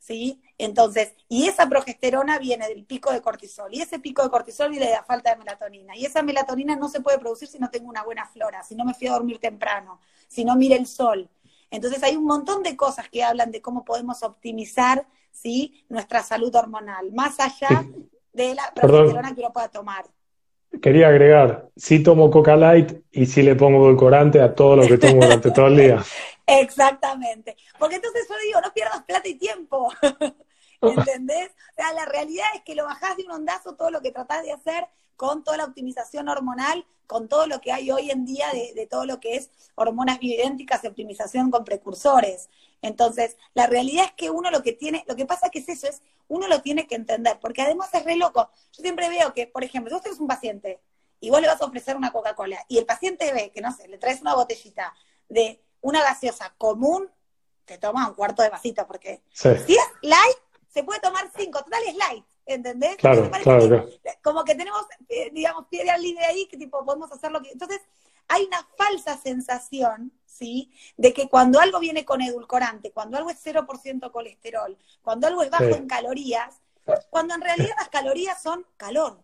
¿Sí? 0.03 0.41
Entonces, 0.57 1.13
y 1.29 1.47
esa 1.47 1.67
progesterona 1.69 2.37
viene 2.37 2.67
del 2.67 2.83
pico 2.83 3.11
de 3.11 3.21
cortisol, 3.21 3.73
y 3.73 3.81
ese 3.81 3.99
pico 3.99 4.21
de 4.21 4.29
cortisol 4.29 4.69
viene 4.69 4.87
de 4.87 4.91
la 4.91 5.03
falta 5.03 5.31
de 5.31 5.37
melatonina, 5.37 5.95
y 5.95 6.05
esa 6.05 6.21
melatonina 6.21 6.75
no 6.75 6.89
se 6.89 7.01
puede 7.01 7.19
producir 7.19 7.47
si 7.47 7.57
no 7.57 7.69
tengo 7.69 7.89
una 7.89 8.03
buena 8.03 8.25
flora, 8.25 8.63
si 8.63 8.75
no 8.75 8.83
me 8.83 8.93
fui 8.93 9.07
a 9.07 9.13
dormir 9.13 9.39
temprano, 9.39 9.99
si 10.27 10.43
no 10.43 10.55
mire 10.55 10.75
el 10.75 10.87
sol. 10.87 11.29
Entonces 11.71 12.03
hay 12.03 12.17
un 12.17 12.25
montón 12.25 12.63
de 12.63 12.75
cosas 12.75 13.07
que 13.09 13.23
hablan 13.23 13.51
de 13.51 13.61
cómo 13.61 13.85
podemos 13.85 14.23
optimizar, 14.23 15.07
¿sí? 15.31 15.85
Nuestra 15.89 16.21
salud 16.21 16.53
hormonal, 16.53 17.11
más 17.13 17.39
allá 17.39 17.85
de 18.33 18.55
la 18.55 18.71
progesterona 18.75 19.33
que 19.33 19.39
uno 19.39 19.53
pueda 19.53 19.69
tomar. 19.69 20.05
Quería 20.81 21.07
agregar, 21.07 21.69
si 21.75 22.03
tomo 22.03 22.29
Coca 22.29 22.55
Light 22.55 23.03
y 23.11 23.25
si 23.25 23.41
le 23.41 23.55
pongo 23.55 23.85
edulcorante 23.85 24.41
a 24.41 24.53
todo 24.53 24.75
lo 24.75 24.87
que 24.87 24.97
tomo 24.97 25.21
durante 25.21 25.51
todo 25.51 25.67
el 25.67 25.77
día. 25.77 26.03
Exactamente. 26.45 27.55
Porque 27.79 27.95
entonces 27.95 28.27
yo 28.29 28.35
digo, 28.45 28.61
no 28.61 28.73
pierdas 28.73 29.03
plata 29.03 29.27
y 29.27 29.35
tiempo. 29.35 29.91
¿Entendés? 30.81 31.51
O 31.71 31.75
sea, 31.75 31.93
la 31.93 32.05
realidad 32.05 32.47
es 32.55 32.61
que 32.61 32.75
lo 32.75 32.83
bajás 32.85 33.15
de 33.15 33.23
un 33.23 33.31
ondazo 33.31 33.75
todo 33.75 33.89
lo 33.89 34.01
que 34.01 34.11
tratás 34.11 34.43
de 34.43 34.51
hacer 34.51 34.87
con 35.15 35.43
toda 35.43 35.57
la 35.57 35.65
optimización 35.65 36.27
hormonal, 36.27 36.85
con 37.07 37.29
todo 37.29 37.47
lo 37.47 37.61
que 37.61 37.71
hay 37.71 37.91
hoy 37.91 38.11
en 38.11 38.25
día 38.25 38.47
de, 38.51 38.87
todo 38.87 39.05
lo 39.05 39.19
que 39.19 39.35
es 39.35 39.49
hormonas 39.75 40.19
bioidénticas 40.19 40.83
y 40.83 40.87
optimización 40.87 41.51
con 41.51 41.63
precursores. 41.63 42.49
Entonces, 42.81 43.37
la 43.53 43.67
realidad 43.67 44.05
es 44.05 44.13
que 44.13 44.29
uno 44.29 44.51
lo 44.51 44.63
que 44.63 44.73
tiene, 44.73 45.03
lo 45.07 45.15
que 45.15 45.25
pasa 45.25 45.49
que 45.49 45.59
es 45.59 45.69
eso, 45.69 45.87
es 45.87 46.01
uno 46.27 46.47
lo 46.47 46.61
tiene 46.61 46.87
que 46.87 46.95
entender, 46.95 47.39
porque 47.39 47.61
además 47.61 47.93
es 47.93 48.03
re 48.03 48.17
loco. 48.17 48.49
Yo 48.73 48.81
siempre 48.81 49.09
veo 49.09 49.33
que, 49.33 49.47
por 49.47 49.63
ejemplo, 49.63 49.89
si 49.89 49.93
vos 49.93 50.03
tenés 50.03 50.19
un 50.19 50.27
paciente 50.27 50.81
y 51.19 51.29
vos 51.29 51.39
le 51.39 51.47
vas 51.47 51.61
a 51.61 51.65
ofrecer 51.65 51.95
una 51.95 52.11
Coca-Cola 52.11 52.65
y 52.67 52.77
el 52.77 52.85
paciente 52.85 53.31
ve 53.31 53.51
que, 53.51 53.61
no 53.61 53.71
sé, 53.71 53.87
le 53.87 53.97
traes 53.97 54.21
una 54.21 54.35
botellita 54.35 54.93
de 55.29 55.61
una 55.83 56.01
gaseosa 56.01 56.53
común, 56.57 57.09
te 57.65 57.77
toma 57.77 58.07
un 58.07 58.15
cuarto 58.15 58.41
de 58.41 58.49
vasito, 58.49 58.87
porque 58.87 59.21
si 59.31 59.47
es 59.49 59.87
light, 60.01 60.37
se 60.67 60.83
puede 60.83 60.99
tomar 60.99 61.29
cinco, 61.37 61.63
total 61.63 61.83
es 61.85 61.95
light, 61.95 62.25
¿entendés? 62.45 62.95
Claro, 62.97 63.29
claro, 63.29 63.85
Como 64.23 64.43
que 64.43 64.55
tenemos, 64.55 64.85
eh, 65.07 65.29
digamos, 65.31 65.67
pie 65.67 65.83
de 65.83 65.97
libre 65.99 66.25
ahí, 66.25 66.47
que 66.47 66.57
tipo, 66.57 66.83
podemos 66.83 67.11
hacer 67.11 67.31
lo 67.31 67.41
que... 67.41 67.51
Entonces, 67.51 67.81
hay 68.27 68.45
una 68.45 68.65
falsa 68.77 69.17
sensación, 69.17 70.11
¿sí? 70.25 70.71
De 70.97 71.13
que 71.13 71.29
cuando 71.29 71.59
algo 71.59 71.79
viene 71.79 72.05
con 72.05 72.21
edulcorante, 72.21 72.91
cuando 72.91 73.17
algo 73.17 73.29
es 73.29 73.45
0% 73.45 74.11
colesterol, 74.11 74.77
cuando 75.01 75.27
algo 75.27 75.43
es 75.43 75.49
bajo 75.49 75.65
en 75.65 75.87
calorías, 75.87 76.55
cuando 77.09 77.35
en 77.35 77.41
realidad 77.41 77.75
las 77.77 77.89
calorías 77.89 78.41
son 78.41 78.65
calor. 78.77 79.21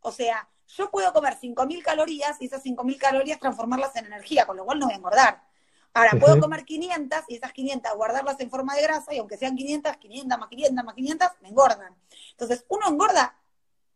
O 0.00 0.12
sea, 0.12 0.48
yo 0.68 0.90
puedo 0.90 1.12
comer 1.12 1.38
5.000 1.40 1.82
calorías 1.82 2.36
y 2.40 2.46
esas 2.46 2.62
5.000 2.62 2.98
calorías 2.98 3.40
transformarlas 3.40 3.96
en 3.96 4.06
energía, 4.06 4.46
con 4.46 4.56
lo 4.56 4.64
cual 4.64 4.78
no 4.78 4.86
voy 4.86 4.94
a 4.94 4.98
engordar. 4.98 5.47
Ahora, 5.94 6.12
puedo 6.20 6.38
comer 6.38 6.64
500 6.64 7.20
y 7.28 7.36
esas 7.36 7.52
500 7.52 7.92
guardarlas 7.96 8.38
en 8.40 8.50
forma 8.50 8.74
de 8.76 8.82
grasa 8.82 9.14
y 9.14 9.18
aunque 9.18 9.36
sean 9.36 9.56
500, 9.56 9.96
500 9.96 10.38
más 10.38 10.48
500 10.48 10.84
más 10.84 10.94
500, 10.94 11.28
me 11.40 11.48
engordan. 11.48 11.96
Entonces, 12.30 12.64
uno 12.68 12.88
engorda 12.88 13.36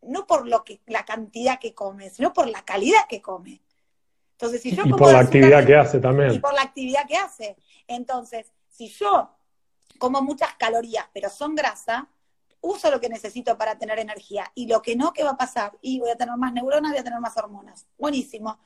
no 0.02 0.26
por 0.26 0.48
lo 0.48 0.64
que 0.64 0.80
la 0.86 1.04
cantidad 1.04 1.58
que 1.60 1.74
come, 1.74 2.10
sino 2.10 2.32
por 2.32 2.48
la 2.48 2.64
calidad 2.64 3.06
que 3.08 3.22
come. 3.22 3.62
Entonces, 4.32 4.62
si 4.62 4.74
yo 4.74 4.82
y 4.84 4.90
por 4.90 5.12
la 5.12 5.20
actividad 5.20 5.64
que 5.64 5.76
hace 5.76 6.00
también. 6.00 6.32
Y 6.32 6.38
por 6.40 6.52
la 6.54 6.62
actividad 6.62 7.06
que 7.06 7.16
hace. 7.16 7.56
Entonces, 7.86 8.46
si 8.68 8.88
yo 8.88 9.30
como 9.98 10.20
muchas 10.20 10.54
calorías, 10.54 11.06
pero 11.12 11.30
son 11.30 11.54
grasa, 11.54 12.08
uso 12.60 12.90
lo 12.90 13.00
que 13.00 13.08
necesito 13.08 13.56
para 13.56 13.78
tener 13.78 14.00
energía. 14.00 14.50
Y 14.56 14.66
lo 14.66 14.82
que 14.82 14.96
no, 14.96 15.12
¿qué 15.12 15.22
va 15.22 15.30
a 15.30 15.36
pasar? 15.36 15.78
Y 15.80 16.00
voy 16.00 16.10
a 16.10 16.16
tener 16.16 16.36
más 16.36 16.52
neuronas, 16.52 16.90
voy 16.90 17.00
a 17.00 17.04
tener 17.04 17.20
más 17.20 17.36
hormonas. 17.36 17.86
Buenísimo 17.96 18.58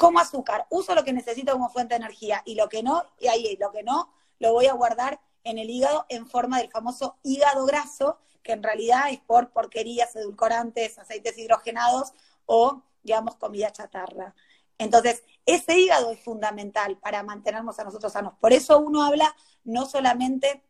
como 0.00 0.18
azúcar, 0.18 0.66
uso 0.70 0.94
lo 0.94 1.04
que 1.04 1.12
necesito 1.12 1.52
como 1.52 1.68
fuente 1.68 1.92
de 1.92 1.96
energía 1.96 2.40
y 2.46 2.54
lo 2.54 2.70
que 2.70 2.82
no, 2.82 3.04
y 3.18 3.28
ahí 3.28 3.58
lo 3.60 3.70
que 3.70 3.82
no, 3.82 4.10
lo 4.38 4.54
voy 4.54 4.64
a 4.64 4.72
guardar 4.72 5.20
en 5.44 5.58
el 5.58 5.68
hígado 5.68 6.06
en 6.08 6.26
forma 6.26 6.56
del 6.56 6.70
famoso 6.70 7.18
hígado 7.22 7.66
graso, 7.66 8.18
que 8.42 8.52
en 8.52 8.62
realidad 8.62 9.10
es 9.10 9.20
por 9.20 9.50
porquerías, 9.50 10.16
edulcorantes, 10.16 10.98
aceites 10.98 11.36
hidrogenados 11.36 12.14
o, 12.46 12.82
digamos, 13.02 13.36
comida 13.36 13.72
chatarra. 13.72 14.34
Entonces, 14.78 15.22
ese 15.44 15.78
hígado 15.78 16.10
es 16.12 16.20
fundamental 16.24 16.96
para 16.96 17.22
mantenernos 17.22 17.78
a 17.78 17.84
nosotros 17.84 18.10
sanos. 18.10 18.32
Por 18.40 18.54
eso 18.54 18.78
uno 18.78 19.04
habla 19.04 19.36
no 19.64 19.84
solamente 19.84 20.62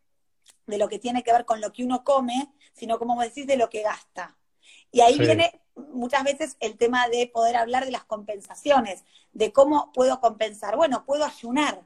de 0.66 0.76
lo 0.76 0.88
que 0.88 0.98
tiene 0.98 1.22
que 1.22 1.32
ver 1.32 1.44
con 1.44 1.60
lo 1.60 1.72
que 1.72 1.84
uno 1.84 2.02
come, 2.02 2.52
sino, 2.72 2.98
como 2.98 3.22
decís, 3.22 3.46
de 3.46 3.56
lo 3.56 3.70
que 3.70 3.82
gasta. 3.82 4.36
Y 4.90 5.02
ahí 5.02 5.20
viene 5.20 5.59
muchas 5.74 6.24
veces 6.24 6.56
el 6.60 6.76
tema 6.76 7.08
de 7.08 7.26
poder 7.32 7.56
hablar 7.56 7.84
de 7.84 7.90
las 7.90 8.04
compensaciones, 8.04 9.04
de 9.32 9.52
cómo 9.52 9.92
puedo 9.92 10.20
compensar. 10.20 10.76
Bueno, 10.76 11.04
puedo 11.04 11.24
ayunar, 11.24 11.82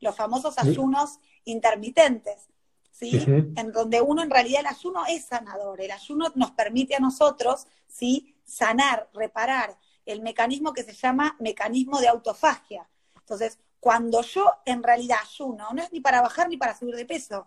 los 0.00 0.16
famosos 0.16 0.58
ayunos 0.58 1.18
intermitentes, 1.44 2.48
¿sí? 2.90 3.24
En 3.26 3.72
donde 3.72 4.00
uno 4.00 4.22
en 4.22 4.30
realidad 4.30 4.60
el 4.60 4.66
ayuno 4.66 5.04
es 5.06 5.24
sanador, 5.24 5.80
el 5.80 5.90
ayuno 5.90 6.30
nos 6.34 6.50
permite 6.52 6.94
a 6.94 7.00
nosotros, 7.00 7.66
¿sí? 7.86 8.36
Sanar, 8.44 9.08
reparar 9.14 9.78
el 10.04 10.20
mecanismo 10.20 10.72
que 10.72 10.82
se 10.82 10.92
llama 10.92 11.36
mecanismo 11.40 12.00
de 12.00 12.08
autofagia. 12.08 12.88
Entonces, 13.16 13.58
cuando 13.80 14.22
yo 14.22 14.50
en 14.66 14.82
realidad 14.82 15.18
ayuno, 15.22 15.68
no 15.72 15.82
es 15.82 15.92
ni 15.92 16.00
para 16.00 16.20
bajar 16.20 16.48
ni 16.48 16.56
para 16.56 16.76
subir 16.76 16.94
de 16.96 17.06
peso, 17.06 17.46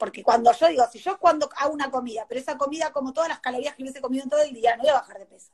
porque 0.00 0.22
cuando 0.22 0.50
yo 0.52 0.66
digo, 0.68 0.82
si 0.90 0.98
yo 0.98 1.18
cuando 1.18 1.50
hago 1.58 1.74
una 1.74 1.90
comida, 1.90 2.24
pero 2.26 2.40
esa 2.40 2.56
comida 2.56 2.90
como 2.90 3.12
todas 3.12 3.28
las 3.28 3.40
calorías 3.40 3.76
que 3.76 3.82
hubiese 3.82 4.00
comido 4.00 4.24
en 4.24 4.30
todo 4.30 4.40
el 4.40 4.54
día, 4.54 4.74
no 4.76 4.82
voy 4.82 4.90
a 4.90 4.94
bajar 4.94 5.18
de 5.18 5.26
peso. 5.26 5.52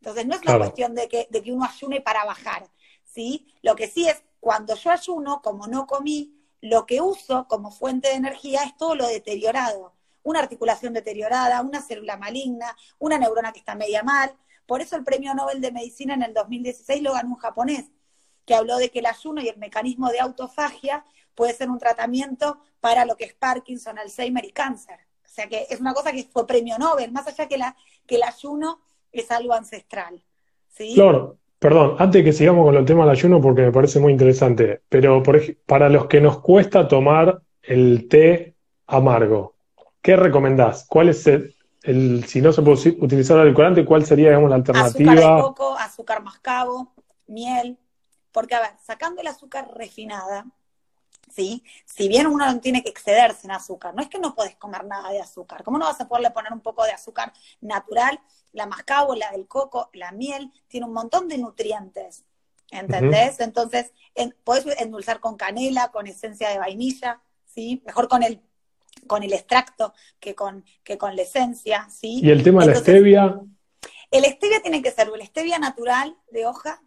Entonces 0.00 0.26
no 0.26 0.34
es 0.34 0.42
una 0.42 0.58
cuestión 0.58 0.96
de 0.96 1.08
que, 1.08 1.28
de 1.30 1.42
que 1.42 1.52
uno 1.52 1.64
ayune 1.64 2.00
para 2.00 2.24
bajar, 2.24 2.68
¿sí? 3.04 3.46
Lo 3.62 3.76
que 3.76 3.86
sí 3.86 4.08
es, 4.08 4.20
cuando 4.40 4.74
yo 4.74 4.90
ayuno, 4.90 5.40
como 5.42 5.68
no 5.68 5.86
comí, 5.86 6.34
lo 6.60 6.86
que 6.86 7.00
uso 7.00 7.46
como 7.46 7.70
fuente 7.70 8.08
de 8.08 8.14
energía 8.16 8.64
es 8.64 8.76
todo 8.76 8.96
lo 8.96 9.06
deteriorado. 9.06 9.94
Una 10.24 10.40
articulación 10.40 10.92
deteriorada, 10.92 11.62
una 11.62 11.80
célula 11.80 12.16
maligna, 12.16 12.76
una 12.98 13.16
neurona 13.16 13.52
que 13.52 13.60
está 13.60 13.76
media 13.76 14.02
mal. 14.02 14.36
Por 14.66 14.80
eso 14.80 14.96
el 14.96 15.04
premio 15.04 15.34
Nobel 15.34 15.60
de 15.60 15.70
Medicina 15.70 16.14
en 16.14 16.24
el 16.24 16.34
2016 16.34 17.00
lo 17.00 17.12
ganó 17.12 17.28
un 17.30 17.36
japonés, 17.36 17.84
que 18.44 18.56
habló 18.56 18.76
de 18.78 18.90
que 18.90 18.98
el 18.98 19.06
ayuno 19.06 19.40
y 19.40 19.48
el 19.48 19.56
mecanismo 19.56 20.10
de 20.10 20.18
autofagia 20.18 21.04
puede 21.38 21.54
ser 21.54 21.70
un 21.70 21.78
tratamiento 21.78 22.58
para 22.80 23.04
lo 23.04 23.16
que 23.16 23.24
es 23.24 23.32
Parkinson, 23.32 23.96
Alzheimer 23.96 24.44
y 24.44 24.50
cáncer. 24.50 24.96
O 25.24 25.28
sea 25.28 25.46
que 25.46 25.66
es 25.70 25.80
una 25.80 25.94
cosa 25.94 26.10
que 26.10 26.24
fue 26.24 26.48
premio 26.48 26.76
Nobel, 26.78 27.12
más 27.12 27.28
allá 27.28 27.46
que, 27.46 27.56
la, 27.56 27.76
que 28.08 28.16
el 28.16 28.24
ayuno 28.24 28.80
es 29.12 29.30
algo 29.30 29.54
ancestral. 29.54 30.20
¿sí? 30.68 30.94
Claro, 30.96 31.36
perdón, 31.60 31.94
antes 32.00 32.24
que 32.24 32.32
sigamos 32.32 32.66
con 32.66 32.74
el 32.74 32.84
tema 32.84 33.04
del 33.04 33.12
ayuno, 33.12 33.40
porque 33.40 33.62
me 33.62 33.70
parece 33.70 34.00
muy 34.00 34.10
interesante, 34.10 34.82
pero 34.88 35.22
por 35.22 35.40
para 35.64 35.88
los 35.88 36.06
que 36.06 36.20
nos 36.20 36.40
cuesta 36.40 36.88
tomar 36.88 37.40
el 37.62 38.08
té 38.08 38.56
amargo, 38.88 39.54
¿qué 40.02 40.16
recomendás? 40.16 40.86
¿Cuál 40.88 41.10
es 41.10 41.24
el, 41.28 42.24
si 42.26 42.40
no 42.40 42.52
se 42.52 42.62
puede 42.62 42.96
utilizar 42.98 43.36
el 43.36 43.44
edulcorante, 43.44 43.84
cuál 43.84 44.04
sería, 44.04 44.30
digamos, 44.30 44.50
la 44.50 44.56
alternativa? 44.56 45.12
Azúcar 45.12 45.36
de 45.36 45.42
coco, 45.42 45.78
azúcar 45.78 46.22
mascabo, 46.24 46.94
miel, 47.28 47.78
porque 48.32 48.56
a 48.56 48.60
ver, 48.60 48.70
sacando 48.82 49.20
el 49.20 49.28
azúcar 49.28 49.68
refinada, 49.76 50.44
¿sí? 51.34 51.62
Si 51.84 52.08
bien 52.08 52.26
uno 52.26 52.46
no 52.46 52.60
tiene 52.60 52.82
que 52.82 52.90
excederse 52.90 53.46
en 53.46 53.52
azúcar, 53.52 53.94
no 53.94 54.02
es 54.02 54.08
que 54.08 54.18
no 54.18 54.34
puedes 54.34 54.56
comer 54.56 54.84
nada 54.84 55.10
de 55.10 55.20
azúcar, 55.20 55.62
¿cómo 55.62 55.78
no 55.78 55.86
vas 55.86 56.00
a 56.00 56.08
poderle 56.08 56.30
poner 56.30 56.52
un 56.52 56.60
poco 56.60 56.84
de 56.84 56.92
azúcar 56.92 57.32
natural? 57.60 58.20
La 58.52 58.66
mascabo, 58.66 59.14
la 59.14 59.30
del 59.32 59.46
coco, 59.46 59.90
la 59.92 60.12
miel, 60.12 60.52
tiene 60.68 60.86
un 60.86 60.92
montón 60.92 61.28
de 61.28 61.38
nutrientes, 61.38 62.24
¿entendés? 62.70 63.40
Entonces, 63.40 63.92
puedes 64.44 64.80
endulzar 64.80 65.20
con 65.20 65.36
canela, 65.36 65.88
con 65.88 66.06
esencia 66.06 66.48
de 66.50 66.58
vainilla, 66.58 67.20
¿sí? 67.46 67.82
Mejor 67.84 68.08
con 68.08 68.22
el 68.22 68.40
con 69.06 69.22
el 69.22 69.32
extracto 69.32 69.94
que 70.18 70.34
con, 70.34 70.64
que 70.82 70.98
con 70.98 71.14
la 71.14 71.22
esencia, 71.22 71.88
¿sí? 71.90 72.20
¿Y 72.22 72.30
el 72.30 72.42
tema 72.42 72.64
de 72.64 72.72
la 72.72 72.78
stevia? 72.80 73.40
El 74.10 74.24
stevia 74.24 74.60
tiene 74.60 74.82
que 74.82 74.90
ser 74.90 75.10
el 75.12 75.26
stevia 75.26 75.58
natural 75.58 76.16
de 76.30 76.46
hoja. 76.46 76.82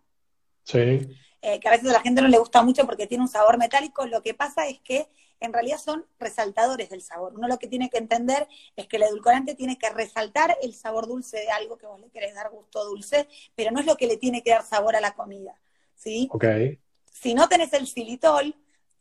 Sí. 0.63 1.09
Eh, 1.41 1.59
que 1.59 1.67
a 1.67 1.71
veces 1.71 1.89
a 1.89 1.93
la 1.93 2.01
gente 2.01 2.21
no 2.21 2.27
le 2.27 2.37
gusta 2.37 2.61
mucho 2.61 2.85
porque 2.85 3.07
tiene 3.07 3.23
un 3.23 3.27
sabor 3.27 3.57
metálico, 3.57 4.05
lo 4.05 4.21
que 4.21 4.35
pasa 4.35 4.67
es 4.67 4.79
que 4.79 5.07
en 5.39 5.51
realidad 5.51 5.79
son 5.79 6.05
resaltadores 6.19 6.89
del 6.89 7.01
sabor. 7.01 7.33
Uno 7.35 7.47
lo 7.47 7.57
que 7.57 7.67
tiene 7.67 7.89
que 7.89 7.97
entender 7.97 8.47
es 8.75 8.87
que 8.87 8.97
el 8.97 9.03
edulcorante 9.03 9.55
tiene 9.55 9.77
que 9.77 9.89
resaltar 9.89 10.55
el 10.61 10.75
sabor 10.75 11.07
dulce 11.07 11.37
de 11.37 11.49
algo 11.49 11.77
que 11.77 11.87
vos 11.87 11.99
le 11.99 12.11
querés 12.11 12.35
dar 12.35 12.51
gusto 12.51 12.85
dulce, 12.85 13.27
pero 13.55 13.71
no 13.71 13.79
es 13.79 13.87
lo 13.87 13.97
que 13.97 14.05
le 14.05 14.17
tiene 14.17 14.43
que 14.43 14.51
dar 14.51 14.63
sabor 14.63 14.95
a 14.95 15.01
la 15.01 15.15
comida. 15.15 15.55
¿sí? 15.95 16.29
Okay. 16.31 16.79
Si 17.11 17.33
no 17.33 17.49
tenés 17.49 17.73
el 17.73 17.87
xilitol, 17.87 18.55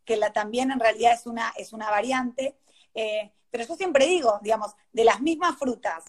que 0.07 0.17
la, 0.17 0.33
también 0.33 0.71
en 0.71 0.81
realidad 0.81 1.13
es 1.13 1.27
una, 1.27 1.53
es 1.57 1.75
una 1.75 1.91
variante, 1.91 2.57
eh, 2.95 3.33
pero 3.51 3.65
yo 3.65 3.77
siempre 3.77 4.07
digo, 4.07 4.39
digamos, 4.43 4.73
de 4.93 5.05
las 5.05 5.21
mismas 5.21 5.59
frutas, 5.59 6.05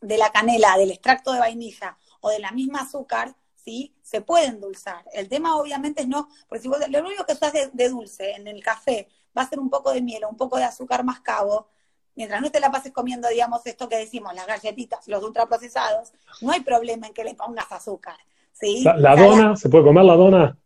de 0.00 0.18
la 0.18 0.30
canela, 0.30 0.76
del 0.76 0.90
extracto 0.90 1.32
de 1.32 1.38
vainilla 1.38 1.96
o 2.20 2.30
de 2.30 2.40
la 2.40 2.50
misma 2.50 2.80
azúcar, 2.80 3.34
¿sí? 3.66 3.92
Se 4.00 4.20
puede 4.20 4.46
endulzar. 4.46 5.04
El 5.12 5.28
tema 5.28 5.56
obviamente 5.56 6.02
es 6.02 6.08
no, 6.08 6.28
porque 6.48 6.62
si 6.62 6.68
vos, 6.68 6.78
lo 6.88 7.00
único 7.00 7.26
que 7.26 7.32
usás 7.32 7.52
de, 7.52 7.88
dulce 7.88 8.30
en 8.30 8.46
el 8.46 8.62
café 8.62 9.08
va 9.36 9.42
a 9.42 9.48
ser 9.48 9.58
un 9.58 9.68
poco 9.68 9.92
de 9.92 10.00
miel 10.00 10.24
o 10.24 10.28
un 10.28 10.36
poco 10.36 10.56
de 10.56 10.64
azúcar 10.64 11.04
mascabo, 11.04 11.68
mientras 12.14 12.40
no 12.40 12.50
te 12.50 12.60
la 12.60 12.70
pases 12.70 12.92
comiendo, 12.92 13.28
digamos, 13.28 13.66
esto 13.66 13.88
que 13.88 13.96
decimos, 13.96 14.32
las 14.34 14.46
galletitas, 14.46 15.08
los 15.08 15.22
ultraprocesados, 15.22 16.12
no 16.40 16.52
hay 16.52 16.60
problema 16.60 17.08
en 17.08 17.12
que 17.12 17.24
le 17.24 17.34
pongas 17.34 17.70
azúcar, 17.72 18.16
¿sí? 18.52 18.84
¿La, 18.84 19.16
dona? 19.16 19.56
¿Se 19.56 19.68
puede 19.68 19.84
comer 19.84 20.04
la 20.04 20.14
dona? 20.14 20.58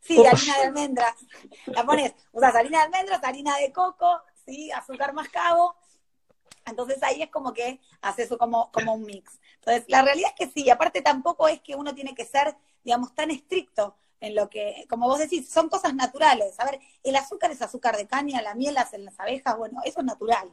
Sí, 0.00 0.24
harina 0.24 0.56
de 0.58 0.62
almendras. 0.62 1.14
La 1.66 1.84
pones, 1.84 2.14
usas 2.30 2.54
harina 2.54 2.78
de 2.78 2.84
almendras, 2.84 3.24
harina 3.24 3.56
de 3.56 3.72
coco, 3.72 4.20
¿sí? 4.46 4.70
Azúcar 4.70 5.12
mascabo. 5.12 5.74
Entonces 6.66 7.02
ahí 7.02 7.22
es 7.22 7.30
como 7.30 7.52
que 7.52 7.80
haces 8.00 8.26
eso 8.26 8.38
como, 8.38 8.70
como 8.72 8.94
un 8.94 9.04
mix. 9.04 9.38
Entonces, 9.56 9.84
la 9.88 10.02
realidad 10.02 10.30
es 10.36 10.46
que 10.46 10.52
sí, 10.52 10.68
aparte 10.70 11.02
tampoco 11.02 11.48
es 11.48 11.60
que 11.60 11.74
uno 11.74 11.94
tiene 11.94 12.14
que 12.14 12.24
ser, 12.24 12.56
digamos, 12.82 13.14
tan 13.14 13.30
estricto 13.30 13.96
en 14.20 14.34
lo 14.34 14.48
que, 14.48 14.86
como 14.88 15.06
vos 15.06 15.18
decís, 15.18 15.48
son 15.48 15.68
cosas 15.68 15.94
naturales. 15.94 16.58
A 16.58 16.64
ver, 16.64 16.80
el 17.02 17.16
azúcar 17.16 17.50
es 17.50 17.62
azúcar 17.62 17.96
de 17.96 18.06
caña, 18.06 18.42
la 18.42 18.54
miel 18.54 18.76
en 18.92 19.04
las 19.04 19.20
abejas, 19.20 19.56
bueno, 19.56 19.80
eso 19.84 20.00
es 20.00 20.06
natural. 20.06 20.50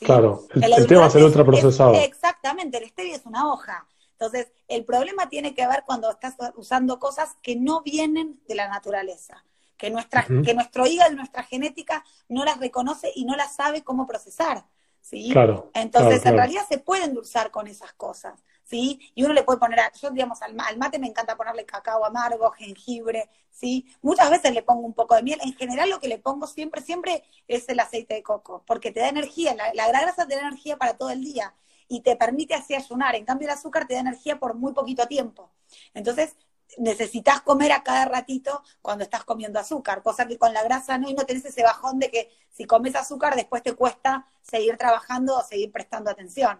Claro, 0.00 0.46
el, 0.54 0.86
tema 0.86 1.06
es 1.06 1.14
el 1.14 1.24
ultraprocesado. 1.24 1.94
exactamente, 1.94 2.78
el 2.78 2.88
stevia 2.88 3.16
es 3.16 3.26
una 3.26 3.52
hoja. 3.52 3.86
Entonces, 4.12 4.52
el 4.68 4.84
problema 4.84 5.28
tiene 5.28 5.54
que 5.54 5.66
ver 5.66 5.82
cuando 5.84 6.10
estás 6.10 6.36
usando 6.56 6.98
cosas 6.98 7.36
que 7.42 7.56
no 7.56 7.82
vienen 7.82 8.40
de 8.46 8.54
la 8.54 8.68
naturaleza, 8.68 9.44
que, 9.76 9.90
nuestra, 9.90 10.24
que 10.24 10.54
nuestro 10.54 10.86
hígado 10.86 11.14
nuestra 11.14 11.42
genética 11.42 12.04
no 12.28 12.44
las 12.44 12.58
reconoce 12.58 13.12
y 13.14 13.24
no 13.24 13.36
las 13.36 13.54
sabe 13.54 13.82
cómo 13.82 14.06
procesar. 14.06 14.64
¿Sí? 15.02 15.30
Claro, 15.30 15.70
Entonces, 15.74 16.24
en 16.24 16.36
realidad 16.36 16.62
se 16.66 16.78
puede 16.78 17.04
endulzar 17.04 17.50
con 17.50 17.66
esas 17.66 17.92
cosas, 17.92 18.42
¿sí? 18.62 18.98
Y 19.14 19.24
uno 19.24 19.34
le 19.34 19.42
puede 19.42 19.58
poner, 19.58 19.78
yo 20.00 20.10
digamos, 20.10 20.40
al, 20.40 20.54
mate 20.54 20.98
me 20.98 21.08
encanta 21.08 21.36
ponerle 21.36 21.66
cacao 21.66 22.04
amargo, 22.06 22.50
jengibre, 22.52 23.28
¿sí? 23.50 23.86
Muchas 24.00 24.30
veces 24.30 24.54
le 24.54 24.62
pongo 24.62 24.86
un 24.86 24.94
poco 24.94 25.14
de 25.14 25.22
miel, 25.22 25.40
en 25.42 25.54
general 25.54 25.90
lo 25.90 26.00
que 26.00 26.08
le 26.08 26.18
pongo 26.18 26.46
siempre, 26.46 26.80
siempre 26.80 27.24
es 27.48 27.68
el 27.68 27.80
aceite 27.80 28.14
de 28.14 28.22
coco, 28.22 28.62
porque 28.66 28.92
te 28.92 29.00
da 29.00 29.08
energía, 29.08 29.54
la, 29.54 29.74
la 29.74 29.88
grasa 29.88 30.26
te 30.26 30.36
da 30.36 30.42
energía 30.42 30.78
para 30.78 30.96
todo 30.96 31.10
el 31.10 31.22
día 31.22 31.54
y 31.88 32.00
te 32.00 32.16
permite 32.16 32.54
así 32.54 32.74
ayunar, 32.74 33.14
en 33.16 33.26
cambio 33.26 33.48
el 33.48 33.54
azúcar 33.54 33.86
te 33.86 33.94
da 33.94 34.00
energía 34.00 34.38
por 34.38 34.54
muy 34.54 34.72
poquito 34.72 35.06
tiempo. 35.08 35.50
Entonces, 35.94 36.36
necesitas 36.78 37.42
comer 37.42 37.72
a 37.72 37.82
cada 37.82 38.04
ratito 38.06 38.62
cuando 38.80 39.04
estás 39.04 39.24
comiendo 39.24 39.58
azúcar, 39.58 40.02
cosa 40.02 40.26
que 40.26 40.38
con 40.38 40.52
la 40.52 40.62
grasa 40.62 40.98
no, 40.98 41.08
y 41.08 41.14
no 41.14 41.24
tenés 41.24 41.44
ese 41.44 41.62
bajón 41.62 41.98
de 41.98 42.10
que 42.10 42.30
si 42.50 42.64
comes 42.64 42.94
azúcar 42.94 43.36
después 43.36 43.62
te 43.62 43.74
cuesta 43.74 44.26
seguir 44.42 44.76
trabajando 44.76 45.36
o 45.36 45.42
seguir 45.42 45.70
prestando 45.72 46.10
atención. 46.10 46.58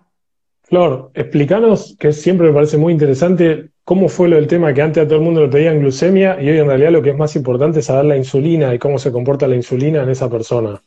Flor, 0.62 1.10
explícanos, 1.14 1.96
que 1.98 2.12
siempre 2.12 2.48
me 2.48 2.54
parece 2.54 2.76
muy 2.76 2.92
interesante, 2.92 3.72
cómo 3.84 4.08
fue 4.08 4.28
lo 4.28 4.36
del 4.36 4.46
tema 4.46 4.72
que 4.72 4.82
antes 4.82 5.02
a 5.02 5.06
todo 5.06 5.16
el 5.16 5.24
mundo 5.24 5.42
le 5.42 5.48
pedían 5.48 5.80
glucemia 5.80 6.40
y 6.40 6.48
hoy 6.48 6.58
en 6.58 6.66
realidad 6.66 6.92
lo 6.92 7.02
que 7.02 7.10
es 7.10 7.16
más 7.16 7.34
importante 7.34 7.80
es 7.80 7.86
saber 7.86 8.04
la 8.04 8.16
insulina 8.16 8.72
y 8.72 8.78
cómo 8.78 8.98
se 8.98 9.10
comporta 9.10 9.48
la 9.48 9.56
insulina 9.56 10.02
en 10.02 10.10
esa 10.10 10.30
persona. 10.30 10.80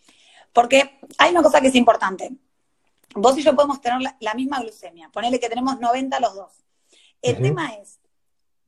Porque 0.53 0.99
hay 1.17 1.31
una 1.31 1.43
cosa 1.43 1.59
que 1.59 1.67
es 1.67 1.75
importante. 1.75 2.31
Vos 3.13 3.37
y 3.37 3.43
yo 3.43 3.55
podemos 3.55 3.81
tener 3.81 3.99
la, 4.19 4.33
misma 4.33 4.61
glucemia, 4.61 5.09
ponele 5.11 5.39
que 5.39 5.49
tenemos 5.49 5.79
90 5.79 6.19
los 6.19 6.35
dos. 6.35 6.51
El 7.21 7.41
tema 7.41 7.73
es, 7.75 7.99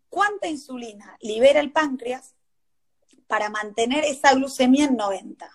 cuánta 0.09 0.47
insulina 0.47 1.17
libera 1.21 1.59
el 1.59 1.71
páncreas 1.71 2.35
para 3.27 3.49
mantener 3.49 4.03
esa 4.05 4.33
glucemia 4.33 4.85
en 4.85 4.95
90. 4.95 5.49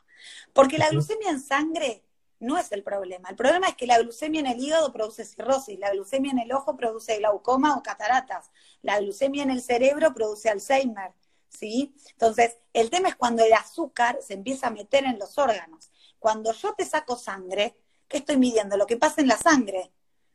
Porque 0.52 0.78
la 0.78 0.90
glucemia 0.90 1.30
en 1.30 1.40
sangre 1.40 2.04
no 2.42 2.58
es 2.58 2.72
el 2.72 2.82
problema. 2.82 3.30
El 3.30 3.36
problema 3.36 3.68
es 3.68 3.76
que 3.76 3.86
la 3.86 3.98
glucemia 3.98 4.40
en 4.40 4.46
el 4.46 4.60
hígado 4.60 4.92
produce 4.92 5.24
cirrosis, 5.24 5.78
la 5.78 5.90
glucemia 5.90 6.32
en 6.32 6.40
el 6.40 6.52
ojo 6.52 6.76
produce 6.76 7.18
glaucoma 7.18 7.76
o 7.76 7.82
cataratas, 7.82 8.50
la 8.82 8.98
glucemia 9.00 9.44
en 9.44 9.50
el 9.50 9.62
cerebro 9.62 10.12
produce 10.12 10.50
Alzheimer, 10.50 11.12
¿sí? 11.48 11.94
Entonces, 12.10 12.58
el 12.72 12.90
tema 12.90 13.08
es 13.08 13.16
cuando 13.16 13.44
el 13.44 13.52
azúcar 13.52 14.18
se 14.20 14.34
empieza 14.34 14.66
a 14.66 14.70
meter 14.70 15.04
en 15.04 15.18
los 15.18 15.38
órganos. 15.38 15.90
Cuando 16.18 16.52
yo 16.52 16.74
te 16.74 16.84
saco 16.84 17.16
sangre, 17.16 17.76
¿qué 18.08 18.18
estoy 18.18 18.36
midiendo? 18.36 18.76
Lo 18.76 18.86
que 18.86 18.96
pasa 18.96 19.20
en 19.20 19.28
la 19.28 19.36
sangre. 19.36 19.92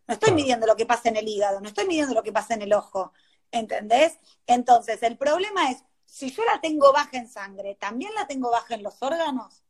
No 0.08 0.14
estoy 0.14 0.32
midiendo 0.32 0.66
lo 0.66 0.78
que 0.78 0.86
pasa 0.86 1.10
en 1.10 1.18
el 1.18 1.28
hígado, 1.28 1.60
no 1.60 1.68
estoy 1.68 1.86
midiendo 1.86 2.14
lo 2.14 2.24
que 2.24 2.32
pasa 2.32 2.54
en 2.54 2.62
el 2.62 2.74
ojo. 2.74 3.12
¿Entendés? 3.52 4.18
Entonces, 4.46 5.04
el 5.04 5.18
problema 5.18 5.72
es, 5.72 5.84
si 6.06 6.32
yo 6.32 6.44
la 6.46 6.62
tengo 6.62 6.92
baja 6.94 7.18
en 7.18 7.30
sangre, 7.30 7.76
¿también 7.76 8.14
la 8.16 8.28
tengo 8.28 8.52
baja 8.52 8.76
en 8.76 8.84
los 8.84 9.02
órganos? 9.02 9.64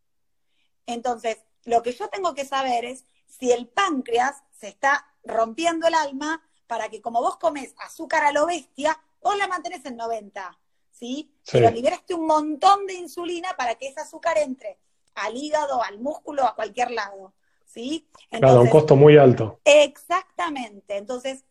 Entonces, 0.85 1.37
lo 1.65 1.83
que 1.83 1.91
yo 1.91 2.07
tengo 2.09 2.33
que 2.33 2.45
saber 2.45 2.85
es 2.85 3.05
si 3.27 3.51
el 3.51 3.67
páncreas 3.67 4.43
se 4.51 4.67
está 4.69 5.05
rompiendo 5.23 5.87
el 5.87 5.93
alma 5.93 6.41
para 6.65 6.89
que 6.89 7.01
como 7.01 7.21
vos 7.21 7.37
comes 7.37 7.73
azúcar 7.79 8.23
a 8.23 8.31
lo 8.31 8.45
bestia, 8.45 8.99
vos 9.21 9.37
la 9.37 9.47
mantenés 9.47 9.85
en 9.85 9.97
90, 9.97 10.57
¿sí? 10.91 11.33
Pero 11.51 11.69
liberaste 11.69 12.13
un 12.13 12.25
montón 12.25 12.85
de 12.87 12.93
insulina 12.93 13.49
para 13.57 13.75
que 13.75 13.87
ese 13.87 14.01
azúcar 14.01 14.37
entre 14.37 14.77
al 15.15 15.35
hígado, 15.35 15.83
al 15.83 15.99
músculo, 15.99 16.45
a 16.45 16.55
cualquier 16.55 16.91
lado, 16.91 17.33
¿sí? 17.65 18.07
claro, 18.29 18.61
un 18.61 18.69
costo 18.69 18.95
muy 18.95 19.17
alto. 19.17 19.59
Exactamente. 19.65 20.97
Entonces, 20.97 21.43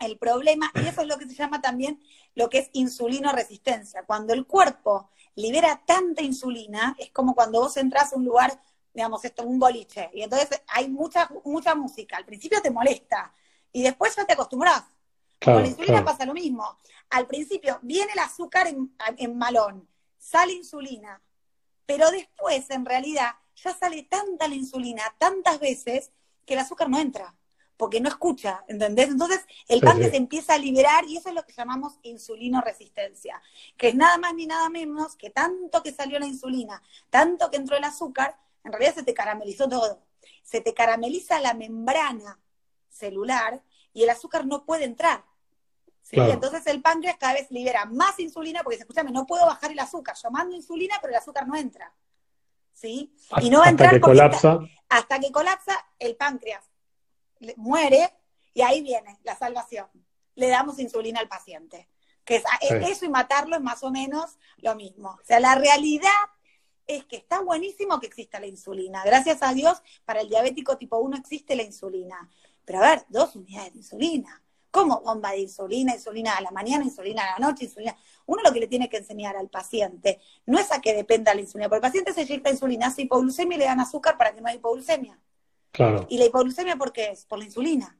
el 0.00 0.18
problema, 0.18 0.70
y 0.74 0.86
eso 0.86 1.02
es 1.02 1.06
lo 1.06 1.18
que 1.18 1.26
se 1.26 1.34
llama 1.34 1.60
también 1.60 2.02
lo 2.34 2.48
que 2.48 2.58
es 2.58 2.70
insulino 2.72 3.32
resistencia. 3.32 4.04
Cuando 4.04 4.32
el 4.32 4.46
cuerpo 4.46 5.10
libera 5.34 5.82
tanta 5.86 6.22
insulina, 6.22 6.96
es 6.98 7.10
como 7.10 7.34
cuando 7.34 7.60
vos 7.60 7.76
entras 7.76 8.12
a 8.12 8.16
un 8.16 8.24
lugar, 8.24 8.60
digamos, 8.94 9.24
esto, 9.24 9.44
un 9.44 9.58
boliche, 9.58 10.10
y 10.12 10.22
entonces 10.22 10.62
hay 10.68 10.88
mucha, 10.88 11.28
mucha 11.44 11.74
música. 11.74 12.16
Al 12.16 12.24
principio 12.24 12.60
te 12.60 12.70
molesta, 12.70 13.32
y 13.72 13.82
después 13.82 14.14
ya 14.16 14.24
te 14.24 14.34
acostumbras. 14.34 14.84
Con 15.42 15.60
la 15.60 15.66
insulina 15.66 16.04
pasa 16.04 16.24
lo 16.24 16.34
mismo. 16.34 16.78
Al 17.10 17.26
principio 17.26 17.78
viene 17.82 18.12
el 18.12 18.20
azúcar 18.20 18.68
en, 18.68 18.94
en 19.16 19.36
malón, 19.36 19.88
sale 20.18 20.52
insulina, 20.52 21.20
pero 21.84 22.10
después, 22.10 22.70
en 22.70 22.84
realidad, 22.84 23.32
ya 23.56 23.74
sale 23.74 24.04
tanta 24.04 24.48
la 24.48 24.54
insulina 24.54 25.02
tantas 25.18 25.58
veces 25.58 26.12
que 26.46 26.54
el 26.54 26.60
azúcar 26.60 26.88
no 26.88 26.98
entra 26.98 27.34
porque 27.82 28.00
no 28.00 28.08
escucha, 28.08 28.64
¿entendés? 28.68 29.08
Entonces 29.08 29.44
el 29.66 29.80
páncreas 29.80 30.14
empieza 30.14 30.54
a 30.54 30.58
liberar 30.58 31.04
y 31.04 31.16
eso 31.16 31.30
es 31.30 31.34
lo 31.34 31.44
que 31.44 31.52
llamamos 31.52 31.98
insulinoresistencia, 32.02 33.42
que 33.76 33.88
es 33.88 33.96
nada 33.96 34.18
más 34.18 34.34
ni 34.36 34.46
nada 34.46 34.68
menos 34.68 35.16
que 35.16 35.30
tanto 35.30 35.82
que 35.82 35.90
salió 35.90 36.20
la 36.20 36.26
insulina, 36.28 36.80
tanto 37.10 37.50
que 37.50 37.56
entró 37.56 37.76
el 37.76 37.82
azúcar, 37.82 38.38
en 38.62 38.70
realidad 38.70 38.94
se 38.94 39.02
te 39.02 39.12
caramelizó 39.12 39.68
todo. 39.68 40.00
Se 40.44 40.60
te 40.60 40.74
carameliza 40.74 41.40
la 41.40 41.54
membrana 41.54 42.38
celular 42.88 43.60
y 43.92 44.04
el 44.04 44.10
azúcar 44.10 44.46
no 44.46 44.64
puede 44.64 44.84
entrar. 44.84 45.24
Entonces 46.12 46.64
el 46.68 46.82
páncreas 46.82 47.16
cada 47.18 47.32
vez 47.32 47.50
libera 47.50 47.84
más 47.86 48.16
insulina 48.20 48.62
porque 48.62 48.76
dice, 48.76 48.84
escúchame, 48.84 49.10
no 49.10 49.26
puedo 49.26 49.44
bajar 49.44 49.72
el 49.72 49.78
azúcar. 49.80 50.14
Yo 50.22 50.30
mando 50.30 50.54
insulina, 50.54 50.98
pero 51.00 51.14
el 51.14 51.18
azúcar 51.18 51.48
no 51.48 51.56
entra. 51.56 51.92
¿Sí? 52.72 53.12
Y 53.40 53.50
no 53.50 53.58
va 53.58 53.66
a 53.66 53.70
entrar 53.70 53.88
hasta 53.88 53.98
que 53.98 54.00
colapsa. 54.02 54.58
hasta 54.88 55.18
que 55.18 55.32
colapsa 55.32 55.84
el 55.98 56.14
páncreas 56.14 56.71
muere 57.56 58.12
y 58.54 58.62
ahí 58.62 58.82
viene 58.82 59.18
la 59.22 59.36
salvación. 59.36 59.86
Le 60.34 60.48
damos 60.48 60.78
insulina 60.78 61.20
al 61.20 61.28
paciente. 61.28 61.88
Que 62.24 62.36
es, 62.36 62.44
eso 62.60 63.04
y 63.04 63.08
matarlo 63.08 63.56
es 63.56 63.62
más 63.62 63.82
o 63.82 63.90
menos 63.90 64.38
lo 64.58 64.74
mismo. 64.76 65.10
O 65.10 65.24
sea, 65.24 65.40
la 65.40 65.56
realidad 65.56 66.10
es 66.86 67.04
que 67.04 67.16
está 67.16 67.40
buenísimo 67.40 67.98
que 68.00 68.06
exista 68.06 68.38
la 68.40 68.46
insulina. 68.46 69.02
Gracias 69.04 69.42
a 69.42 69.52
Dios, 69.52 69.82
para 70.04 70.20
el 70.20 70.28
diabético 70.28 70.76
tipo 70.76 70.98
1 70.98 71.16
existe 71.16 71.56
la 71.56 71.62
insulina. 71.62 72.30
Pero 72.64 72.78
a 72.78 72.82
ver, 72.82 73.04
dos 73.08 73.34
unidades 73.34 73.72
de 73.72 73.78
insulina. 73.78 74.42
¿Cómo 74.70 75.02
bomba 75.02 75.32
de 75.32 75.40
insulina? 75.40 75.94
Insulina 75.94 76.36
a 76.36 76.40
la 76.40 76.50
mañana, 76.50 76.84
insulina 76.84 77.22
a 77.22 77.38
la 77.38 77.46
noche, 77.46 77.64
insulina. 77.64 77.96
Uno 78.24 78.42
lo 78.42 78.52
que 78.52 78.60
le 78.60 78.68
tiene 78.68 78.88
que 78.88 78.96
enseñar 78.96 79.36
al 79.36 79.48
paciente 79.48 80.20
no 80.46 80.58
es 80.58 80.72
a 80.72 80.80
que 80.80 80.94
dependa 80.94 81.34
la 81.34 81.40
insulina, 81.40 81.68
porque 81.68 81.86
el 81.86 81.90
paciente 81.90 82.12
se 82.14 82.22
inyecta 82.22 82.50
insulina, 82.50 82.86
hace 82.86 83.02
hipoglucemia 83.02 83.56
y 83.56 83.58
le 83.58 83.64
dan 83.66 83.80
azúcar 83.80 84.16
para 84.16 84.32
que 84.32 84.40
no 84.40 84.48
haya 84.48 84.56
hipoglucemia. 84.56 85.18
Y 86.08 86.18
la 86.18 86.26
hipoglucemia, 86.26 86.76
¿por 86.76 86.92
qué 86.92 87.10
es? 87.10 87.24
Por 87.24 87.38
la 87.38 87.46
insulina. 87.46 87.96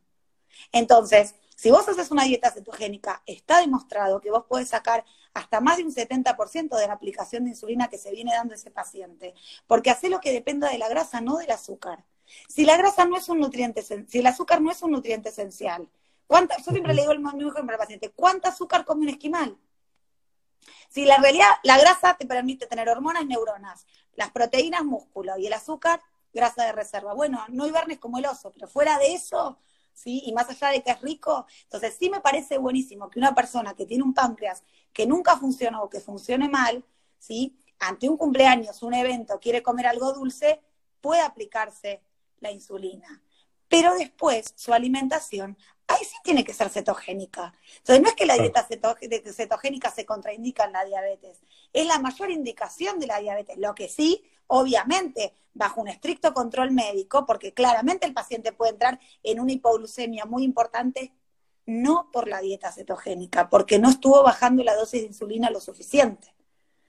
Entonces, 0.73 1.35
si 1.57 1.71
vos 1.71 1.89
haces 1.89 2.11
una 2.11 2.25
dieta 2.25 2.51
cetogénica, 2.51 3.23
está 3.25 3.61
demostrado 3.61 4.21
que 4.21 4.31
vos 4.31 4.45
podés 4.45 4.69
sacar 4.69 5.05
hasta 5.33 5.61
más 5.61 5.79
de 5.79 5.85
un 5.85 5.95
70% 5.95 6.77
de 6.77 6.87
la 6.87 6.93
aplicación 6.93 7.45
de 7.45 7.51
insulina 7.51 7.89
que 7.89 7.99
se 7.99 8.11
viene 8.11 8.33
dando 8.35 8.55
ese 8.55 8.71
paciente. 8.71 9.35
Porque 9.67 9.91
hace 9.91 10.11
lo 10.11 10.21
que 10.21 10.33
dependa 10.33 10.69
de 10.71 10.79
la 10.79 10.89
grasa, 10.89 11.21
no 11.21 11.39
del 11.39 11.51
azúcar. 11.51 12.05
Si 12.49 12.65
la 12.65 12.77
grasa 12.77 13.05
no 13.05 13.17
es 13.17 13.29
un 13.29 13.41
nutriente, 13.41 13.83
si 13.83 14.19
el 14.19 14.27
azúcar 14.27 14.61
no 14.61 14.71
es 14.71 14.83
un 14.83 14.91
nutriente 14.91 15.31
esencial, 15.31 15.89
¿cuánta, 16.27 16.57
yo 16.59 16.71
siempre 16.73 16.95
le 16.95 17.03
digo 17.03 17.13
al 17.13 17.21
mismo 17.21 17.51
ejemplo 17.51 17.73
al 17.73 17.79
paciente, 17.79 18.11
¿cuánto 18.11 18.49
azúcar 18.49 18.85
come 18.85 19.03
un 19.03 19.09
esquimal? 19.11 19.57
Si 20.89 21.05
la 21.05 21.17
realidad, 21.17 21.49
la 21.63 21.79
grasa 21.79 22.17
te 22.19 22.27
permite 22.27 22.67
tener 22.67 22.89
hormonas, 22.89 23.27
neuronas, 23.27 23.87
las 24.15 24.31
proteínas, 24.31 24.85
músculo 24.85 25.39
y 25.39 25.47
el 25.47 25.53
azúcar 25.53 26.03
grasa 26.33 26.65
de 26.65 26.73
reserva. 26.73 27.15
Bueno, 27.15 27.45
no 27.49 27.67
hibernes 27.67 27.99
como 27.99 28.19
el 28.19 28.27
oso, 28.27 28.51
pero 28.53 28.69
fuera 28.69 28.99
de 28.99 29.15
eso, 29.15 29.59
¿sí? 29.93 30.23
Y 30.27 30.33
más 30.33 30.49
allá 30.49 30.69
de 30.69 30.83
que 30.83 30.91
es 30.91 31.01
rico, 31.01 31.47
entonces 31.65 31.97
sí 31.99 32.11
me 32.11 32.21
parece 32.21 32.59
buenísimo 32.59 33.11
que 33.11 33.19
una 33.19 33.35
persona 33.35 33.75
que 33.75 33.87
tiene 33.87 34.05
un 34.05 34.15
páncreas 34.15 34.63
que 34.93 35.07
nunca 35.07 35.37
funcionó 35.37 35.83
o 35.83 35.91
que 35.91 36.01
funcione 36.01 36.49
mal, 36.49 36.85
¿sí? 37.19 37.57
Ante 37.79 38.09
un 38.09 38.17
cumpleaños, 38.17 38.83
un 38.83 38.95
evento, 38.95 39.39
quiere 39.41 39.63
comer 39.63 39.87
algo 39.87 40.13
dulce, 40.13 40.61
puede 41.01 41.21
aplicarse 41.21 42.03
la 42.41 42.51
insulina. 42.51 43.23
Pero 43.73 43.95
después 43.95 44.53
su 44.55 44.75
alimentación, 44.75 45.57
ahí 45.87 46.05
sí 46.05 46.17
tiene 46.23 46.45
que 46.45 46.53
ser 46.53 46.69
cetogénica. 46.69 47.55
Entonces 47.79 48.03
no 48.03 48.09
es 48.11 48.15
que 48.15 48.27
la 48.27 48.37
dieta 48.37 48.69
cetogénica 48.69 49.91
se 49.91 50.05
contraindica 50.05 50.65
en 50.65 50.73
la 50.73 50.85
diabetes, 50.85 51.41
es 51.73 51.87
la 51.87 51.99
mayor 51.99 52.31
indicación 52.31 52.99
de 52.99 53.07
la 53.07 53.19
diabetes. 53.19 53.57
Lo 53.57 53.75
que 53.75 53.89
sí 53.89 54.23
obviamente 54.47 55.33
bajo 55.55 55.81
un 55.81 55.89
estricto 55.89 56.35
control 56.35 56.73
médico, 56.73 57.25
porque 57.25 57.55
claramente 57.55 58.05
el 58.07 58.13
paciente 58.13 58.53
puede 58.53 58.73
entrar 58.73 59.01
en 59.23 59.41
una 59.41 59.53
hipoglucemia 59.53 60.27
muy 60.27 60.45
importante, 60.45 61.15
no 61.65 62.11
por 62.13 62.29
la 62.29 62.43
dieta 62.43 62.73
cetogénica, 62.73 63.49
porque 63.49 63.79
no 63.79 63.89
estuvo 63.89 64.23
bajando 64.23 64.63
la 64.63 64.77
dosis 64.77 65.01
de 65.01 65.07
insulina 65.07 65.49
lo 65.49 65.61
suficiente. 65.61 66.32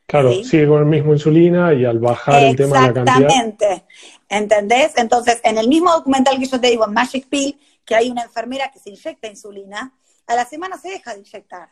Claro, 0.05 0.31
sigue 0.43 0.67
con 0.67 0.79
el 0.79 0.85
mismo 0.85 1.13
insulina 1.13 1.73
y 1.73 1.85
al 1.85 1.99
bajar 1.99 2.43
el 2.43 2.55
tema 2.55 2.81
de 2.81 2.87
la 2.87 2.93
cantidad. 2.93 3.21
Exactamente. 3.21 3.85
¿Entendés? 4.29 4.93
Entonces, 4.97 5.39
en 5.43 5.57
el 5.57 5.67
mismo 5.67 5.91
documental 5.91 6.37
que 6.39 6.45
yo 6.45 6.59
te 6.59 6.67
digo, 6.67 6.85
en 6.85 6.93
Magic 6.93 7.27
Pill, 7.27 7.59
que 7.85 7.95
hay 7.95 8.09
una 8.09 8.23
enfermera 8.23 8.71
que 8.71 8.79
se 8.79 8.89
inyecta 8.89 9.27
insulina, 9.27 9.93
a 10.27 10.35
la 10.35 10.45
semana 10.45 10.77
se 10.77 10.89
deja 10.89 11.13
de 11.13 11.19
inyectar. 11.19 11.69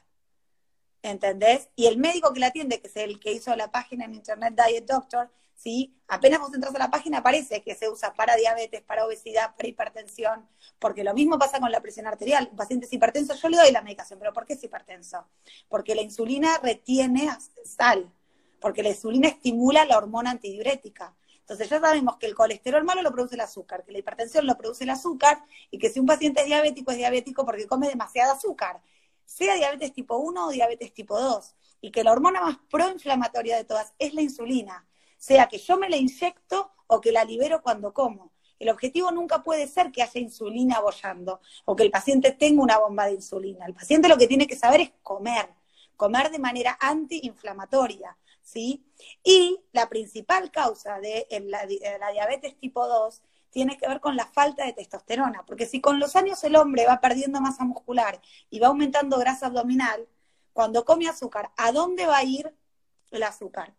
¿Entendés? 1.04 1.70
Y 1.76 1.88
el 1.88 1.98
médico 1.98 2.32
que 2.34 2.40
la 2.40 2.48
atiende, 2.48 2.80
que 2.80 2.88
es 2.88 2.96
el 2.96 3.20
que 3.20 3.34
hizo 3.34 3.56
la 3.56 3.72
página 3.72 4.06
en 4.06 4.14
Internet 4.14 4.54
Diet 4.56 4.86
Doctor, 4.86 5.30
¿sí? 5.56 5.96
Apenas 6.08 6.40
vos 6.40 6.54
entras 6.54 6.76
a 6.76 6.80
la 6.80 6.92
página 6.92 7.20
aparece 7.20 7.62
que 7.62 7.76
se 7.76 7.90
usa 7.90 8.14
para 8.14 8.36
diabetes, 8.36 8.82
para 8.82 9.06
obesidad, 9.06 9.56
para 9.56 9.68
hipertensión, 9.68 10.48
porque 10.80 11.04
lo 11.04 11.14
mismo 11.14 11.40
pasa 11.40 11.60
con 11.60 11.72
la 11.72 11.82
presión 11.82 12.08
arterial. 12.08 12.50
Un 12.52 12.58
paciente 12.58 12.86
es 12.86 12.94
hipertenso, 12.94 13.36
yo 13.36 13.50
le 13.50 13.58
doy 13.58 13.72
la 13.72 13.82
medicación, 13.82 14.20
pero 14.20 14.34
¿por 14.34 14.46
qué 14.46 14.54
es 14.54 14.64
hipertenso? 14.64 15.26
Porque 15.70 15.96
la 15.96 16.02
insulina 16.02 16.60
retiene 16.62 17.30
sal, 17.64 18.12
porque 18.62 18.84
la 18.84 18.90
insulina 18.90 19.28
estimula 19.28 19.84
la 19.86 19.98
hormona 19.98 20.32
antidiurética. 20.32 21.14
Entonces 21.40 21.70
ya 21.70 21.82
sabemos 21.82 22.16
que 22.18 22.28
el 22.28 22.36
colesterol 22.36 22.86
malo 22.86 23.02
lo 23.02 23.12
produce 23.12 23.36
el 23.36 23.42
azúcar, 23.42 23.84
que 23.84 23.92
la 23.92 23.98
hipertensión 23.98 24.46
lo 24.46 24.56
produce 24.58 24.86
el 24.86 24.92
azúcar 24.92 25.44
y 25.70 25.80
que 25.80 25.90
si 25.90 26.00
un 26.00 26.06
paciente 26.06 26.42
es 26.42 26.48
diabético 26.48 26.92
es 26.92 26.98
diabético 26.98 27.46
porque 27.46 27.68
come 27.68 27.90
demasiado 27.90 28.34
azúcar, 28.34 28.82
sea 29.26 29.56
diabetes 29.56 29.92
tipo 29.92 30.18
1 30.18 30.48
o 30.48 30.52
diabetes 30.52 30.94
tipo 30.94 31.20
2, 31.20 31.56
y 31.82 31.92
que 31.92 32.04
la 32.04 32.14
hormona 32.14 32.42
más 32.42 32.58
proinflamatoria 32.70 33.58
de 33.58 33.66
todas 33.66 33.94
es 33.98 34.14
la 34.14 34.22
insulina 34.22 34.86
sea 35.22 35.48
que 35.48 35.60
yo 35.60 35.78
me 35.78 35.88
la 35.88 35.98
inyecto 35.98 36.72
o 36.88 37.00
que 37.00 37.12
la 37.12 37.24
libero 37.24 37.62
cuando 37.62 37.94
como. 37.94 38.32
El 38.58 38.70
objetivo 38.70 39.12
nunca 39.12 39.44
puede 39.44 39.68
ser 39.68 39.92
que 39.92 40.02
haya 40.02 40.20
insulina 40.20 40.80
bollando 40.80 41.42
o 41.66 41.76
que 41.76 41.84
el 41.84 41.92
paciente 41.92 42.32
tenga 42.32 42.64
una 42.64 42.80
bomba 42.80 43.06
de 43.06 43.14
insulina. 43.14 43.66
El 43.68 43.76
paciente 43.76 44.10
lo 44.10 44.18
que 44.18 44.28
tiene 44.28 44.48
que 44.48 44.56
saber 44.56 44.82
es 44.82 44.92
comer, 45.04 45.48
comer 45.96 46.32
de 46.32 46.40
manera 46.40 46.76
antiinflamatoria, 46.80 48.18
¿sí? 48.52 48.84
Y 49.24 49.60
la 49.72 49.90
principal 49.90 50.52
causa 50.52 51.00
de 51.00 51.28
la, 51.48 51.66
la 52.00 52.12
diabetes 52.12 52.58
tipo 52.58 52.88
2 52.88 53.22
tiene 53.50 53.78
que 53.78 53.88
ver 53.88 54.00
con 54.00 54.16
la 54.16 54.26
falta 54.26 54.66
de 54.66 54.74
testosterona, 54.74 55.46
porque 55.46 55.66
si 55.66 55.82
con 55.82 56.00
los 56.00 56.16
años 56.16 56.44
el 56.44 56.56
hombre 56.56 56.86
va 56.86 57.02
perdiendo 57.02 57.42
masa 57.42 57.66
muscular 57.66 58.22
y 58.50 58.60
va 58.60 58.68
aumentando 58.68 59.18
grasa 59.18 59.48
abdominal, 59.48 60.08
cuando 60.54 60.86
come 60.86 61.08
azúcar, 61.08 61.52
¿a 61.58 61.72
dónde 61.72 62.06
va 62.08 62.18
a 62.18 62.24
ir 62.24 62.54
el 63.12 63.24
azúcar? 63.24 63.74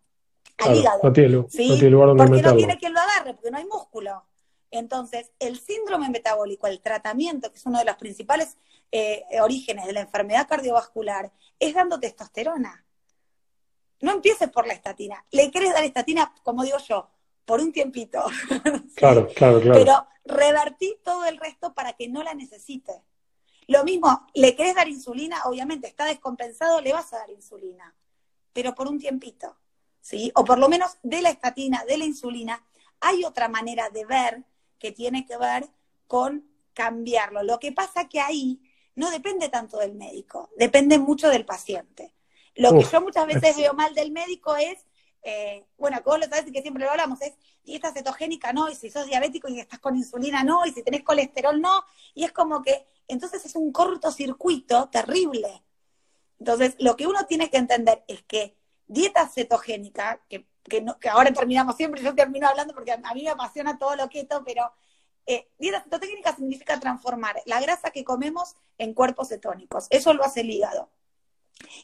al 0.57 0.75
hígado. 0.75 0.99
No 1.03 1.13
tiene, 1.13 1.29
lugar 1.29 2.09
donde 2.09 2.25
Porque 2.25 2.41
no 2.41 2.55
tiene 2.55 2.77
quien 2.77 2.93
lo 2.93 2.99
agarre, 2.99 3.33
porque 3.33 3.51
no 3.51 3.57
hay 3.57 3.65
músculo. 3.65 4.23
Entonces, 4.71 5.31
el 5.39 5.59
síndrome 5.59 6.09
metabólico, 6.09 6.67
el 6.67 6.81
tratamiento, 6.81 7.51
que 7.51 7.57
es 7.57 7.65
uno 7.65 7.79
de 7.79 7.85
los 7.85 7.95
principales 7.95 8.57
eh, 8.91 9.23
orígenes 9.41 9.85
de 9.85 9.93
la 9.93 10.01
enfermedad 10.01 10.47
cardiovascular, 10.47 11.31
es 11.59 11.73
dando 11.73 11.99
testosterona. 11.99 12.83
No 14.03 14.11
empieces 14.11 14.49
por 14.49 14.67
la 14.67 14.73
estatina. 14.73 15.25
Le 15.31 15.49
querés 15.49 15.71
dar 15.71 15.85
estatina, 15.85 16.35
como 16.43 16.63
digo 16.63 16.77
yo, 16.77 17.09
por 17.45 17.61
un 17.61 17.71
tiempito. 17.71 18.21
Claro, 18.95 19.27
claro, 19.33 19.61
claro. 19.61 19.79
Pero 19.79 20.07
revertí 20.25 20.97
todo 21.03 21.23
el 21.23 21.37
resto 21.37 21.73
para 21.73 21.93
que 21.93 22.09
no 22.09 22.21
la 22.21 22.33
necesite. 22.33 23.01
Lo 23.67 23.85
mismo, 23.85 24.27
le 24.33 24.57
querés 24.57 24.75
dar 24.75 24.89
insulina, 24.89 25.43
obviamente 25.45 25.87
está 25.87 26.03
descompensado, 26.03 26.81
le 26.81 26.91
vas 26.91 27.13
a 27.13 27.19
dar 27.19 27.29
insulina, 27.29 27.95
pero 28.51 28.75
por 28.75 28.89
un 28.89 28.99
tiempito. 28.99 29.55
¿sí? 30.01 30.33
O 30.35 30.43
por 30.43 30.59
lo 30.59 30.67
menos 30.67 30.97
de 31.01 31.21
la 31.21 31.29
estatina, 31.29 31.85
de 31.85 31.97
la 31.97 32.03
insulina, 32.03 32.61
hay 32.99 33.23
otra 33.23 33.47
manera 33.47 33.89
de 33.89 34.05
ver 34.05 34.43
que 34.79 34.91
tiene 34.91 35.25
que 35.25 35.37
ver 35.37 35.69
con 36.07 36.45
cambiarlo. 36.73 37.41
Lo 37.41 37.57
que 37.57 37.71
pasa 37.71 38.09
que 38.09 38.19
ahí 38.19 38.61
no 38.95 39.09
depende 39.11 39.47
tanto 39.47 39.77
del 39.77 39.93
médico, 39.95 40.49
depende 40.57 40.99
mucho 40.99 41.29
del 41.29 41.45
paciente. 41.45 42.13
Lo 42.55 42.77
que 42.77 42.85
yo 42.85 43.01
muchas 43.01 43.25
veces 43.25 43.57
veo 43.57 43.73
mal 43.73 43.93
del 43.95 44.11
médico 44.11 44.55
es, 44.55 44.85
eh, 45.23 45.65
bueno, 45.77 46.03
como 46.03 46.17
lo 46.17 46.25
sabes 46.25 46.47
y 46.47 46.51
que 46.51 46.61
siempre 46.61 46.83
lo 46.83 46.91
hablamos, 46.91 47.21
es 47.21 47.33
dieta 47.63 47.91
cetogénica 47.91 48.53
no, 48.53 48.69
y 48.69 48.75
si 48.75 48.89
sos 48.89 49.05
diabético 49.05 49.47
y 49.47 49.59
estás 49.59 49.79
con 49.79 49.95
insulina 49.95 50.43
no, 50.43 50.65
y 50.65 50.71
si 50.71 50.83
tenés 50.83 51.03
colesterol 51.03 51.59
no, 51.59 51.83
y 52.13 52.25
es 52.25 52.31
como 52.31 52.61
que, 52.61 52.85
entonces 53.07 53.45
es 53.45 53.55
un 53.55 53.71
cortocircuito 53.71 54.89
terrible. 54.89 55.63
Entonces, 56.39 56.75
lo 56.79 56.95
que 56.95 57.07
uno 57.07 57.25
tiene 57.25 57.49
que 57.49 57.57
entender 57.57 58.03
es 58.07 58.21
que 58.23 58.57
dieta 58.85 59.27
cetogénica, 59.27 60.21
que, 60.27 60.45
que, 60.63 60.85
ahora 61.09 61.31
terminamos 61.31 61.75
siempre, 61.75 62.01
yo 62.01 62.13
termino 62.13 62.47
hablando 62.47 62.73
porque 62.73 62.91
a, 62.91 63.13
mí 63.13 63.23
me 63.23 63.29
apasiona 63.29 63.77
todo 63.77 63.95
lo 63.95 64.09
keto, 64.09 64.43
pero 64.43 64.71
eh, 65.25 65.49
dieta 65.57 65.81
cetogénica 65.81 66.35
significa 66.35 66.79
transformar 66.79 67.41
la 67.45 67.61
grasa 67.61 67.91
que 67.91 68.03
comemos 68.03 68.55
en 68.77 68.93
cuerpos 68.93 69.29
cetónicos. 69.29 69.87
Eso 69.89 70.13
lo 70.13 70.23
hace 70.23 70.41
el 70.41 70.51
hígado. 70.51 70.89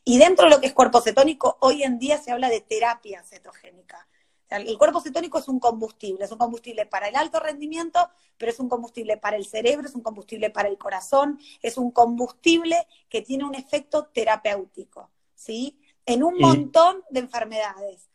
Y 0.04 0.18
dentro 0.18 0.46
de 0.46 0.52
lo 0.52 0.62
que 0.62 0.68
es 0.68 0.74
cuerpo 0.74 1.02
cetónico, 1.02 1.58
hoy 1.62 1.84
en 1.84 2.00
día 2.00 2.18
se 2.18 2.32
habla 2.32 2.50
de 2.50 2.62
terapia 2.62 3.24
cetogénica. 3.24 4.08
el 4.50 4.78
cuerpo 4.78 5.00
cetónico 5.02 5.38
es 5.40 5.48
un 5.48 5.60
combustible, 5.60 6.26
es 6.26 6.32
un 6.32 6.38
combustible 6.38 6.86
para 6.86 7.08
el 7.08 7.16
alto 7.16 7.40
rendimiento, 7.40 8.00
pero 8.38 8.52
es 8.52 8.60
un 8.60 8.68
combustible 8.68 9.18
para 9.18 9.38
el 9.38 9.46
cerebro, 9.46 9.88
es 9.88 9.96
un 9.96 10.02
combustible 10.02 10.50
para 10.50 10.70
el 10.70 10.78
corazón, 10.78 11.40
es 11.62 11.78
un 11.78 11.92
combustible 11.92 12.76
que 13.10 13.22
tiene 13.22 13.46
un 13.46 13.56
efecto 13.56 14.10
terapéutico, 14.12 15.12
¿sí? 15.36 15.80
en 16.10 16.24
un 16.24 16.40
montón 16.40 17.04
de 17.12 17.20
enfermedades. 17.20 18.10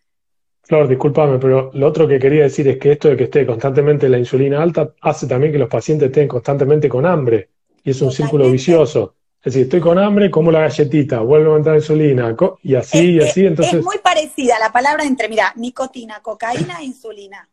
Flor, 0.62 0.88
discúlpame, 0.88 1.38
pero 1.38 1.70
lo 1.72 1.86
otro 1.86 2.08
que 2.08 2.18
quería 2.18 2.44
decir 2.44 2.66
es 2.66 2.78
que 2.78 2.92
esto 2.92 3.08
de 3.08 3.16
que 3.16 3.24
esté 3.24 3.46
constantemente 3.46 4.08
la 4.08 4.18
insulina 4.18 4.62
alta 4.62 4.94
hace 5.00 5.26
también 5.26 5.52
que 5.52 5.58
los 5.58 5.68
pacientes 5.68 6.06
estén 6.06 6.26
constantemente 6.26 6.88
con 6.88 7.06
hambre. 7.06 7.50
Y 7.84 7.90
es 7.90 8.00
un 8.00 8.10
círculo 8.10 8.50
vicioso. 8.50 9.14
Es 9.44 9.52
decir, 9.52 9.64
estoy 9.64 9.80
con 9.80 9.98
hambre, 9.98 10.30
como 10.30 10.50
la 10.50 10.60
galletita, 10.60 11.20
vuelvo 11.20 11.48
a 11.48 11.50
aumentar 11.50 11.74
la 11.74 11.78
insulina, 11.80 12.34
y 12.62 12.76
así, 12.76 13.10
y 13.10 13.20
así, 13.20 13.44
entonces... 13.44 13.74
Es 13.74 13.84
muy 13.84 13.98
parecida 13.98 14.58
la 14.58 14.72
palabra 14.72 15.04
entre, 15.04 15.28
mira, 15.28 15.52
nicotina, 15.56 16.22
cocaína 16.22 16.80
e 16.80 16.84
insulina, 16.84 17.50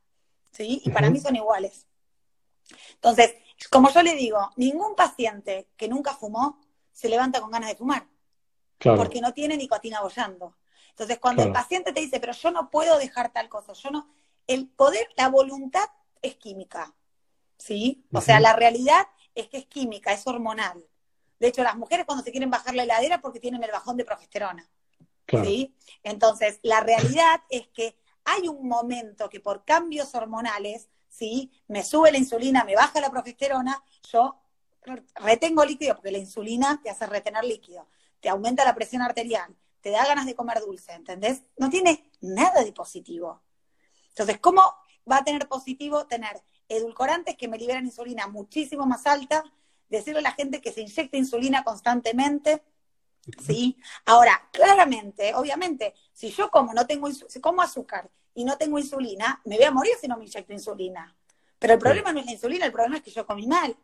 ¿sí? 0.51 0.81
Y 0.85 0.89
para 0.89 1.09
mí 1.09 1.19
son 1.19 1.35
iguales. 1.35 1.85
Entonces, 2.93 3.33
como 3.69 3.91
yo 3.91 4.03
le 4.03 4.15
digo, 4.15 4.51
ningún 4.55 4.95
paciente 4.95 5.67
que 5.75 5.89
nunca 5.89 6.13
fumó 6.13 6.61
se 6.93 7.09
levanta 7.09 7.41
con 7.41 7.51
ganas 7.51 7.69
de 7.69 7.75
fumar. 7.75 8.05
Claro. 8.77 8.97
Porque 8.97 9.19
no 9.19 9.33
tiene 9.33 9.57
nicotina 9.57 9.99
bollando. 9.99 10.55
Entonces, 10.91 11.19
cuando 11.19 11.43
el 11.43 11.51
paciente 11.51 11.91
te 11.91 11.99
dice, 11.99 12.21
pero 12.21 12.31
yo 12.31 12.51
no 12.51 12.69
puedo 12.69 12.97
dejar 12.99 13.33
tal 13.33 13.49
cosa, 13.49 13.73
yo 13.73 13.91
no... 13.91 14.07
El 14.47 14.69
poder, 14.69 15.09
la 15.17 15.27
voluntad 15.27 15.89
es 16.21 16.35
química, 16.35 16.93
¿sí? 17.57 18.05
O 18.13 18.21
sea, 18.21 18.39
la 18.39 18.55
realidad 18.55 19.07
es 19.35 19.49
que 19.49 19.57
es 19.57 19.65
química, 19.65 20.13
es 20.13 20.25
hormonal. 20.25 20.85
De 21.41 21.47
hecho, 21.47 21.63
las 21.63 21.75
mujeres 21.75 22.05
cuando 22.05 22.23
se 22.23 22.29
quieren 22.29 22.51
bajar 22.51 22.75
la 22.75 22.83
heladera 22.83 23.19
porque 23.19 23.39
tienen 23.39 23.63
el 23.63 23.71
bajón 23.71 23.97
de 23.97 24.05
progesterona. 24.05 24.69
¿sí? 25.27 25.75
Entonces, 26.03 26.59
la 26.61 26.81
realidad 26.81 27.41
es 27.49 27.67
que 27.69 27.97
hay 28.25 28.47
un 28.47 28.67
momento 28.67 29.27
que 29.27 29.39
por 29.39 29.65
cambios 29.65 30.13
hormonales, 30.13 30.87
¿sí? 31.09 31.51
Me 31.67 31.83
sube 31.83 32.11
la 32.11 32.19
insulina, 32.19 32.63
me 32.63 32.75
baja 32.75 33.01
la 33.01 33.09
progesterona, 33.09 33.83
yo 34.11 34.39
retengo 35.15 35.65
líquido 35.65 35.95
porque 35.95 36.11
la 36.11 36.19
insulina 36.19 36.79
te 36.83 36.91
hace 36.91 37.07
retener 37.07 37.43
líquido, 37.43 37.87
te 38.19 38.29
aumenta 38.29 38.63
la 38.63 38.75
presión 38.75 39.01
arterial, 39.01 39.55
te 39.81 39.89
da 39.89 40.05
ganas 40.05 40.27
de 40.27 40.35
comer 40.35 40.59
dulce, 40.59 40.93
¿entendés? 40.93 41.41
No 41.57 41.71
tiene 41.71 42.07
nada 42.21 42.63
de 42.63 42.71
positivo. 42.71 43.41
Entonces, 44.09 44.37
¿cómo 44.37 44.61
va 45.11 45.17
a 45.17 45.23
tener 45.23 45.47
positivo 45.47 46.05
tener 46.05 46.39
edulcorantes 46.69 47.35
que 47.35 47.47
me 47.47 47.57
liberan 47.57 47.85
insulina 47.85 48.27
muchísimo 48.27 48.85
más 48.85 49.07
alta 49.07 49.43
decirle 49.91 50.19
a 50.19 50.23
la 50.23 50.31
gente 50.31 50.61
que 50.61 50.71
se 50.71 50.81
inyecte 50.81 51.17
insulina 51.17 51.63
constantemente, 51.63 52.63
¿sí? 53.45 53.77
Ahora, 54.05 54.49
claramente, 54.51 55.35
obviamente, 55.35 55.93
si 56.13 56.31
yo 56.31 56.49
como 56.49 56.73
no 56.73 56.87
tengo 56.87 57.11
si 57.11 57.39
como 57.39 57.61
azúcar 57.61 58.09
y 58.33 58.43
no 58.45 58.57
tengo 58.57 58.79
insulina, 58.79 59.41
me 59.45 59.57
voy 59.57 59.65
a 59.65 59.71
morir 59.71 59.93
si 59.99 60.07
no 60.07 60.17
me 60.17 60.25
inyecto 60.25 60.53
insulina. 60.53 61.15
Pero 61.59 61.73
el 61.73 61.79
problema 61.79 62.11
no 62.11 62.19
es 62.19 62.25
la 62.25 62.31
insulina, 62.31 62.65
el 62.65 62.71
problema 62.71 62.97
es 62.97 63.03
que 63.03 63.11
yo 63.11 63.27
comí 63.27 63.45
mal. 63.45 63.77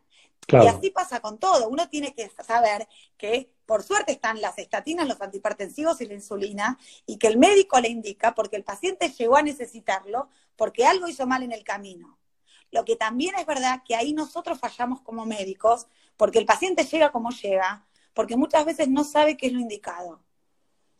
Y 0.48 0.66
así 0.66 0.90
pasa 0.90 1.20
con 1.20 1.38
todo. 1.38 1.68
Uno 1.68 1.88
tiene 1.88 2.14
que 2.14 2.30
saber 2.44 2.88
que 3.16 3.52
por 3.66 3.82
suerte 3.82 4.12
están 4.12 4.40
las 4.40 4.58
estatinas, 4.58 5.06
los 5.06 5.20
antihipertensivos 5.20 6.00
y 6.00 6.06
la 6.06 6.14
insulina, 6.14 6.78
y 7.06 7.18
que 7.18 7.26
el 7.26 7.36
médico 7.36 7.78
le 7.78 7.88
indica 7.88 8.34
porque 8.34 8.56
el 8.56 8.64
paciente 8.64 9.10
llegó 9.10 9.36
a 9.36 9.42
necesitarlo, 9.42 10.28
porque 10.56 10.86
algo 10.86 11.06
hizo 11.06 11.26
mal 11.26 11.42
en 11.42 11.52
el 11.52 11.64
camino. 11.64 12.18
Lo 12.70 12.84
que 12.84 12.96
también 12.96 13.34
es 13.36 13.46
verdad 13.46 13.82
que 13.86 13.94
ahí 13.94 14.12
nosotros 14.12 14.58
fallamos 14.58 15.00
como 15.00 15.26
médicos, 15.26 15.86
porque 16.16 16.38
el 16.38 16.46
paciente 16.46 16.84
llega 16.84 17.10
como 17.12 17.30
llega, 17.30 17.86
porque 18.14 18.36
muchas 18.36 18.64
veces 18.64 18.88
no 18.88 19.04
sabe 19.04 19.36
qué 19.36 19.46
es 19.46 19.52
lo 19.52 19.60
indicado. 19.60 20.20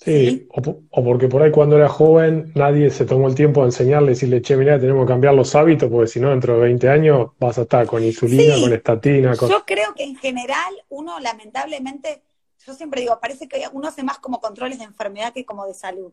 Sí, 0.00 0.46
O, 0.90 1.02
porque 1.02 1.26
por 1.26 1.42
ahí 1.42 1.50
cuando 1.50 1.76
era 1.76 1.88
joven 1.88 2.52
nadie 2.54 2.88
se 2.88 3.04
tomó 3.04 3.26
el 3.26 3.34
tiempo 3.34 3.62
de 3.62 3.66
enseñarle, 3.66 4.10
decirle, 4.10 4.40
che, 4.40 4.56
mira, 4.56 4.78
tenemos 4.78 5.04
que 5.04 5.12
cambiar 5.12 5.34
los 5.34 5.54
hábitos, 5.56 5.90
porque 5.90 6.06
si 6.06 6.20
no, 6.20 6.30
dentro 6.30 6.54
de 6.54 6.60
20 6.60 6.88
años 6.88 7.30
vas 7.40 7.58
a 7.58 7.62
estar 7.62 7.84
con 7.86 8.04
insulina, 8.04 8.60
con 8.60 8.72
estatina. 8.72 9.34
Yo 9.34 9.64
creo 9.66 9.94
que 9.94 10.04
en 10.04 10.14
general 10.14 10.72
uno, 10.88 11.18
lamentablemente, 11.18 12.22
yo 12.64 12.74
siempre 12.74 13.00
digo, 13.00 13.18
parece 13.20 13.48
que 13.48 13.64
uno 13.72 13.88
hace 13.88 14.04
más 14.04 14.20
como 14.20 14.40
controles 14.40 14.78
de 14.78 14.84
enfermedad 14.84 15.32
que 15.32 15.44
como 15.44 15.66
de 15.66 15.74
salud. 15.74 16.12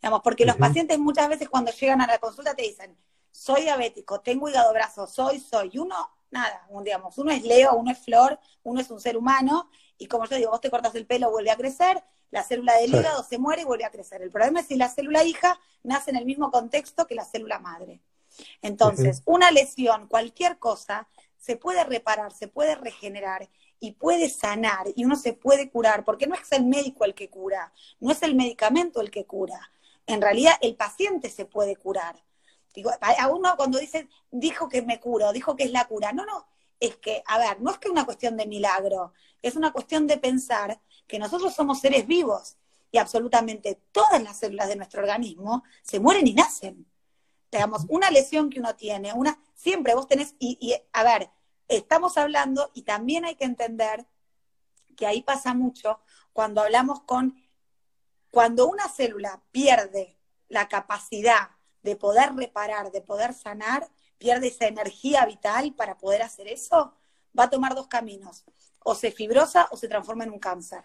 Digamos, 0.00 0.22
porque 0.22 0.46
los 0.46 0.56
pacientes 0.56 0.98
muchas 0.98 1.28
veces 1.28 1.48
cuando 1.50 1.72
llegan 1.72 2.00
a 2.00 2.06
la 2.06 2.18
consulta 2.18 2.54
te 2.54 2.62
dicen, 2.62 2.96
soy 3.36 3.62
diabético, 3.62 4.20
tengo 4.20 4.48
hígado 4.48 4.72
graso, 4.72 5.06
soy, 5.06 5.40
soy. 5.40 5.70
Y 5.72 5.78
uno, 5.78 5.94
nada, 6.30 6.66
digamos, 6.82 7.18
uno 7.18 7.30
es 7.30 7.42
Leo, 7.42 7.74
uno 7.74 7.90
es 7.90 7.98
Flor, 7.98 8.40
uno 8.62 8.80
es 8.80 8.90
un 8.90 9.00
ser 9.00 9.16
humano, 9.16 9.70
y 9.98 10.06
como 10.06 10.26
yo 10.26 10.36
digo, 10.36 10.50
vos 10.50 10.60
te 10.60 10.70
cortas 10.70 10.94
el 10.94 11.06
pelo, 11.06 11.30
vuelve 11.30 11.50
a 11.50 11.56
crecer, 11.56 12.02
la 12.30 12.42
célula 12.42 12.74
del 12.78 12.94
hígado 12.94 13.22
se 13.22 13.38
muere 13.38 13.62
y 13.62 13.64
vuelve 13.64 13.84
a 13.84 13.90
crecer. 13.90 14.22
El 14.22 14.30
problema 14.30 14.60
es 14.60 14.66
si 14.66 14.76
la 14.76 14.88
célula 14.88 15.22
hija 15.24 15.60
nace 15.82 16.10
en 16.10 16.16
el 16.16 16.24
mismo 16.24 16.50
contexto 16.50 17.06
que 17.06 17.14
la 17.14 17.24
célula 17.24 17.58
madre. 17.58 18.00
Entonces, 18.62 19.22
una 19.26 19.50
lesión, 19.50 20.08
cualquier 20.08 20.58
cosa, 20.58 21.08
se 21.38 21.56
puede 21.56 21.84
reparar, 21.84 22.32
se 22.32 22.48
puede 22.48 22.74
regenerar 22.74 23.48
y 23.78 23.92
puede 23.92 24.28
sanar 24.28 24.86
y 24.96 25.04
uno 25.04 25.16
se 25.16 25.32
puede 25.32 25.70
curar, 25.70 26.04
porque 26.04 26.26
no 26.26 26.34
es 26.34 26.50
el 26.52 26.64
médico 26.64 27.04
el 27.04 27.14
que 27.14 27.30
cura, 27.30 27.72
no 28.00 28.10
es 28.10 28.22
el 28.22 28.34
medicamento 28.34 29.00
el 29.00 29.10
que 29.10 29.26
cura. 29.26 29.70
En 30.06 30.20
realidad, 30.20 30.54
el 30.60 30.74
paciente 30.74 31.30
se 31.30 31.44
puede 31.44 31.76
curar. 31.76 32.16
Digo, 32.76 32.90
a 33.00 33.28
uno 33.28 33.56
cuando 33.56 33.78
dice, 33.78 34.06
dijo 34.30 34.68
que 34.68 34.82
me 34.82 35.00
curo, 35.00 35.32
dijo 35.32 35.56
que 35.56 35.64
es 35.64 35.72
la 35.72 35.86
cura. 35.86 36.12
No, 36.12 36.26
no, 36.26 36.46
es 36.78 36.96
que, 36.96 37.22
a 37.26 37.38
ver, 37.38 37.60
no 37.62 37.70
es 37.70 37.78
que 37.78 37.88
una 37.88 38.04
cuestión 38.04 38.36
de 38.36 38.46
milagro, 38.46 39.14
es 39.40 39.56
una 39.56 39.72
cuestión 39.72 40.06
de 40.06 40.18
pensar 40.18 40.78
que 41.06 41.18
nosotros 41.18 41.54
somos 41.54 41.80
seres 41.80 42.06
vivos 42.06 42.56
y 42.92 42.98
absolutamente 42.98 43.80
todas 43.92 44.22
las 44.22 44.38
células 44.38 44.68
de 44.68 44.76
nuestro 44.76 45.00
organismo 45.00 45.64
se 45.82 46.00
mueren 46.00 46.26
y 46.26 46.34
nacen. 46.34 46.86
Digamos, 47.50 47.86
una 47.88 48.10
lesión 48.10 48.50
que 48.50 48.60
uno 48.60 48.76
tiene, 48.76 49.14
una, 49.14 49.40
siempre 49.54 49.94
vos 49.94 50.06
tenés, 50.06 50.34
y, 50.38 50.58
y 50.60 50.74
a 50.92 51.02
ver, 51.02 51.30
estamos 51.68 52.18
hablando 52.18 52.70
y 52.74 52.82
también 52.82 53.24
hay 53.24 53.36
que 53.36 53.46
entender 53.46 54.06
que 54.96 55.06
ahí 55.06 55.22
pasa 55.22 55.54
mucho 55.54 56.00
cuando 56.34 56.60
hablamos 56.60 57.00
con, 57.00 57.42
cuando 58.30 58.66
una 58.66 58.86
célula 58.90 59.42
pierde 59.50 60.18
la 60.48 60.68
capacidad 60.68 61.55
de 61.86 61.96
poder 61.96 62.34
reparar, 62.34 62.90
de 62.90 63.00
poder 63.00 63.32
sanar, 63.32 63.88
pierde 64.18 64.48
esa 64.48 64.66
energía 64.66 65.24
vital 65.24 65.72
para 65.74 65.96
poder 65.96 66.20
hacer 66.20 66.48
eso, 66.48 66.92
va 67.38 67.44
a 67.44 67.50
tomar 67.50 67.74
dos 67.74 67.86
caminos. 67.86 68.44
O 68.80 68.94
se 68.94 69.12
fibrosa 69.12 69.68
o 69.70 69.76
se 69.76 69.88
transforma 69.88 70.24
en 70.24 70.30
un 70.30 70.40
cáncer. 70.40 70.82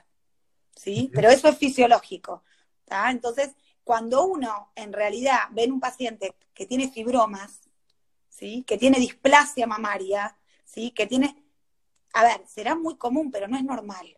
¿Sí? 0.75 1.09
Pero 1.13 1.29
eso 1.29 1.49
es 1.49 1.57
fisiológico. 1.57 2.43
Entonces, 3.09 3.49
cuando 3.83 4.25
uno 4.25 4.71
en 4.75 4.93
realidad 4.93 5.39
ve 5.51 5.63
en 5.63 5.71
un 5.71 5.79
paciente 5.79 6.35
que 6.53 6.67
tiene 6.67 6.91
fibromas, 6.91 7.61
¿sí? 8.29 8.63
que 8.63 8.77
tiene 8.77 8.99
displasia 8.99 9.65
mamaria, 9.65 10.37
¿sí? 10.63 10.91
que 10.91 11.07
tiene... 11.07 11.35
A 12.13 12.23
ver, 12.23 12.45
será 12.47 12.75
muy 12.75 12.95
común, 12.97 13.31
pero 13.31 13.47
no 13.47 13.57
es 13.57 13.63
normal. 13.63 14.17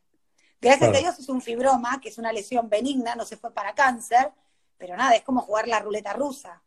Gracias 0.60 0.96
a 0.96 1.00
Dios 1.00 1.20
es 1.20 1.30
un 1.30 1.42
fibroma, 1.42 2.02
que 2.02 2.10
es 2.10 2.18
una 2.18 2.34
lesión 2.34 2.70
benigna, 2.70 3.16
no 3.16 3.26
se 3.26 3.38
fue 3.38 3.54
para 3.54 3.74
cáncer, 3.74 4.32
pero 4.78 4.98
nada, 4.98 5.16
es 5.16 5.24
como 5.24 5.42
jugar 5.42 5.68
la 5.68 5.80
ruleta 5.80 6.14
rusa. 6.14 6.62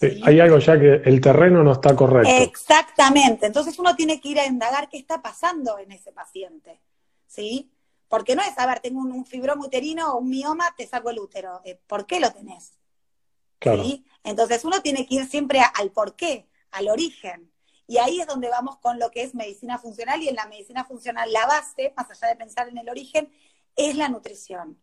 Hay 0.00 0.40
algo 0.40 0.58
ya 0.58 0.78
que 0.78 1.02
el 1.04 1.20
terreno 1.20 1.62
no 1.62 1.72
está 1.72 1.96
correcto. 1.96 2.30
Exactamente. 2.30 3.46
Entonces 3.46 3.78
uno 3.78 3.96
tiene 3.96 4.20
que 4.20 4.28
ir 4.28 4.40
a 4.40 4.46
indagar 4.46 4.88
qué 4.88 4.98
está 4.98 5.22
pasando 5.22 5.78
en 5.78 5.92
ese 5.92 6.12
paciente. 6.12 6.80
¿Sí? 7.26 7.72
Porque 8.08 8.36
no 8.36 8.42
es, 8.42 8.56
a 8.58 8.66
ver, 8.66 8.80
tengo 8.80 9.00
un, 9.00 9.24
fibroma 9.24 9.64
uterino 9.64 10.12
o 10.12 10.18
un 10.18 10.28
mioma, 10.28 10.74
te 10.76 10.86
saco 10.86 11.10
el 11.10 11.18
útero. 11.18 11.60
Eh, 11.64 11.80
¿Por 11.86 12.06
qué 12.06 12.20
lo 12.20 12.30
tenés? 12.30 12.74
Claro. 13.58 13.82
¿Sí? 13.82 14.04
Entonces 14.22 14.64
uno 14.64 14.80
tiene 14.82 15.06
que 15.06 15.16
ir 15.16 15.26
siempre 15.26 15.60
al 15.74 15.90
por 15.90 16.14
qué, 16.14 16.46
al 16.70 16.88
origen. 16.88 17.50
Y 17.88 17.98
ahí 17.98 18.20
es 18.20 18.26
donde 18.26 18.48
vamos 18.48 18.78
con 18.78 18.98
lo 18.98 19.10
que 19.10 19.22
es 19.22 19.34
medicina 19.34 19.78
funcional. 19.78 20.22
Y 20.22 20.28
en 20.28 20.36
la 20.36 20.46
medicina 20.46 20.84
funcional, 20.84 21.32
la 21.32 21.46
base, 21.46 21.94
más 21.96 22.10
allá 22.10 22.28
de 22.28 22.36
pensar 22.36 22.68
en 22.68 22.78
el 22.78 22.88
origen, 22.88 23.30
es 23.74 23.96
la 23.96 24.08
nutrición. 24.08 24.78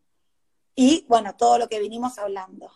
Y 0.76 1.06
bueno, 1.08 1.36
todo 1.36 1.60
lo 1.60 1.70
que 1.70 1.80
vinimos 1.80 2.18
hablando. 2.18 2.72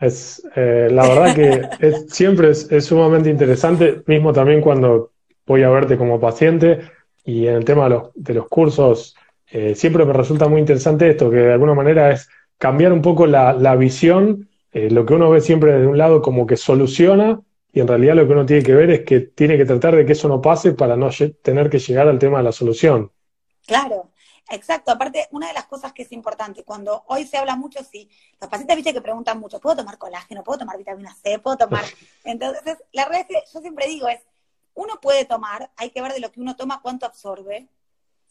Es, 0.00 0.42
eh, 0.54 0.88
la 0.90 1.08
verdad 1.08 1.34
que 1.34 1.68
siempre 2.08 2.50
es, 2.50 2.68
sumamente 2.84 3.30
interesante, 3.30 4.02
mismo 4.06 4.32
también 4.32 4.60
cuando 4.60 5.12
voy 5.46 5.62
a 5.62 5.70
verte 5.70 5.96
como 5.96 6.20
paciente 6.20 6.80
y 7.24 7.46
en 7.46 7.54
el 7.54 7.64
tema 7.64 7.84
de 7.84 7.90
los, 7.90 8.10
de 8.14 8.34
los 8.34 8.48
cursos, 8.48 9.16
eh, 9.50 9.74
siempre 9.74 10.04
me 10.04 10.12
resulta 10.12 10.46
muy 10.48 10.60
interesante 10.60 11.10
esto, 11.10 11.30
que 11.30 11.36
de 11.36 11.52
alguna 11.52 11.74
manera 11.74 12.12
es 12.12 12.28
cambiar 12.58 12.92
un 12.92 13.02
poco 13.02 13.26
la, 13.26 13.76
visión, 13.76 14.48
eh, 14.72 14.90
lo 14.90 15.06
que 15.06 15.14
uno 15.14 15.30
ve 15.30 15.40
siempre 15.40 15.72
desde 15.72 15.86
un 15.86 15.98
lado 15.98 16.20
como 16.20 16.46
que 16.46 16.56
soluciona 16.56 17.40
y 17.72 17.80
en 17.80 17.88
realidad 17.88 18.16
lo 18.16 18.26
que 18.26 18.32
uno 18.32 18.46
tiene 18.46 18.62
que 18.62 18.74
ver 18.74 18.90
es 18.90 19.00
que 19.00 19.20
tiene 19.20 19.56
que 19.56 19.64
tratar 19.64 19.96
de 19.96 20.04
que 20.04 20.12
eso 20.12 20.28
no 20.28 20.40
pase 20.40 20.72
para 20.72 20.96
no 20.96 21.10
tener 21.42 21.70
que 21.70 21.78
llegar 21.78 22.08
al 22.08 22.18
tema 22.18 22.38
de 22.38 22.44
la 22.44 22.52
solución. 22.52 23.10
Claro, 23.66 24.10
Exacto, 24.50 24.90
aparte, 24.90 25.28
una 25.30 25.48
de 25.48 25.52
las 25.52 25.66
cosas 25.66 25.92
que 25.92 26.02
es 26.02 26.12
importante, 26.12 26.64
cuando 26.64 27.04
hoy 27.08 27.26
se 27.26 27.36
habla 27.36 27.54
mucho, 27.54 27.84
sí, 27.84 28.08
los 28.40 28.48
pacientes 28.48 28.76
viste 28.76 28.94
que 28.94 29.02
preguntan 29.02 29.38
mucho, 29.38 29.60
¿puedo 29.60 29.76
tomar 29.76 29.98
colágeno? 29.98 30.42
¿Puedo 30.42 30.60
tomar 30.60 30.78
vitamina 30.78 31.14
C? 31.14 31.38
¿Puedo 31.38 31.58
tomar? 31.58 31.84
Entonces, 32.24 32.78
la 32.92 33.02
es 33.04 33.26
que 33.26 33.42
yo 33.52 33.60
siempre 33.60 33.86
digo 33.86 34.08
es, 34.08 34.20
uno 34.74 35.00
puede 35.00 35.24
tomar, 35.24 35.70
hay 35.76 35.90
que 35.90 36.00
ver 36.00 36.12
de 36.12 36.20
lo 36.20 36.30
que 36.32 36.40
uno 36.40 36.56
toma 36.56 36.80
cuánto 36.80 37.04
absorbe. 37.04 37.68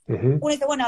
Uno 0.07 0.47
dice, 0.47 0.65
bueno, 0.65 0.87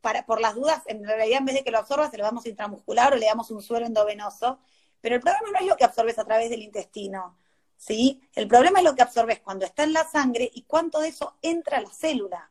para, 0.00 0.24
por 0.24 0.40
las 0.40 0.54
dudas, 0.54 0.82
en 0.86 1.04
realidad 1.04 1.40
en 1.40 1.46
vez 1.46 1.56
de 1.56 1.64
que 1.64 1.72
lo 1.72 1.78
absorba, 1.78 2.08
se 2.08 2.16
lo 2.16 2.24
damos 2.24 2.46
intramuscular 2.46 3.12
o 3.12 3.16
le 3.16 3.26
damos 3.26 3.50
un 3.50 3.60
suero 3.60 3.84
endovenoso. 3.84 4.60
Pero 5.00 5.16
el 5.16 5.20
problema 5.20 5.50
no 5.52 5.58
es 5.58 5.66
lo 5.66 5.76
que 5.76 5.84
absorbes 5.84 6.18
a 6.18 6.24
través 6.24 6.50
del 6.50 6.62
intestino, 6.62 7.36
¿sí? 7.76 8.22
El 8.34 8.46
problema 8.46 8.78
es 8.78 8.84
lo 8.84 8.94
que 8.94 9.02
absorbes 9.02 9.40
cuando 9.40 9.64
está 9.64 9.82
en 9.82 9.92
la 9.92 10.04
sangre 10.04 10.50
y 10.54 10.62
cuánto 10.62 11.00
de 11.00 11.08
eso 11.08 11.36
entra 11.42 11.78
a 11.78 11.80
la 11.80 11.90
célula. 11.90 12.49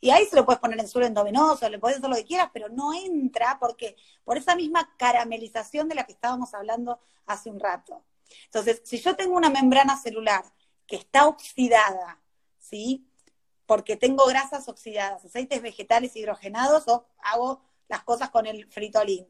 Y 0.00 0.10
ahí 0.10 0.26
se 0.26 0.36
lo 0.36 0.44
puedes 0.44 0.60
poner 0.60 0.78
en 0.78 0.88
suelo 0.88 1.06
endovenoso, 1.06 1.68
le 1.68 1.78
puedes 1.78 1.98
hacer 1.98 2.10
lo 2.10 2.16
que 2.16 2.24
quieras, 2.24 2.50
pero 2.52 2.68
no 2.68 2.94
entra 2.94 3.58
porque 3.58 3.96
por 4.24 4.36
esa 4.36 4.54
misma 4.54 4.94
caramelización 4.96 5.88
de 5.88 5.96
la 5.96 6.04
que 6.04 6.12
estábamos 6.12 6.54
hablando 6.54 7.00
hace 7.26 7.50
un 7.50 7.58
rato. 7.58 8.04
Entonces, 8.44 8.80
si 8.84 8.98
yo 8.98 9.16
tengo 9.16 9.36
una 9.36 9.50
membrana 9.50 9.96
celular 9.96 10.44
que 10.86 10.96
está 10.96 11.26
oxidada, 11.26 12.20
¿sí? 12.58 13.06
Porque 13.66 13.96
tengo 13.96 14.24
grasas 14.26 14.68
oxidadas, 14.68 15.24
aceites 15.24 15.60
vegetales 15.62 16.14
hidrogenados 16.16 16.86
o 16.88 17.06
hago 17.18 17.62
las 17.88 18.02
cosas 18.04 18.30
con 18.30 18.46
el 18.46 18.66
fritolín. 18.70 19.26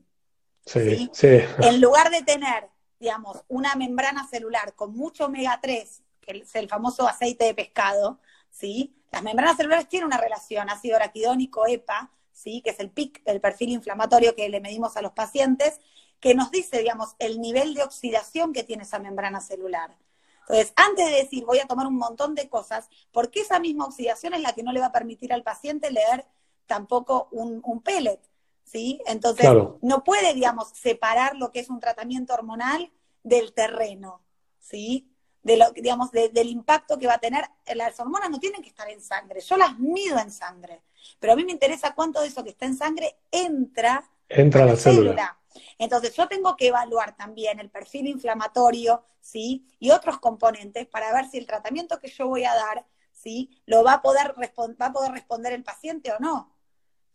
Sí, 0.66 1.08
sí. 1.12 1.40
En 1.62 1.80
lugar 1.80 2.10
de 2.10 2.22
tener, 2.22 2.68
digamos, 3.00 3.42
una 3.48 3.74
membrana 3.74 4.28
celular 4.28 4.74
con 4.74 4.94
mucho 4.94 5.26
omega 5.26 5.58
3, 5.62 6.02
que 6.20 6.38
es 6.38 6.54
el 6.54 6.68
famoso 6.68 7.08
aceite 7.08 7.46
de 7.46 7.54
pescado, 7.54 8.20
¿sí? 8.50 8.94
Las 9.10 9.22
membranas 9.22 9.56
celulares 9.56 9.88
tienen 9.88 10.06
una 10.06 10.18
relación 10.18 10.68
ácido 10.70 10.96
araquidónico, 10.96 11.66
EPA, 11.66 12.10
¿sí? 12.32 12.60
Que 12.62 12.70
es 12.70 12.80
el 12.80 12.90
PIC, 12.90 13.22
el 13.24 13.40
perfil 13.40 13.70
inflamatorio 13.70 14.34
que 14.34 14.48
le 14.48 14.60
medimos 14.60 14.96
a 14.96 15.02
los 15.02 15.12
pacientes, 15.12 15.80
que 16.20 16.34
nos 16.34 16.50
dice, 16.50 16.78
digamos, 16.78 17.14
el 17.18 17.40
nivel 17.40 17.74
de 17.74 17.82
oxidación 17.82 18.52
que 18.52 18.64
tiene 18.64 18.82
esa 18.82 18.98
membrana 18.98 19.40
celular. 19.40 19.96
Entonces, 20.42 20.72
antes 20.76 21.06
de 21.06 21.12
decir 21.12 21.44
voy 21.44 21.58
a 21.58 21.66
tomar 21.66 21.86
un 21.86 21.96
montón 21.96 22.34
de 22.34 22.48
cosas, 22.48 22.88
porque 23.12 23.40
esa 23.40 23.58
misma 23.58 23.84
oxidación 23.84 24.34
es 24.34 24.40
la 24.40 24.54
que 24.54 24.62
no 24.62 24.72
le 24.72 24.80
va 24.80 24.86
a 24.86 24.92
permitir 24.92 25.32
al 25.32 25.42
paciente 25.42 25.90
leer 25.90 26.26
tampoco 26.66 27.28
un, 27.32 27.60
un 27.64 27.80
pellet, 27.82 28.20
¿sí? 28.64 29.00
Entonces, 29.06 29.48
no 29.82 30.04
puede, 30.04 30.34
digamos, 30.34 30.68
separar 30.70 31.36
lo 31.36 31.50
que 31.50 31.60
es 31.60 31.68
un 31.68 31.80
tratamiento 31.80 32.34
hormonal 32.34 32.90
del 33.22 33.52
terreno, 33.52 34.22
¿sí? 34.58 35.07
De 35.48 35.56
lo, 35.56 35.70
digamos, 35.72 36.10
del 36.10 36.48
impacto 36.48 36.98
que 36.98 37.06
va 37.06 37.14
a 37.14 37.18
tener. 37.18 37.42
Las 37.74 37.98
hormonas 37.98 38.28
no 38.28 38.38
tienen 38.38 38.60
que 38.60 38.68
estar 38.68 38.88
en 38.90 39.00
sangre, 39.00 39.40
yo 39.40 39.56
las 39.56 39.78
mido 39.78 40.18
en 40.18 40.30
sangre, 40.30 40.82
pero 41.18 41.32
a 41.32 41.36
mí 41.36 41.44
me 41.44 41.52
interesa 41.52 41.94
cuánto 41.94 42.20
de 42.20 42.28
eso 42.28 42.44
que 42.44 42.50
está 42.50 42.66
en 42.66 42.76
sangre 42.76 43.16
entra, 43.30 44.04
entra 44.28 44.64
a 44.64 44.66
la, 44.66 44.76
célula. 44.76 45.38
Entonces 45.78 46.14
yo 46.14 46.28
tengo 46.28 46.54
que 46.54 46.68
evaluar 46.68 47.16
también 47.16 47.60
el 47.60 47.70
perfil 47.70 48.08
inflamatorio, 48.08 49.04
¿sí? 49.20 49.66
Y 49.78 49.90
otros 49.90 50.18
componentes 50.18 50.86
para 50.86 51.12
ver 51.14 51.30
si 51.30 51.38
el 51.38 51.46
tratamiento 51.46 51.98
que 51.98 52.08
yo 52.08 52.28
voy 52.28 52.44
a 52.44 52.54
dar, 52.54 52.84
¿sí? 53.12 53.62
Lo 53.64 53.82
va 53.82 53.94
a 53.94 54.02
poder, 54.02 54.34
va 54.38 54.86
a 54.86 54.92
poder 54.92 55.12
responder 55.12 55.54
el 55.54 55.64
paciente 55.64 56.12
o 56.12 56.18
no. 56.18 56.54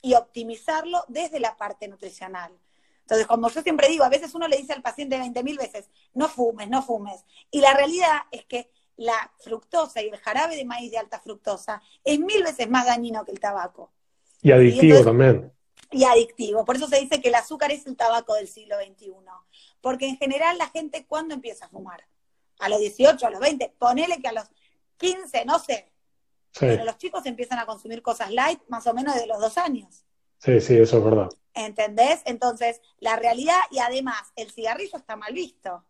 Y 0.01 0.15
optimizarlo 0.15 1.05
desde 1.07 1.39
la 1.39 1.55
parte 1.55 1.87
nutricional. 1.87 2.51
Entonces, 3.03 3.27
como 3.27 3.49
yo 3.49 3.61
siempre 3.61 3.87
digo, 3.87 4.03
a 4.03 4.09
veces 4.09 4.33
uno 4.33 4.47
le 4.47 4.57
dice 4.57 4.73
al 4.73 4.81
paciente 4.81 5.19
20.000 5.19 5.57
veces, 5.57 5.89
no 6.13 6.27
fumes, 6.27 6.69
no 6.69 6.81
fumes. 6.81 7.23
Y 7.51 7.61
la 7.61 7.73
realidad 7.73 8.21
es 8.31 8.45
que 8.45 8.71
la 8.95 9.31
fructosa 9.39 10.01
y 10.01 10.09
el 10.09 10.17
jarabe 10.17 10.55
de 10.55 10.65
maíz 10.65 10.91
de 10.91 10.97
alta 10.97 11.19
fructosa 11.19 11.81
es 12.03 12.19
mil 12.19 12.43
veces 12.43 12.69
más 12.69 12.85
dañino 12.85 13.25
que 13.25 13.31
el 13.31 13.39
tabaco. 13.39 13.91
Y 14.41 14.51
adictivo 14.51 15.03
también 15.03 15.53
y 15.93 16.03
adictivo. 16.03 16.65
Por 16.65 16.75
eso 16.75 16.87
se 16.87 16.99
dice 16.99 17.21
que 17.21 17.29
el 17.29 17.35
azúcar 17.35 17.71
es 17.71 17.85
el 17.85 17.95
tabaco 17.95 18.33
del 18.33 18.47
siglo 18.47 18.75
XXI. 18.77 19.13
Porque 19.79 20.07
en 20.07 20.17
general 20.17 20.57
la 20.57 20.69
gente, 20.69 21.05
¿cuándo 21.05 21.33
empieza 21.33 21.65
a 21.65 21.69
fumar? 21.69 22.05
A 22.59 22.69
los 22.69 22.79
18, 22.79 23.25
a 23.25 23.29
los 23.29 23.39
20, 23.39 23.73
ponele 23.77 24.19
que 24.21 24.27
a 24.27 24.33
los 24.33 24.45
15, 24.97 25.45
no 25.45 25.59
sé. 25.59 25.91
Pero 26.59 26.83
los 26.85 26.97
chicos 26.97 27.25
empiezan 27.25 27.59
a 27.59 27.65
consumir 27.65 28.01
cosas 28.01 28.31
light 28.31 28.61
más 28.67 28.85
o 28.87 28.93
menos 28.93 29.15
de 29.15 29.25
los 29.25 29.39
dos 29.39 29.57
años. 29.57 30.05
Sí, 30.43 30.59
sí, 30.59 30.77
eso 30.77 30.97
es 30.97 31.03
verdad. 31.03 31.29
¿Entendés? 31.53 32.21
Entonces, 32.25 32.81
la 32.99 33.15
realidad 33.15 33.59
y 33.71 33.79
además, 33.79 34.33
el 34.35 34.51
cigarrillo 34.51 34.97
está 34.97 35.15
mal 35.15 35.33
visto. 35.33 35.85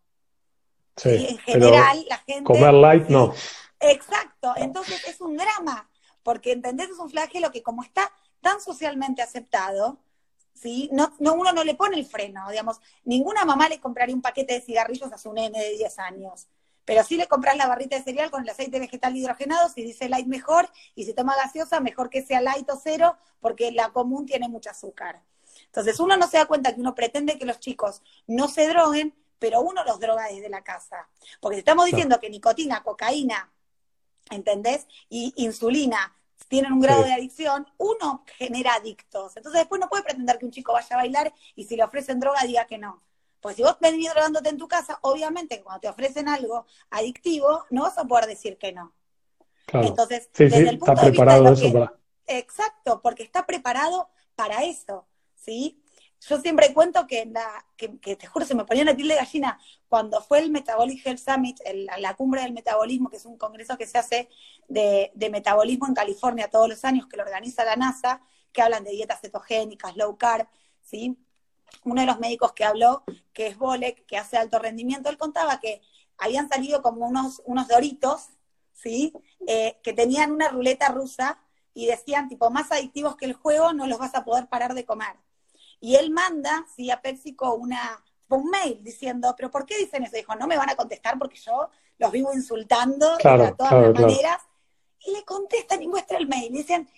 Sí, 0.96 1.26
en 1.28 1.38
general, 1.40 2.06
la 2.08 2.18
gente. 2.20 2.44
Comer 2.44 2.74
light, 2.74 3.08
no. 3.08 3.34
Exacto, 3.80 4.54
entonces 4.56 5.08
es 5.08 5.20
un 5.22 5.36
drama, 5.36 5.90
porque 6.22 6.52
¿entendés? 6.52 6.92
Es 6.92 7.00
un 7.00 7.10
flagelo 7.10 7.52
que 7.52 7.64
como 7.64 7.84
está 7.84 8.12
tan 8.42 8.62
socialmente 8.62 9.24
aceptado, 9.24 9.98
¿sí? 10.54 10.88
No, 10.94 11.14
no, 11.20 11.34
uno 11.34 11.52
no 11.52 11.64
le 11.64 11.74
pone 11.74 11.98
el 11.98 12.06
freno, 12.06 12.48
digamos, 12.50 12.80
ninguna 13.04 13.46
mamá 13.46 13.68
le 13.68 13.80
compraría 13.80 14.16
un 14.16 14.22
paquete 14.22 14.54
de 14.54 14.62
cigarrillos 14.62 15.12
a 15.12 15.18
su 15.18 15.34
nene 15.34 15.60
de 15.60 15.72
10 15.72 16.00
años, 16.00 16.48
pero 16.86 17.04
sí 17.04 17.18
le 17.18 17.28
compras 17.28 17.58
la 17.58 17.68
barrita 17.68 17.98
de 17.98 18.04
cereal 18.04 18.32
con 18.32 18.44
el 18.44 18.50
aceite 18.50 18.80
vegetal 18.80 19.16
hidrogenado, 19.16 19.70
si 19.70 19.84
dice 19.84 20.10
light 20.10 20.28
mejor, 20.28 20.70
y 20.96 21.06
si 21.06 21.14
toma 21.14 21.36
gaseosa, 21.36 21.80
mejor 21.80 22.10
que 22.10 22.24
sea 22.24 22.42
light 22.42 22.70
o 22.70 22.80
cero, 22.82 23.18
porque 23.40 23.72
la 23.72 23.90
común 23.90 24.26
tiene 24.26 24.50
mucho 24.50 24.70
azúcar. 24.70 25.22
Entonces 25.66 26.00
uno 26.00 26.18
no 26.18 26.28
se 26.28 26.38
da 26.38 26.46
cuenta 26.46 26.74
que 26.74 26.82
uno 26.82 26.96
pretende 26.96 27.38
que 27.38 27.46
los 27.46 27.60
chicos 27.60 28.02
no 28.28 28.48
se 28.48 28.68
droguen, 28.68 29.16
pero 29.40 29.62
uno 29.62 29.84
los 29.84 30.00
droga 30.00 30.28
desde 30.28 30.50
la 30.50 30.64
casa. 30.64 31.10
Porque 31.40 31.60
estamos 31.60 31.86
diciendo 31.86 32.20
que 32.20 32.30
nicotina, 32.30 32.84
cocaína, 32.84 33.52
¿entendés? 34.30 34.88
Y 35.10 35.34
insulina 35.38 36.16
tienen 36.48 36.74
un 36.74 36.82
grado 36.82 37.04
de 37.04 37.14
adicción, 37.14 37.68
uno 37.78 38.24
genera 38.38 38.76
adictos. 38.76 39.36
Entonces 39.36 39.62
después 39.62 39.82
no 39.82 39.90
puede 39.90 40.04
pretender 40.04 40.38
que 40.38 40.46
un 40.46 40.52
chico 40.52 40.74
vaya 40.74 40.96
a 40.96 40.98
bailar 40.98 41.34
y 41.56 41.66
si 41.66 41.76
le 41.76 41.84
ofrecen 41.84 42.20
droga 42.20 42.44
diga 42.44 42.66
que 42.66 42.78
no. 42.78 43.02
Pues 43.44 43.58
si 43.58 43.62
vos 43.62 43.76
venís 43.82 44.10
drogándote 44.10 44.48
en 44.48 44.58
tu 44.58 44.70
casa, 44.70 45.00
obviamente 45.02 45.62
cuando 45.62 45.82
te 45.82 45.90
ofrecen 45.90 46.30
algo 46.30 46.66
adictivo, 46.90 47.66
no 47.72 47.82
vas 47.82 47.98
a 47.98 48.06
poder 48.06 48.26
decir 48.26 48.58
que 48.58 48.72
no. 48.72 48.94
Entonces, 49.74 50.30
desde 50.34 50.70
el 50.70 50.80
punto 50.80 51.02
de 51.02 51.12
vista 51.12 51.40
de 51.42 51.90
Exacto, 52.26 53.02
porque 53.02 53.24
está 53.24 53.46
preparado 53.46 54.10
para 54.36 54.64
eso, 54.64 55.06
¿sí? 55.36 55.84
Yo 56.22 56.40
siempre 56.40 56.74
cuento 56.74 57.06
que, 57.06 57.26
la, 57.26 57.66
que, 57.76 57.90
te 58.16 58.28
juro, 58.28 58.46
se 58.46 58.56
me 58.56 58.64
ponía 58.64 58.84
una 58.84 58.96
piel 58.96 59.10
de 59.10 59.16
gallina 59.16 59.60
cuando 59.90 60.22
fue 60.22 60.40
el 60.40 60.50
Metabolic 60.50 61.06
Health 61.06 61.20
Summit, 61.20 61.60
la 61.98 62.14
cumbre 62.14 62.44
del 62.44 62.54
metabolismo, 62.54 63.10
que 63.10 63.18
es 63.18 63.26
un 63.26 63.38
congreso 63.38 63.78
que 63.78 63.88
se 63.88 63.98
hace 63.98 64.30
de, 64.70 65.12
metabolismo 65.30 65.86
en 65.86 65.94
California 65.94 66.50
todos 66.50 66.70
los 66.70 66.86
años, 66.86 67.08
que 67.08 67.18
lo 67.18 67.24
organiza 67.24 67.66
la 67.66 67.76
NASA, 67.76 68.22
que 68.54 68.62
hablan 68.62 68.86
de 68.86 68.92
dietas 68.92 69.20
cetogénicas, 69.20 69.98
low 69.98 70.18
carb, 70.18 70.48
¿sí? 70.82 71.18
Uno 71.84 72.02
de 72.02 72.08
los 72.08 72.20
médicos 72.20 72.54
que 72.54 72.66
habló, 72.66 73.04
que 73.34 73.48
es 73.48 73.58
Bolek, 73.58 74.06
que 74.06 74.18
hace 74.18 74.38
alto 74.38 74.60
rendimiento, 74.60 75.10
él 75.10 75.18
contaba 75.18 75.60
que 75.60 75.82
habían 76.18 76.48
salido 76.50 76.82
como 76.82 77.06
unos, 77.06 77.42
unos 77.46 77.68
doritos, 77.68 78.28
¿sí? 78.74 79.14
Eh, 79.48 79.80
que 79.84 79.94
tenían 79.94 80.32
una 80.32 80.50
ruleta 80.50 80.90
rusa 80.90 81.40
y 81.74 81.88
decían, 81.88 82.30
tipo, 82.30 82.50
más 82.50 82.72
adictivos 82.72 83.16
que 83.16 83.26
el 83.26 83.34
juego, 83.34 83.74
no 83.74 83.88
los 83.88 83.98
vas 83.98 84.16
a 84.16 84.24
poder 84.24 84.48
parar 84.48 84.74
de 84.74 84.86
comer. 84.86 85.16
Y 85.80 85.96
él 85.96 86.12
manda, 86.12 86.66
sí, 86.76 86.92
a 86.92 87.02
PepsiCo 87.02 87.56
una, 87.56 88.04
un 88.30 88.50
mail 88.50 88.80
diciendo, 88.84 89.34
pero 89.36 89.52
¿por 89.52 89.66
qué 89.66 89.78
dicen 89.78 90.04
eso? 90.04 90.16
Dijo, 90.16 90.36
no 90.36 90.48
me 90.48 90.58
van 90.58 90.70
a 90.70 90.76
contestar 90.76 91.18
porque 91.18 91.38
yo 91.38 91.70
los 91.98 92.12
vivo 92.12 92.34
insultando 92.34 93.18
de 93.18 93.54
todas 93.58 93.74
las 93.74 93.94
maneras. 93.94 94.42
Y 95.06 95.12
le 95.12 95.24
contestan 95.26 95.82
y 95.84 95.88
muestra 95.88 96.18
el 96.18 96.28
mail. 96.28 96.54
dicen, 96.54 96.90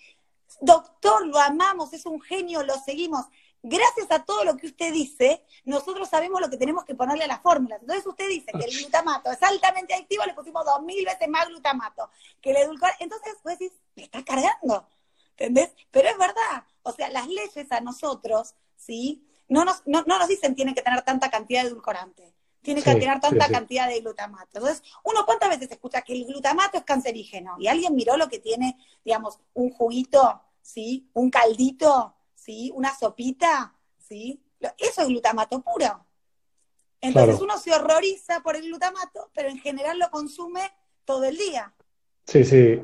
doctor, 0.60 1.26
lo 1.26 1.38
amamos, 1.38 1.92
es 1.92 2.06
un 2.06 2.20
genio, 2.20 2.62
lo 2.62 2.74
seguimos. 2.78 3.26
Gracias 3.62 4.10
a 4.10 4.24
todo 4.24 4.44
lo 4.44 4.56
que 4.56 4.66
usted 4.66 4.92
dice, 4.92 5.44
nosotros 5.64 6.08
sabemos 6.08 6.40
lo 6.40 6.48
que 6.48 6.56
tenemos 6.56 6.84
que 6.84 6.94
ponerle 6.94 7.24
a 7.24 7.28
las 7.28 7.40
fórmulas. 7.40 7.80
Entonces 7.80 8.06
usted 8.06 8.28
dice 8.28 8.52
que 8.52 8.64
el 8.64 8.78
glutamato 8.78 9.30
es 9.30 9.42
altamente 9.42 9.94
adictivo, 9.94 10.24
le 10.24 10.34
pusimos 10.34 10.64
dos 10.64 10.82
mil 10.82 11.04
veces 11.04 11.28
más 11.28 11.48
glutamato. 11.48 12.08
Que 12.40 12.50
el 12.50 12.58
edulcor, 12.58 12.90
entonces 13.00 13.34
vos 13.42 13.58
decís, 13.58 13.72
me 13.96 14.04
está 14.04 14.24
cargando. 14.24 14.86
¿Entendés? 15.30 15.72
Pero 15.90 16.08
es 16.08 16.16
verdad. 16.16 16.64
O 16.82 16.92
sea, 16.92 17.10
las 17.10 17.26
leyes 17.26 17.70
a 17.70 17.80
nosotros 17.80 18.54
¿sí? 18.76 19.26
No 19.48 19.64
nos, 19.64 19.82
no, 19.86 20.02
nos 20.02 20.28
dicen 20.28 20.54
tiene 20.54 20.74
que 20.74 20.82
tener 20.82 21.02
tanta 21.02 21.30
cantidad 21.30 21.62
de 21.62 21.68
edulcorante, 21.68 22.34
tiene 22.62 22.82
que 22.82 22.94
tener 22.94 23.20
tanta 23.20 23.48
cantidad 23.48 23.88
de 23.88 24.00
glutamato. 24.00 24.58
Entonces, 24.58 24.82
uno 25.04 25.24
cuántas 25.24 25.50
veces 25.50 25.70
escucha 25.70 26.02
que 26.02 26.14
el 26.14 26.24
glutamato 26.26 26.78
es 26.78 26.84
cancerígeno 26.84 27.56
y 27.58 27.68
alguien 27.68 27.94
miró 27.94 28.16
lo 28.16 28.28
que 28.28 28.40
tiene, 28.40 28.76
digamos, 29.04 29.38
un 29.54 29.70
juguito, 29.70 30.42
¿sí? 30.62 31.08
Un 31.12 31.30
caldito, 31.30 32.15
¿sí? 32.46 32.70
Una 32.74 32.94
sopita, 32.96 33.74
¿sí? 33.98 34.40
Eso 34.78 35.02
es 35.02 35.08
glutamato 35.08 35.60
puro. 35.62 36.06
Entonces 37.00 37.40
uno 37.40 37.58
se 37.58 37.74
horroriza 37.74 38.40
por 38.40 38.56
el 38.56 38.62
glutamato, 38.62 39.30
pero 39.34 39.48
en 39.48 39.58
general 39.58 39.98
lo 39.98 40.08
consume 40.10 40.60
todo 41.04 41.24
el 41.24 41.36
día. 41.36 41.74
Sí, 42.24 42.44
sí, 42.44 42.80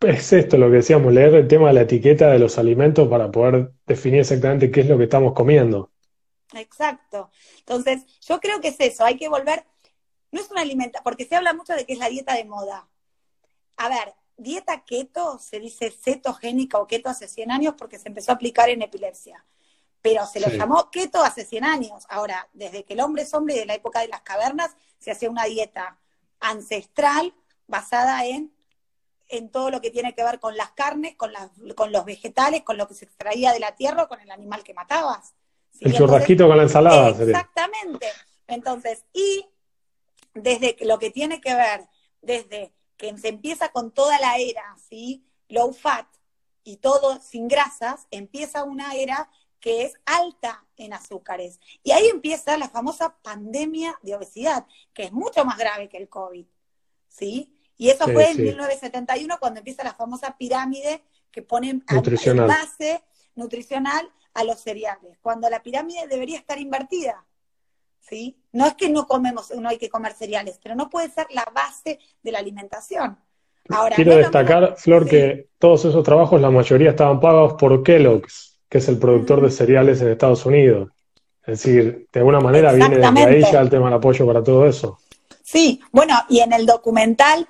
es 0.00 0.32
esto 0.32 0.56
lo 0.56 0.68
que 0.70 0.76
decíamos, 0.76 1.12
leer 1.12 1.34
el 1.34 1.48
tema 1.48 1.68
de 1.68 1.74
la 1.74 1.82
etiqueta 1.82 2.30
de 2.30 2.38
los 2.38 2.58
alimentos 2.58 3.08
para 3.08 3.30
poder 3.30 3.72
definir 3.86 4.20
exactamente 4.20 4.70
qué 4.70 4.80
es 4.80 4.88
lo 4.88 4.96
que 4.96 5.04
estamos 5.04 5.32
comiendo. 5.32 5.90
Exacto. 6.54 7.30
Entonces, 7.58 8.04
yo 8.20 8.40
creo 8.40 8.60
que 8.60 8.68
es 8.68 8.80
eso, 8.80 9.04
hay 9.04 9.16
que 9.16 9.28
volver, 9.28 9.64
no 10.32 10.40
es 10.40 10.50
una 10.50 10.62
alimenta, 10.62 11.02
porque 11.02 11.24
se 11.24 11.36
habla 11.36 11.52
mucho 11.52 11.74
de 11.74 11.84
que 11.84 11.92
es 11.92 11.98
la 11.98 12.08
dieta 12.08 12.34
de 12.34 12.44
moda. 12.44 12.88
A 13.76 13.88
ver, 13.88 14.14
dieta 14.42 14.84
keto 14.84 15.38
se 15.38 15.60
dice 15.60 15.90
cetogénica 15.90 16.78
o 16.78 16.86
keto 16.86 17.08
hace 17.08 17.28
100 17.28 17.50
años 17.50 17.74
porque 17.76 17.98
se 17.98 18.08
empezó 18.08 18.32
a 18.32 18.34
aplicar 18.34 18.68
en 18.68 18.82
epilepsia. 18.82 19.44
Pero 20.02 20.26
se 20.26 20.40
lo 20.40 20.48
llamó 20.48 20.90
keto 20.90 21.22
hace 21.22 21.44
100 21.44 21.64
años. 21.64 22.04
Ahora, 22.08 22.48
desde 22.54 22.84
que 22.84 22.94
el 22.94 23.00
hombre 23.00 23.22
es 23.22 23.34
hombre 23.34 23.54
y 23.54 23.58
de 23.58 23.66
la 23.66 23.74
época 23.74 24.00
de 24.00 24.08
las 24.08 24.22
cavernas, 24.22 24.70
se 24.98 25.10
hacía 25.10 25.28
una 25.30 25.44
dieta 25.44 25.98
ancestral 26.40 27.34
basada 27.66 28.24
en 28.24 28.50
en 29.30 29.48
todo 29.48 29.70
lo 29.70 29.80
que 29.80 29.90
tiene 29.90 30.14
que 30.14 30.24
ver 30.24 30.40
con 30.40 30.56
las 30.56 30.72
carnes, 30.72 31.14
con, 31.16 31.32
con 31.76 31.92
los 31.92 32.04
vegetales, 32.04 32.62
con 32.62 32.76
lo 32.76 32.86
que 32.86 32.94
se 32.94 33.04
extraía 33.04 33.52
de 33.52 33.60
la 33.60 33.74
tierra 33.74 34.02
o 34.02 34.08
con 34.08 34.20
el 34.20 34.30
animal 34.30 34.62
que 34.64 34.74
matabas. 34.74 35.34
El 35.78 35.94
churrasquito 35.94 36.48
con 36.48 36.56
la 36.56 36.64
ensalada. 36.64 37.10
Exactamente. 37.10 38.08
Entonces, 38.48 39.04
y 39.12 39.46
desde 40.34 40.76
lo 40.80 40.98
que 40.98 41.10
tiene 41.10 41.40
que 41.40 41.54
ver, 41.54 41.86
desde 42.20 42.72
que 43.00 43.16
se 43.16 43.28
empieza 43.28 43.70
con 43.70 43.92
toda 43.92 44.20
la 44.20 44.36
era, 44.36 44.76
¿sí? 44.90 45.24
Low 45.48 45.72
fat, 45.72 46.06
y 46.62 46.76
todo 46.76 47.18
sin 47.22 47.48
grasas, 47.48 48.06
empieza 48.10 48.62
una 48.62 48.94
era 48.94 49.30
que 49.58 49.84
es 49.84 49.94
alta 50.04 50.66
en 50.76 50.92
azúcares. 50.92 51.60
Y 51.82 51.92
ahí 51.92 52.08
empieza 52.08 52.58
la 52.58 52.68
famosa 52.68 53.16
pandemia 53.22 53.98
de 54.02 54.14
obesidad, 54.14 54.66
que 54.92 55.04
es 55.04 55.12
mucho 55.12 55.46
más 55.46 55.56
grave 55.56 55.88
que 55.88 55.96
el 55.96 56.10
COVID. 56.10 56.44
¿Sí? 57.08 57.54
Y 57.78 57.88
eso 57.88 58.04
fue 58.04 58.32
en 58.32 58.42
1971 58.42 59.38
cuando 59.40 59.60
empieza 59.60 59.82
la 59.82 59.94
famosa 59.94 60.36
pirámide 60.36 61.02
que 61.30 61.40
pone 61.40 61.80
nutricional. 61.90 62.48
base 62.48 63.02
nutricional 63.34 64.12
a 64.34 64.44
los 64.44 64.60
cereales, 64.60 65.18
cuando 65.22 65.48
la 65.48 65.62
pirámide 65.62 66.06
debería 66.06 66.38
estar 66.38 66.58
invertida. 66.58 67.24
¿Sí? 68.00 68.36
No 68.52 68.66
es 68.66 68.74
que 68.74 68.88
no 68.88 69.06
comemos, 69.06 69.50
no 69.54 69.68
hay 69.68 69.78
que 69.78 69.88
comer 69.88 70.12
cereales, 70.12 70.58
pero 70.62 70.74
no 70.74 70.90
puede 70.90 71.10
ser 71.10 71.26
la 71.30 71.44
base 71.54 71.98
de 72.22 72.32
la 72.32 72.38
alimentación. 72.38 73.18
Ahora, 73.68 73.94
Quiero 73.94 74.16
destacar, 74.16 74.74
Flor, 74.76 75.06
que 75.06 75.50
todos 75.58 75.84
esos 75.84 76.02
trabajos, 76.02 76.40
la 76.40 76.50
mayoría 76.50 76.90
estaban 76.90 77.20
pagados 77.20 77.54
por 77.54 77.82
Kellogg's, 77.82 78.58
que 78.68 78.78
es 78.78 78.88
el 78.88 78.98
productor 78.98 79.42
de 79.42 79.50
cereales 79.50 80.00
en 80.00 80.08
Estados 80.08 80.44
Unidos. 80.44 80.90
Es 81.42 81.62
decir, 81.62 82.08
de 82.12 82.20
alguna 82.20 82.40
manera 82.40 82.72
viene 82.72 82.98
de 82.98 83.06
ahí 83.06 83.42
ya 83.50 83.60
el 83.60 83.70
tema 83.70 83.86
del 83.86 83.94
apoyo 83.94 84.26
para 84.26 84.42
todo 84.42 84.66
eso. 84.66 84.98
Sí, 85.42 85.80
bueno, 85.90 86.14
y 86.28 86.40
en 86.40 86.52
el 86.52 86.66
documental 86.66 87.48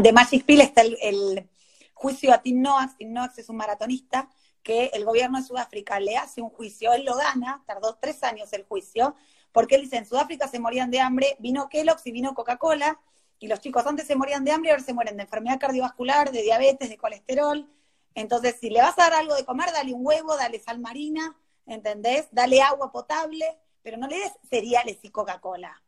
de 0.00 0.12
Magic 0.12 0.44
Pill 0.44 0.60
está 0.60 0.82
el, 0.82 1.48
juicio 1.94 2.32
a 2.32 2.42
Tim 2.42 2.60
Noax. 2.60 2.96
Tim 2.96 3.12
Noax 3.12 3.38
es 3.38 3.48
un 3.48 3.56
maratonista 3.56 4.28
que 4.62 4.86
el 4.92 5.04
gobierno 5.04 5.38
de 5.38 5.44
Sudáfrica 5.44 5.98
le 5.98 6.16
hace 6.16 6.42
un 6.42 6.50
juicio, 6.50 6.92
él 6.92 7.04
lo 7.04 7.16
gana, 7.16 7.62
tardó 7.66 7.96
tres 8.00 8.22
años 8.22 8.52
el 8.52 8.64
juicio, 8.64 9.16
porque 9.52 9.76
él 9.76 9.82
dice, 9.82 9.96
en 9.96 10.06
Sudáfrica 10.06 10.48
se 10.48 10.58
morían 10.58 10.90
de 10.90 11.00
hambre, 11.00 11.36
vino 11.38 11.68
Kellogg's 11.68 12.06
y 12.06 12.12
vino 12.12 12.34
Coca-Cola, 12.34 12.98
y 13.38 13.48
los 13.48 13.60
chicos 13.60 13.84
antes 13.86 14.06
se 14.06 14.16
morían 14.16 14.44
de 14.44 14.52
hambre 14.52 14.70
ahora 14.70 14.84
se 14.84 14.94
mueren 14.94 15.16
de 15.16 15.24
enfermedad 15.24 15.58
cardiovascular, 15.58 16.30
de 16.30 16.42
diabetes, 16.42 16.88
de 16.88 16.96
colesterol. 16.96 17.68
Entonces, 18.14 18.56
si 18.60 18.70
le 18.70 18.80
vas 18.80 18.96
a 18.98 19.02
dar 19.02 19.14
algo 19.14 19.34
de 19.34 19.44
comer, 19.44 19.72
dale 19.72 19.92
un 19.92 20.06
huevo, 20.06 20.36
dale 20.36 20.60
sal 20.60 20.78
marina, 20.78 21.36
¿entendés? 21.66 22.28
Dale 22.30 22.62
agua 22.62 22.92
potable, 22.92 23.44
pero 23.82 23.96
no 23.96 24.06
le 24.06 24.16
des 24.18 24.32
cereales 24.48 24.98
y 25.02 25.10
Coca-Cola. 25.10 25.82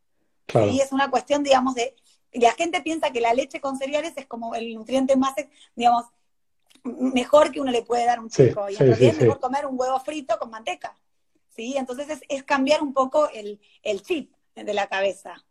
Y 0.53 0.81
es 0.81 0.91
una 0.93 1.11
cuestión, 1.11 1.43
digamos, 1.43 1.75
de... 1.75 1.95
La 2.33 2.53
gente 2.53 2.83
piensa 2.83 3.13
que 3.13 3.21
la 3.21 3.33
leche 3.33 3.61
con 3.61 3.79
cereales 3.79 4.15
es 4.17 4.27
como 4.27 4.57
el 4.57 4.75
nutriente 4.75 5.17
más, 5.17 5.35
digamos, 5.77 6.07
mejor 6.83 7.53
que 7.53 7.61
uno 7.61 7.71
le 7.71 7.83
puede 7.83 8.05
dar 8.05 8.19
a 8.19 8.21
un 8.21 8.29
chico. 8.29 8.69
y 8.69 8.73
entonces 8.73 9.15
es 9.15 9.21
mejor 9.21 9.39
comer 9.39 9.67
un 9.67 9.79
huevo 9.79 10.01
frito 10.01 10.37
con 10.41 10.51
manteca. 10.51 10.97
¿Sí? 11.55 11.75
Entonces 11.77 12.21
es, 12.29 12.43
cambiar 12.43 12.83
un 12.83 12.93
poco 12.93 13.29
el, 13.33 13.61
el 13.83 14.03
chip 14.03 14.33
de 14.55 14.75
la 14.75 14.87
cabeza. 14.87 15.45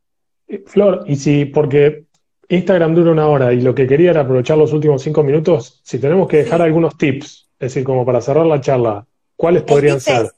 Eh, 0.48 0.64
Flor, 0.66 1.04
y 1.08 1.16
si, 1.16 1.46
porque 1.46 2.06
Instagram 2.50 2.96
dura 2.96 3.12
una 3.12 3.28
hora 3.28 3.54
y 3.54 3.62
lo 3.62 3.74
que 3.74 3.88
quería 3.88 4.12
era 4.12 4.22
aprovechar 4.22 4.58
los 4.58 4.74
últimos 4.74 5.02
cinco 5.02 5.24
minutos, 5.24 5.82
si 5.84 6.00
tenemos 6.00 6.28
que 6.28 6.38
dejar 6.38 6.62
algunos 6.62 6.98
tips, 6.98 7.50
es 7.60 7.74
decir, 7.74 7.84
como 7.84 8.06
para 8.06 8.22
cerrar 8.22 8.46
la 8.46 8.62
charla, 8.62 9.08
¿cuáles 9.36 9.64
podrían 9.64 10.00
ser? 10.00 10.32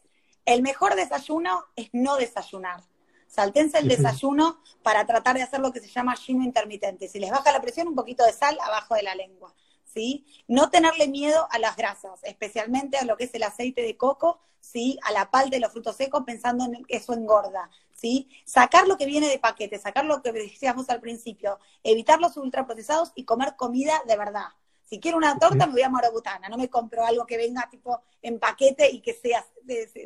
el 0.45 0.61
mejor 0.61 0.95
desayuno 0.95 1.65
es 1.75 1.89
no 1.91 2.17
desayunar. 2.17 2.81
Saltense 3.27 3.79
el 3.79 3.87
desayuno 3.87 4.61
para 4.83 5.05
tratar 5.05 5.35
de 5.35 5.41
hacer 5.41 5.59
lo 5.59 5.73
que 5.73 5.81
se 5.81 5.87
llama 5.87 6.13
ayuno 6.13 6.43
intermitente. 6.43 7.07
Si 7.07 7.19
les 7.19 7.31
baja 7.31 7.51
la 7.51 7.61
presión, 7.61 7.87
un 7.87 7.95
poquito 7.95 8.23
de 8.23 8.31
sal 8.31 8.57
abajo 8.61 8.95
de 8.95 9.03
la 9.03 9.15
lengua. 9.15 9.53
¿Sí? 9.95 10.25
No 10.47 10.69
tenerle 10.69 11.07
miedo 11.07 11.47
a 11.49 11.57
las 11.57 11.75
grasas, 11.77 12.19
especialmente 12.23 12.97
a 12.97 13.05
lo 13.05 13.17
que 13.17 13.23
es 13.23 13.33
el 13.33 13.43
aceite 13.43 13.81
de 13.81 13.97
coco, 13.97 14.39
¿sí? 14.59 14.99
A 15.03 15.11
la 15.11 15.31
palta 15.31 15.55
de 15.55 15.61
los 15.61 15.71
frutos 15.71 15.95
secos 15.95 16.23
pensando 16.25 16.65
en 16.65 16.83
que 16.83 16.97
eso 16.97 17.13
engorda, 17.13 17.69
¿sí? 17.93 18.29
Sacar 18.45 18.87
lo 18.87 18.97
que 18.97 19.05
viene 19.05 19.29
de 19.29 19.39
paquete, 19.39 19.79
sacar 19.79 20.05
lo 20.05 20.21
que 20.21 20.33
decíamos 20.33 20.89
al 20.89 20.99
principio, 20.99 21.59
evitar 21.83 22.19
los 22.19 22.35
ultraprocesados 22.35 23.13
y 23.15 23.23
comer 23.23 23.55
comida 23.55 24.01
de 24.05 24.17
verdad. 24.17 24.49
Si 24.83 24.99
quiero 24.99 25.17
una 25.17 25.39
torta, 25.39 25.65
me 25.65 25.73
voy 25.73 25.81
a 25.81 25.89
Morobutana, 25.89 26.49
no 26.49 26.57
me 26.57 26.69
compro 26.69 27.03
algo 27.05 27.25
que 27.25 27.37
venga 27.37 27.67
tipo 27.71 28.03
en 28.21 28.37
paquete 28.37 28.91
y 28.91 28.99
que 29.01 29.13
sea 29.13 29.43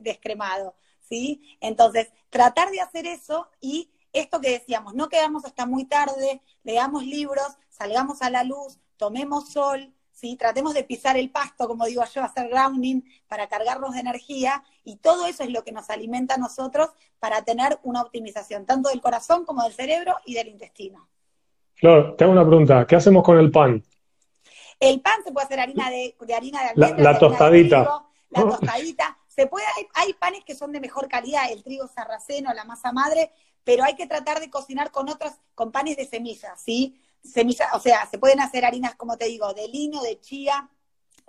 descremado, 0.01 0.75
¿sí? 1.01 1.57
Entonces, 1.59 2.09
tratar 2.29 2.69
de 2.69 2.79
hacer 2.79 3.07
eso 3.07 3.49
y 3.59 3.91
esto 4.13 4.39
que 4.39 4.51
decíamos, 4.51 4.93
no 4.93 5.09
quedamos 5.09 5.45
hasta 5.45 5.65
muy 5.65 5.85
tarde, 5.85 6.41
leamos 6.63 7.03
libros, 7.03 7.57
salgamos 7.69 8.21
a 8.21 8.29
la 8.29 8.43
luz, 8.43 8.79
tomemos 8.99 9.49
sol, 9.53 9.91
¿sí? 10.11 10.35
tratemos 10.35 10.73
de 10.73 10.83
pisar 10.83 11.17
el 11.17 11.31
pasto, 11.31 11.67
como 11.67 11.85
digo 11.85 12.03
yo, 12.13 12.21
hacer 12.21 12.49
grounding 12.49 13.01
para 13.27 13.47
cargarnos 13.47 13.93
de 13.93 14.01
energía, 14.01 14.61
y 14.83 14.97
todo 14.97 15.25
eso 15.25 15.43
es 15.43 15.49
lo 15.49 15.63
que 15.63 15.71
nos 15.71 15.89
alimenta 15.89 16.35
a 16.35 16.37
nosotros 16.37 16.89
para 17.17 17.43
tener 17.43 17.79
una 17.83 18.01
optimización, 18.01 18.65
tanto 18.65 18.89
del 18.89 19.01
corazón 19.01 19.45
como 19.45 19.63
del 19.63 19.73
cerebro 19.73 20.17
y 20.25 20.33
del 20.35 20.49
intestino. 20.49 21.07
Flor, 21.75 22.15
te 22.17 22.25
hago 22.25 22.33
una 22.33 22.45
pregunta, 22.45 22.85
¿qué 22.85 22.97
hacemos 22.97 23.23
con 23.23 23.39
el 23.39 23.49
pan? 23.49 23.81
El 24.79 24.99
pan 24.99 25.23
se 25.23 25.31
puede 25.31 25.45
hacer 25.45 25.61
harina 25.61 25.89
de, 25.89 26.15
harina 26.35 26.61
de 26.61 26.69
almendras, 26.69 27.13
la, 27.13 27.19
tostadita. 27.19 28.03
la 28.29 28.41
tostadita. 28.41 29.17
Se 29.27 29.47
puede, 29.47 29.65
hay, 29.77 29.87
hay, 29.93 30.13
panes 30.13 30.43
que 30.43 30.55
son 30.55 30.73
de 30.73 30.81
mejor 30.81 31.07
calidad, 31.07 31.49
el 31.49 31.63
trigo 31.63 31.87
sarraceno, 31.87 32.53
la 32.53 32.65
masa 32.65 32.91
madre, 32.91 33.31
pero 33.63 33.85
hay 33.85 33.95
que 33.95 34.07
tratar 34.07 34.41
de 34.41 34.49
cocinar 34.49 34.91
con 34.91 35.07
otros, 35.07 35.31
con 35.55 35.71
panes 35.71 35.95
de 35.95 36.05
semillas, 36.05 36.61
¿sí? 36.61 36.99
Semillas, 37.23 37.69
o 37.73 37.79
sea, 37.79 38.07
se 38.09 38.17
pueden 38.17 38.39
hacer 38.39 38.65
harinas, 38.65 38.95
como 38.95 39.17
te 39.17 39.25
digo, 39.25 39.53
de 39.53 39.67
lino, 39.67 40.01
de 40.01 40.19
chía, 40.19 40.69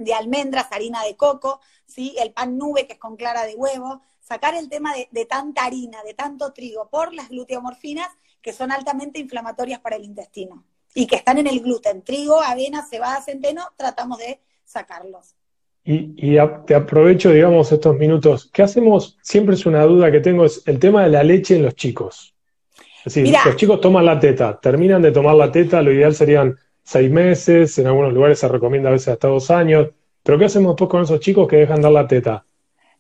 de 0.01 0.15
almendras, 0.15 0.67
harina 0.71 1.05
de 1.05 1.17
coco, 1.17 1.61
¿sí? 1.87 2.17
El 2.19 2.33
pan 2.33 2.57
nube, 2.59 2.87
que 2.87 2.95
es 2.95 2.99
con 2.99 3.17
clara 3.17 3.45
de 3.45 3.55
huevo. 3.55 4.03
Sacar 4.21 4.55
el 4.55 4.69
tema 4.69 4.93
de, 5.11 5.25
tanta 5.27 5.65
harina, 5.65 6.03
de 6.03 6.15
tanto 6.15 6.53
trigo, 6.53 6.89
por 6.89 7.13
las 7.15 7.29
gluteomorfinas, 7.29 8.09
que 8.41 8.53
son 8.53 8.73
altamente 8.73 9.19
inflamatorias 9.19 9.81
para 9.81 9.97
el 9.97 10.05
intestino. 10.05 10.65
Y 10.95 11.07
que 11.07 11.17
están 11.17 11.39
en 11.39 11.47
el 11.47 11.61
gluten. 11.61 12.03
Trigo, 12.03 12.41
avena, 12.41 12.85
cebada, 12.85 13.21
centeno, 13.23 13.63
tratamos 13.77 14.19
de 14.19 14.41
sacarlos. 14.65 15.35
Y, 15.85 16.15
y 16.17 16.37
te 16.67 16.75
aprovecho, 16.75 17.31
digamos, 17.31 17.73
estos 17.73 17.97
minutos. 17.97 18.51
¿Qué 18.53 18.63
hacemos? 18.63 19.19
Siempre 19.23 19.55
es 19.55 19.67
una 19.67 19.85
duda 19.85 20.11
que 20.11 20.21
tengo, 20.21 20.45
es 20.45 20.63
el 20.67 20.79
tema 20.79 21.03
de 21.03 21.11
la 21.11 21.23
leche 21.23 21.57
en 21.57 21.65
los 21.65 21.75
chicos. 21.75 22.35
Los 23.05 23.57
chicos 23.57 23.81
toman 23.81 24.05
la 24.05 24.19
teta, 24.19 24.59
terminan 24.61 25.03
de 25.03 25.13
tomar 25.13 25.35
la 25.35 25.51
teta, 25.51 25.83
lo 25.83 25.93
ideal 25.93 26.15
serían 26.15 26.59
seis 26.83 27.11
meses, 27.11 27.79
en 27.79 27.87
algunos 27.87 28.13
lugares 28.13 28.39
se 28.39 28.49
recomienda 28.49 28.89
a 28.89 28.93
veces 28.93 29.09
hasta 29.09 29.29
dos 29.29 29.51
años. 29.51 29.89
Pero 30.23 30.39
¿qué 30.39 30.47
hacemos 30.47 30.73
después 30.73 30.91
con 30.91 31.03
esos 31.03 31.21
chicos 31.21 31.49
que 31.49 31.57
dejan 31.57 31.81
dar 31.81 31.93
la 31.93 32.07
teta? 32.07 32.45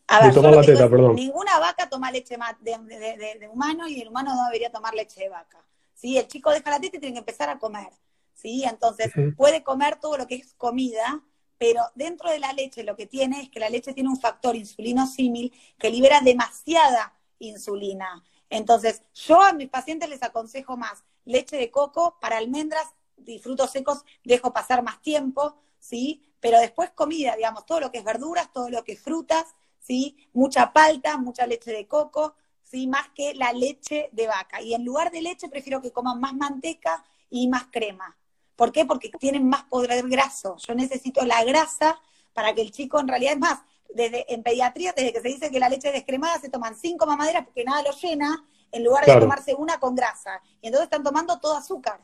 A 0.06 0.20
ver, 0.20 0.28
de 0.28 0.34
tomar 0.34 0.54
la 0.54 0.62
teta, 0.62 0.88
perdón. 0.88 1.14
Ninguna 1.14 1.58
vaca 1.58 1.88
toma 1.88 2.10
leche 2.10 2.36
de, 2.60 3.48
humano 3.52 3.86
y 3.88 4.00
el 4.00 4.08
humano 4.08 4.34
no 4.34 4.44
debería 4.46 4.70
tomar 4.70 4.94
leche 4.94 5.20
de 5.20 5.28
vaca. 5.28 5.64
¿sí? 5.94 6.18
El 6.18 6.26
chico 6.26 6.50
deja 6.50 6.70
la 6.70 6.80
teta 6.80 6.96
y 6.96 7.00
tiene 7.00 7.14
que 7.14 7.20
empezar 7.20 7.48
a 7.48 7.58
comer. 7.58 7.88
¿sí? 8.34 8.64
Entonces, 8.64 9.12
puede 9.36 9.62
comer 9.62 9.96
todo 10.00 10.16
lo 10.16 10.26
que 10.26 10.36
es 10.36 10.54
comida, 10.54 11.22
pero 11.58 11.82
dentro 11.94 12.30
de 12.30 12.38
la 12.38 12.52
leche 12.52 12.82
lo 12.82 12.96
que 12.96 13.06
tiene 13.06 13.42
es 13.42 13.50
que 13.50 13.60
la 13.60 13.68
leche 13.68 13.92
tiene 13.92 14.08
un 14.08 14.18
factor 14.18 14.56
insulino 14.56 15.06
símil 15.06 15.52
que 15.78 15.90
libera 15.90 16.20
demasiada 16.22 17.12
insulina. 17.38 18.24
Entonces, 18.50 19.02
yo 19.14 19.40
a 19.40 19.52
mis 19.52 19.68
pacientes 19.68 20.08
les 20.08 20.22
aconsejo 20.22 20.76
más 20.76 21.04
leche 21.24 21.56
de 21.56 21.70
coco 21.70 22.18
para 22.20 22.36
almendras 22.36 22.86
y 23.24 23.38
frutos 23.38 23.70
secos, 23.70 24.04
dejo 24.24 24.52
pasar 24.52 24.82
más 24.82 25.00
tiempo, 25.00 25.56
¿sí? 25.78 26.22
Pero 26.40 26.58
después 26.58 26.90
comida, 26.90 27.36
digamos, 27.36 27.64
todo 27.64 27.80
lo 27.80 27.92
que 27.92 27.98
es 27.98 28.04
verduras, 28.04 28.52
todo 28.52 28.68
lo 28.70 28.82
que 28.82 28.92
es 28.92 29.00
frutas, 29.00 29.44
¿sí? 29.78 30.16
Mucha 30.32 30.72
palta, 30.72 31.16
mucha 31.16 31.46
leche 31.46 31.70
de 31.70 31.86
coco, 31.86 32.34
¿sí? 32.62 32.86
Más 32.86 33.08
que 33.14 33.34
la 33.34 33.52
leche 33.52 34.08
de 34.12 34.26
vaca. 34.26 34.60
Y 34.60 34.74
en 34.74 34.84
lugar 34.84 35.10
de 35.10 35.22
leche 35.22 35.48
prefiero 35.48 35.80
que 35.80 35.92
coman 35.92 36.20
más 36.20 36.34
manteca 36.34 37.04
y 37.28 37.48
más 37.48 37.66
crema. 37.70 38.16
¿Por 38.56 38.72
qué? 38.72 38.84
Porque 38.84 39.10
tienen 39.18 39.48
más 39.48 39.64
poder 39.64 40.08
graso. 40.08 40.56
Yo 40.56 40.74
necesito 40.74 41.24
la 41.24 41.44
grasa 41.44 42.00
para 42.32 42.54
que 42.54 42.62
el 42.62 42.72
chico 42.72 43.00
en 43.00 43.08
realidad 43.08 43.34
es 43.34 43.38
más, 43.38 43.60
desde, 43.94 44.32
en 44.32 44.42
pediatría, 44.42 44.92
desde 44.92 45.12
que 45.12 45.20
se 45.20 45.28
dice 45.28 45.50
que 45.50 45.58
la 45.58 45.68
leche 45.68 45.92
descremada, 45.92 46.38
se 46.40 46.48
toman 46.48 46.76
cinco 46.76 47.06
mamaderas 47.06 47.44
porque 47.44 47.64
nada 47.64 47.82
lo 47.82 47.92
llena, 47.92 48.44
en 48.72 48.84
lugar 48.84 49.04
de 49.04 49.18
tomarse 49.18 49.54
una 49.54 49.80
con 49.80 49.94
grasa. 49.94 50.40
Y 50.60 50.68
entonces 50.68 50.84
están 50.84 51.02
tomando 51.02 51.38
todo 51.40 51.56
azúcar. 51.56 52.00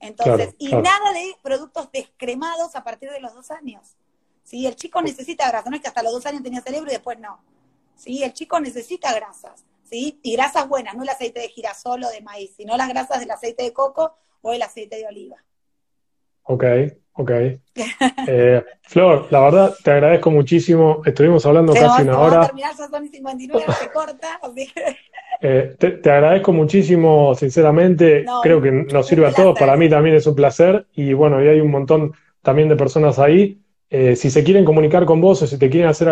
Entonces, 0.00 0.54
y 0.58 0.68
nada 0.68 1.12
de 1.12 1.36
productos 1.42 1.90
descremados 1.92 2.74
a 2.76 2.84
partir 2.84 3.10
de 3.10 3.20
los 3.20 3.34
dos 3.34 3.50
años. 3.50 3.96
¿Sí? 4.44 4.66
El 4.66 4.76
chico 4.76 5.02
necesita 5.02 5.48
grasa, 5.48 5.68
no 5.68 5.76
es 5.76 5.82
que 5.82 5.88
hasta 5.88 6.02
los 6.02 6.12
dos 6.12 6.24
años 6.26 6.42
tenía 6.42 6.62
cerebro 6.62 6.90
y 6.90 6.94
después 6.94 7.18
no. 7.18 7.40
¿Sí? 7.96 8.22
El 8.22 8.32
chico 8.32 8.58
necesita 8.60 9.12
grasas, 9.12 9.64
¿sí? 9.82 10.20
Y 10.22 10.32
grasas 10.32 10.68
buenas, 10.68 10.94
no 10.94 11.02
el 11.02 11.08
aceite 11.08 11.40
de 11.40 11.48
girasol 11.48 12.04
o 12.04 12.08
de 12.08 12.20
maíz, 12.22 12.52
sino 12.56 12.76
las 12.76 12.88
grasas 12.88 13.20
del 13.20 13.30
aceite 13.30 13.64
de 13.64 13.72
coco 13.72 14.14
o 14.40 14.52
el 14.52 14.62
aceite 14.62 14.96
de 14.96 15.06
oliva. 15.06 15.36
Ok, 16.48 16.64
Ok. 17.18 17.30
Eh, 18.30 18.62
Flor, 18.82 19.26
la 19.30 19.40
verdad 19.40 19.74
te 19.82 19.90
agradezco 19.90 20.30
muchísimo. 20.30 21.00
Estuvimos 21.06 21.46
hablando 21.46 21.72
casi 21.72 22.02
una 22.02 22.18
hora. 22.18 22.46
terminar, 22.46 22.76
son 22.76 23.08
59, 23.08 23.64
se 23.80 23.88
corta. 23.92 24.38
Eh, 25.40 25.74
te, 25.78 26.10
agradezco 26.10 26.52
muchísimo, 26.52 27.34
sinceramente. 27.34 28.26
Creo 28.42 28.60
que 28.60 28.70
nos 28.70 29.06
sirve 29.06 29.26
a 29.26 29.32
todos. 29.32 29.58
Para 29.58 29.76
mí 29.76 29.88
también 29.88 30.16
es 30.16 30.26
un 30.26 30.34
placer. 30.34 30.86
Y 30.94 31.14
bueno, 31.14 31.42
y 31.42 31.48
hay 31.48 31.60
un 31.60 31.70
montón 31.70 32.12
también 32.42 32.68
de 32.68 32.76
personas 32.76 33.18
ahí. 33.18 33.58
Eh, 33.88 34.14
si 34.14 34.28
se 34.28 34.44
quieren 34.44 34.66
comunicar 34.66 35.06
con 35.06 35.22
vos 35.22 35.40
o 35.40 35.46
si 35.46 35.56
te 35.58 35.70
quieren 35.70 35.88
hacer 35.88 36.06